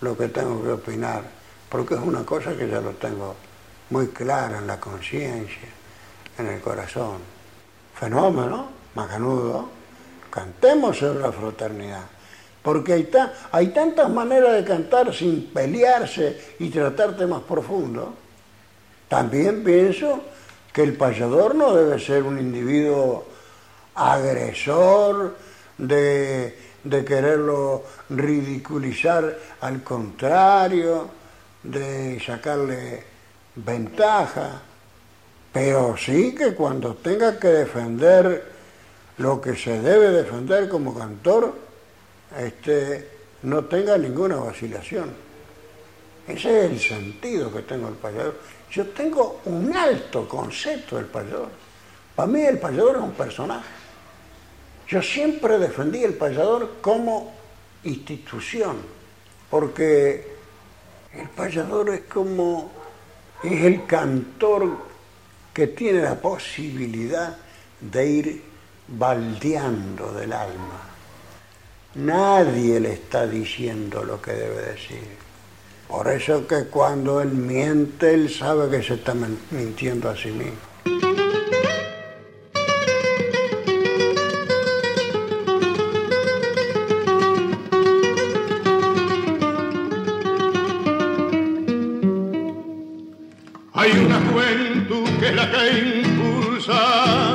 lo 0.00 0.16
que 0.16 0.28
tengo 0.28 0.62
que 0.62 0.70
opinar, 0.70 1.22
porque 1.68 1.94
es 1.94 2.00
una 2.00 2.24
cosa 2.24 2.56
que 2.56 2.68
ya 2.68 2.80
lo 2.80 2.90
tengo 2.92 3.34
muy 3.90 4.06
clara 4.08 4.58
en 4.58 4.68
la 4.68 4.78
conciencia, 4.78 5.68
en 6.38 6.46
el 6.46 6.60
corazón. 6.60 7.18
Fenómeno, 7.98 8.68
macanudo, 8.94 9.68
cantemos 10.30 10.96
sobre 10.96 11.18
la 11.18 11.32
fraternidad. 11.32 12.04
Porque 12.62 12.92
hay, 12.92 13.04
ta- 13.04 13.32
hay 13.50 13.68
tantas 13.68 14.08
maneras 14.08 14.52
de 14.54 14.64
cantar 14.64 15.12
sin 15.12 15.46
pelearse 15.52 16.54
y 16.60 16.70
tratar 16.70 17.16
temas 17.16 17.42
profundos. 17.42 18.10
También 19.08 19.64
pienso 19.64 20.20
que 20.72 20.84
el 20.84 20.96
payador 20.96 21.56
no 21.56 21.74
debe 21.74 21.98
ser 21.98 22.22
un 22.22 22.38
individuo 22.38 23.26
agresor, 23.96 25.36
de, 25.76 26.56
de 26.84 27.04
quererlo 27.04 27.82
ridiculizar, 28.10 29.36
al 29.60 29.82
contrario, 29.82 31.08
de 31.62 32.20
sacarle 32.24 33.02
ventaja, 33.56 34.60
pero 35.52 35.96
sí 35.96 36.34
que 36.34 36.54
cuando 36.54 36.94
tenga 36.94 37.38
que 37.38 37.48
defender 37.48 38.52
lo 39.18 39.40
que 39.40 39.56
se 39.56 39.80
debe 39.80 40.10
defender 40.10 40.68
como 40.68 40.96
cantor, 40.96 41.54
este, 42.38 43.08
no 43.42 43.64
tenga 43.64 43.96
ninguna 43.96 44.36
vacilación. 44.36 45.10
Ese 46.26 46.64
es 46.64 46.70
el 46.70 46.80
sentido 46.80 47.52
que 47.52 47.62
tengo 47.62 47.86
del 47.86 47.96
payador. 47.96 48.34
Yo 48.70 48.86
tengo 48.88 49.40
un 49.44 49.74
alto 49.76 50.28
concepto 50.28 50.96
del 50.96 51.06
payador. 51.06 51.48
Para 52.16 52.26
mí 52.26 52.40
el 52.42 52.58
payador 52.58 52.96
es 52.96 53.02
un 53.02 53.12
personaje. 53.12 53.83
Yo 54.88 55.02
siempre 55.02 55.58
defendí 55.58 56.04
el 56.04 56.14
payador 56.14 56.76
como 56.80 57.32
institución, 57.84 58.76
porque 59.50 60.34
el 61.12 61.28
payador 61.28 61.90
es 61.90 62.02
como, 62.02 62.70
es 63.42 63.62
el 63.64 63.86
cantor 63.86 64.76
que 65.52 65.68
tiene 65.68 66.02
la 66.02 66.16
posibilidad 66.16 67.36
de 67.80 68.06
ir 68.06 68.42
baldeando 68.88 70.12
del 70.12 70.32
alma. 70.32 70.80
Nadie 71.94 72.80
le 72.80 72.94
está 72.94 73.26
diciendo 73.26 74.02
lo 74.02 74.20
que 74.20 74.32
debe 74.32 74.62
decir. 74.72 75.24
Por 75.88 76.08
eso 76.08 76.46
que 76.46 76.64
cuando 76.64 77.20
él 77.20 77.30
miente, 77.30 78.12
él 78.12 78.28
sabe 78.28 78.68
que 78.68 78.82
se 78.82 78.94
está 78.94 79.14
mintiendo 79.50 80.10
a 80.10 80.16
sí 80.16 80.30
mismo. 80.30 81.23
Hay 93.76 93.90
una 93.90 94.20
juventud 94.20 95.08
que 95.18 95.30
es 95.30 95.34
la 95.34 95.50
que 95.50 96.02
impulsa, 96.04 97.34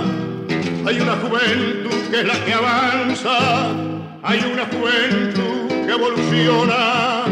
hay 0.86 1.00
una 1.02 1.18
juventud 1.18 2.10
que 2.10 2.22
es 2.22 2.26
la 2.26 2.46
que 2.46 2.54
avanza, 2.54 3.72
hay 4.24 4.40
una 4.50 4.66
juventud 4.68 5.68
que 5.86 5.92
evoluciona. 5.92 7.26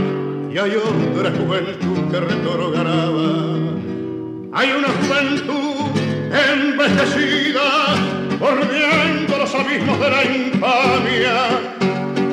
Y 0.54 0.58
hay 0.58 0.76
otra 0.76 1.32
juventud 1.32 2.12
que 2.12 2.20
retrograda. 2.20 3.48
Hay 4.52 4.72
una 4.72 4.90
juventud 4.90 6.02
envejecida, 6.52 7.96
bordeando 8.38 9.38
los 9.38 9.56
abismos 9.56 10.00
de 10.02 10.10
la 10.10 10.24
infamia, 10.26 11.48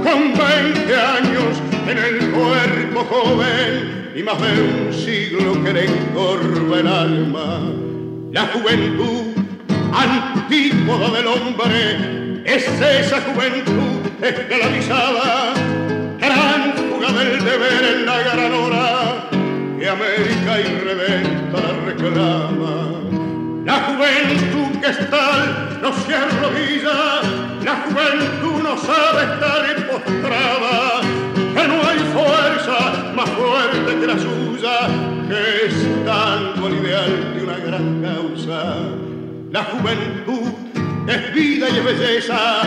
con 0.02 0.34
20 0.34 0.96
años 0.96 1.62
en 1.86 1.98
el 1.98 2.30
cuerpo 2.32 3.04
joven 3.04 4.03
y 4.14 4.22
más 4.22 4.40
de 4.40 4.62
un 4.62 4.92
siglo 4.92 5.64
que 5.64 5.72
le 5.72 5.84
encorva 5.86 6.78
el 6.78 6.86
alma. 6.86 7.60
La 8.30 8.46
juventud 8.46 9.34
antípoda 9.92 11.10
del 11.10 11.26
hombre 11.26 12.42
es 12.44 12.68
esa 12.68 13.20
juventud 13.22 14.06
esclavizada, 14.22 15.54
tránsfuga 16.20 17.12
del 17.12 17.44
deber 17.44 17.96
en 17.96 18.06
la 18.06 18.18
gran 18.20 18.52
hora 18.52 19.28
que 19.78 19.88
América 19.88 20.60
irredenta 20.60 21.60
la 21.60 21.84
reclama. 21.84 23.00
La 23.64 23.80
juventud 23.80 24.80
que 24.80 24.90
está 24.90 25.78
no 25.82 25.92
se 25.92 26.14
arrodilla, 26.14 27.20
la 27.64 27.74
juventud 27.86 28.62
no 28.62 28.78
sabe 28.78 29.22
estar 29.24 29.90
postrada, 29.90 31.00
no 31.68 31.88
hay 31.88 31.98
fuerza 31.98 33.12
más 33.14 33.30
fuerte 33.30 34.00
que 34.00 34.06
la 34.06 34.18
suya, 34.18 34.88
que 35.28 35.66
es 35.66 36.04
tanto 36.04 36.66
el 36.68 36.74
ideal 36.84 37.34
de 37.34 37.42
una 37.42 37.58
gran 37.58 38.02
causa. 38.02 38.76
La 39.50 39.64
juventud 39.64 40.52
es 41.06 41.34
vida 41.34 41.68
y 41.70 41.78
es 41.78 41.84
belleza, 41.84 42.62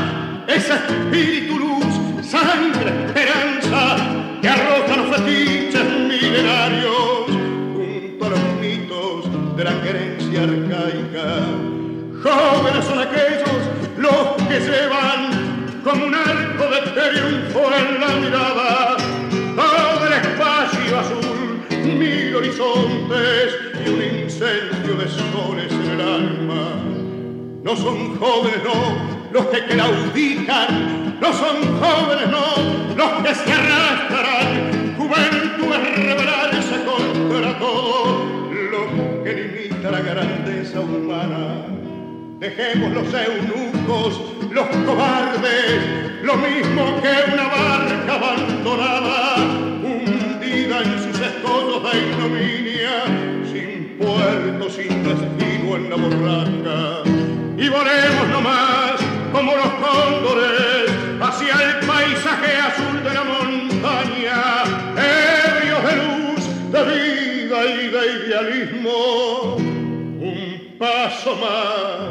es 0.48 0.70
espíritu, 0.70 1.60
luz, 1.60 2.26
sangre, 2.26 3.06
esperanza, 3.08 3.98
que 4.42 4.50
arroja 4.50 4.98
los 4.98 5.16
fetiches 5.18 5.84
milenarios 6.08 7.26
junto 7.28 8.26
a 8.26 8.30
los 8.30 8.40
mitos 8.62 9.58
de 9.58 9.64
la 9.64 9.82
querencia 9.82 10.44
arcaica. 10.44 11.46
Jóvenes 12.24 12.86
son 12.86 13.00
aquellos 13.00 13.58
los 13.98 14.48
que 14.48 14.60
llevan 14.60 15.47
como 15.88 16.06
un 16.06 16.16
arco 16.16 16.66
de 16.66 16.82
triunfo 16.92 17.62
en 17.74 18.02
la 18.02 18.08
mirada 18.20 18.98
todo 19.56 20.06
el 20.06 20.14
espacio 20.14 21.00
azul, 21.00 21.62
mil 21.70 22.36
horizontes 22.36 23.56
y 23.86 23.90
un 23.90 24.24
incendio 24.24 24.96
de 24.96 25.08
soles 25.08 25.72
en 25.72 25.92
el 25.92 26.02
alma. 26.02 26.84
No 27.64 27.76
son 27.78 28.18
jóvenes, 28.18 28.60
los 29.32 29.46
que 29.46 29.64
claudican, 29.66 31.20
no 31.22 31.32
son 31.32 31.56
jóvenes, 31.80 32.28
los 32.98 33.24
que 33.24 33.36
se 33.36 33.54
arrastrarán. 33.54 34.96
Juventud 34.98 35.74
es 35.74 36.06
rebelarse 36.06 36.84
contra 36.84 37.60
todo 37.60 38.26
lo 38.72 39.24
que 39.24 39.34
limita 39.34 39.92
la 39.92 40.02
grandeza 40.02 40.82
humana. 40.82 41.77
Dejemos 42.40 42.92
los 42.92 43.08
eunucos, 43.12 44.22
los 44.52 44.68
cobardes, 44.86 46.22
lo 46.22 46.36
mismo 46.36 47.02
que 47.02 47.34
una 47.34 47.48
barca 47.48 48.14
abandonada, 48.14 49.38
hundida 49.82 50.84
en 50.84 51.00
sus 51.02 51.20
escollos 51.20 51.82
de 51.82 51.98
ignominia, 51.98 53.06
sin 53.52 53.98
puerto, 53.98 54.70
sin 54.70 55.04
destino 55.04 55.78
en 55.78 55.90
la 55.90 55.96
borraca. 55.96 57.10
Y 57.58 57.70
volemos 57.70 58.28
nomás 58.30 59.02
como 59.32 59.56
los 59.56 59.70
cóndores 59.82 60.92
hacia 61.20 61.54
el 61.54 61.88
paisaje 61.88 62.56
azul 62.58 63.04
de 63.04 63.14
la 63.16 63.24
montaña, 63.24 64.64
ebrios 64.94 65.84
de 65.90 65.96
luz, 66.06 66.72
de 66.72 66.84
vida 66.84 67.66
y 67.66 67.88
de 67.88 68.28
idealismo. 68.28 69.56
Un 70.20 70.78
paso 70.78 71.36
más 71.38 72.07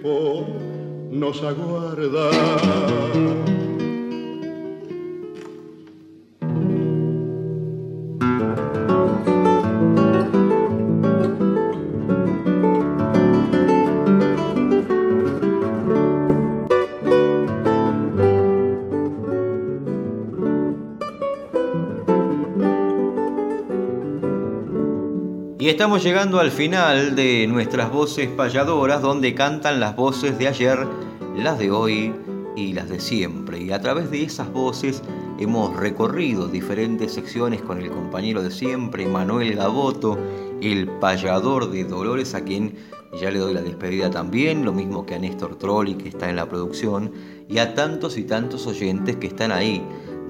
triunfo 0.00 0.46
nos 1.10 1.42
aguarda. 1.42 2.30
Y 25.60 25.68
estamos 25.68 26.02
llegando 26.02 26.40
al 26.40 26.50
final 26.50 27.14
de 27.14 27.46
nuestras 27.46 27.92
voces 27.92 28.28
payadoras, 28.28 29.02
donde 29.02 29.34
cantan 29.34 29.78
las 29.78 29.94
voces 29.94 30.38
de 30.38 30.48
ayer, 30.48 30.88
las 31.36 31.58
de 31.58 31.70
hoy 31.70 32.14
y 32.56 32.72
las 32.72 32.88
de 32.88 32.98
siempre. 32.98 33.60
Y 33.60 33.70
a 33.70 33.78
través 33.78 34.10
de 34.10 34.22
esas 34.22 34.50
voces 34.50 35.02
hemos 35.38 35.76
recorrido 35.76 36.48
diferentes 36.48 37.12
secciones 37.12 37.60
con 37.60 37.78
el 37.78 37.90
compañero 37.90 38.42
de 38.42 38.50
siempre, 38.50 39.06
Manuel 39.06 39.54
Gaboto, 39.54 40.18
el 40.62 40.88
payador 40.98 41.70
de 41.70 41.84
Dolores, 41.84 42.34
a 42.34 42.42
quien 42.42 42.76
ya 43.20 43.30
le 43.30 43.38
doy 43.38 43.52
la 43.52 43.60
despedida 43.60 44.10
también, 44.10 44.64
lo 44.64 44.72
mismo 44.72 45.04
que 45.04 45.16
a 45.16 45.18
Néstor 45.18 45.56
Trolli, 45.56 45.96
que 45.96 46.08
está 46.08 46.30
en 46.30 46.36
la 46.36 46.48
producción, 46.48 47.12
y 47.50 47.58
a 47.58 47.74
tantos 47.74 48.16
y 48.16 48.24
tantos 48.24 48.66
oyentes 48.66 49.16
que 49.16 49.26
están 49.26 49.52
ahí 49.52 49.82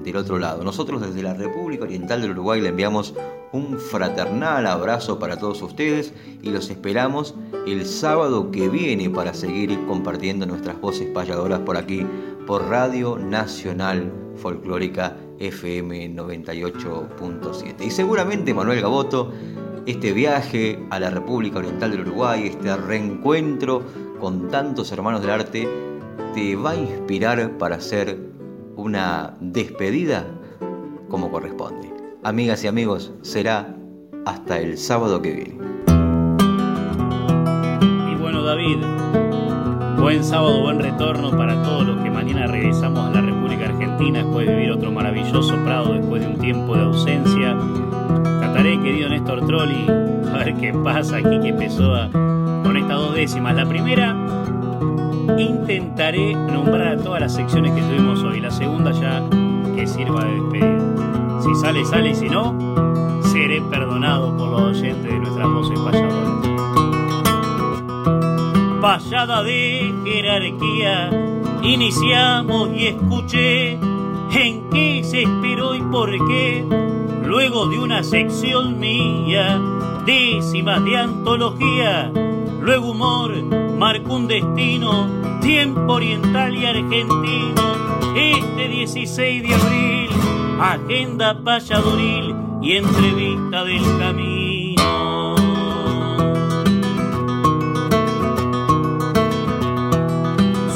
del 0.03 0.17
otro 0.17 0.39
lado. 0.39 0.63
Nosotros 0.63 1.01
desde 1.01 1.23
la 1.23 1.33
República 1.33 1.83
Oriental 1.83 2.21
del 2.21 2.31
Uruguay 2.31 2.61
le 2.61 2.69
enviamos 2.69 3.13
un 3.51 3.77
fraternal 3.77 4.65
abrazo 4.65 5.19
para 5.19 5.37
todos 5.37 5.61
ustedes 5.61 6.13
y 6.41 6.49
los 6.49 6.69
esperamos 6.69 7.35
el 7.67 7.85
sábado 7.85 8.51
que 8.51 8.69
viene 8.69 9.09
para 9.09 9.33
seguir 9.33 9.77
compartiendo 9.87 10.45
nuestras 10.45 10.79
voces 10.79 11.07
payadoras 11.13 11.59
por 11.59 11.77
aquí, 11.77 12.05
por 12.47 12.67
Radio 12.69 13.17
Nacional 13.17 14.11
Folclórica 14.35 15.17
FM 15.39 16.15
98.7. 16.15 17.85
Y 17.85 17.91
seguramente 17.91 18.53
Manuel 18.53 18.81
Gaboto, 18.81 19.31
este 19.85 20.13
viaje 20.13 20.79
a 20.89 20.99
la 20.99 21.09
República 21.09 21.59
Oriental 21.59 21.91
del 21.91 22.01
Uruguay, 22.01 22.47
este 22.47 22.75
reencuentro 22.75 23.83
con 24.19 24.49
tantos 24.49 24.91
hermanos 24.91 25.21
del 25.21 25.31
arte, 25.31 25.67
te 26.33 26.55
va 26.55 26.71
a 26.71 26.75
inspirar 26.75 27.57
para 27.57 27.77
hacer 27.77 28.19
una 28.81 29.35
despedida 29.39 30.25
como 31.07 31.29
corresponde. 31.29 31.93
Amigas 32.23 32.63
y 32.63 32.67
amigos, 32.67 33.13
será 33.21 33.75
hasta 34.25 34.59
el 34.59 34.77
sábado 34.77 35.21
que 35.21 35.31
viene. 35.31 35.57
Y 38.11 38.15
bueno, 38.15 38.43
David, 38.43 38.77
buen 39.99 40.23
sábado, 40.23 40.61
buen 40.61 40.79
retorno 40.79 41.31
para 41.31 41.61
todos 41.61 41.85
los 41.85 42.03
que 42.03 42.09
mañana 42.09 42.47
regresamos 42.47 43.05
a 43.05 43.11
la 43.11 43.21
República 43.21 43.65
Argentina 43.65 44.19
después 44.23 44.47
de 44.47 44.55
vivir 44.55 44.71
otro 44.71 44.91
maravilloso 44.91 45.55
Prado 45.63 45.93
después 45.93 46.21
de 46.21 46.27
un 46.27 46.39
tiempo 46.39 46.75
de 46.75 46.81
ausencia. 46.81 47.57
Trataré, 48.39 48.81
querido 48.81 49.09
Néstor 49.09 49.45
Trolli, 49.45 49.85
a 49.87 50.37
ver 50.37 50.55
qué 50.55 50.73
pasa 50.73 51.17
aquí, 51.17 51.39
que 51.39 51.49
empezó 51.49 51.93
con 52.11 52.77
estas 52.77 52.97
dos 52.97 53.13
décimas. 53.13 53.55
La 53.55 53.67
primera 53.67 54.15
intentaré 55.37 56.33
nombrar 56.33 56.87
a 56.87 56.97
todas 56.97 57.21
las 57.21 57.33
secciones 57.33 57.73
que 57.73 57.81
tuvimos 57.81 58.23
hoy. 58.23 58.39
La 58.39 58.51
segunda 58.51 58.91
ya 58.91 59.23
que 59.75 59.87
sirva 59.87 60.25
de 60.25 60.33
despedida. 60.33 61.41
Si 61.41 61.55
sale, 61.55 61.85
sale 61.85 62.09
y 62.09 62.15
si 62.15 62.29
no, 62.29 62.55
seré 63.23 63.61
perdonado 63.61 64.35
por 64.37 64.49
los 64.49 64.77
oyentes 64.77 65.03
de 65.03 65.19
nuestras 65.19 65.49
voces 65.49 65.79
payadoras. 65.79 66.51
Payada 68.81 69.43
de 69.43 69.93
jerarquía, 70.03 71.09
iniciamos 71.61 72.69
y 72.75 72.87
escuché 72.87 73.73
en 73.73 74.69
qué 74.69 75.03
se 75.03 75.23
esperó 75.23 75.75
y 75.75 75.81
por 75.81 76.09
qué. 76.27 76.65
Luego 77.25 77.67
de 77.67 77.79
una 77.79 78.03
sección 78.03 78.79
mía, 78.79 79.61
décimas 80.05 80.83
de 80.83 80.97
antología, 80.97 82.11
luego 82.61 82.91
humor, 82.91 83.33
marcó 83.77 84.15
un 84.15 84.27
destino, 84.27 85.07
tiempo 85.41 85.93
oriental 85.93 86.55
y 86.55 86.65
argentino. 86.65 87.61
Este 88.15 88.67
16 88.67 89.43
de 89.43 89.53
abril, 89.53 90.09
agenda 90.61 91.43
payadoril 91.43 92.35
y 92.61 92.77
entrevista 92.77 93.63
del 93.63 93.83
camino. 93.99 95.35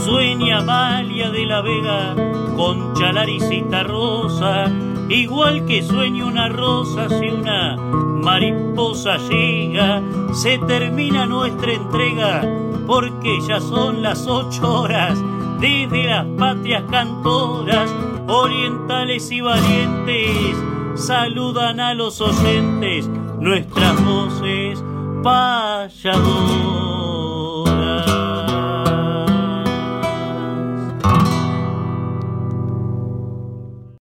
Sueña 0.04 0.60
Amalia 0.60 1.30
de 1.30 1.46
la 1.46 1.62
Vega 1.62 2.16
con 2.56 2.94
chalaricita 2.96 3.84
rosa, 3.84 4.66
igual 5.10 5.66
que 5.66 5.84
sueña 5.84 6.26
una 6.26 6.50
rosa 6.50 7.08
si 7.10 7.28
una 7.28 7.76
mariposa 7.78 9.18
llega, 9.18 10.02
se 10.34 10.58
termina 10.60 11.26
nuestra 11.26 11.74
entrega 11.74 12.65
porque 12.86 13.40
ya 13.48 13.60
son 13.60 14.02
las 14.02 14.28
ocho 14.28 14.82
horas 14.82 15.18
desde 15.60 16.04
las 16.04 16.26
patrias 16.38 16.84
cantoras, 16.90 17.90
orientales 18.28 19.32
y 19.32 19.42
valientes, 19.42 20.56
saludan 20.96 21.80
a 21.80 21.94
los 21.94 22.22
oyentes 22.22 23.10
nuestras 23.40 24.04
voces 24.06 24.84
payadoras. 25.24 26.85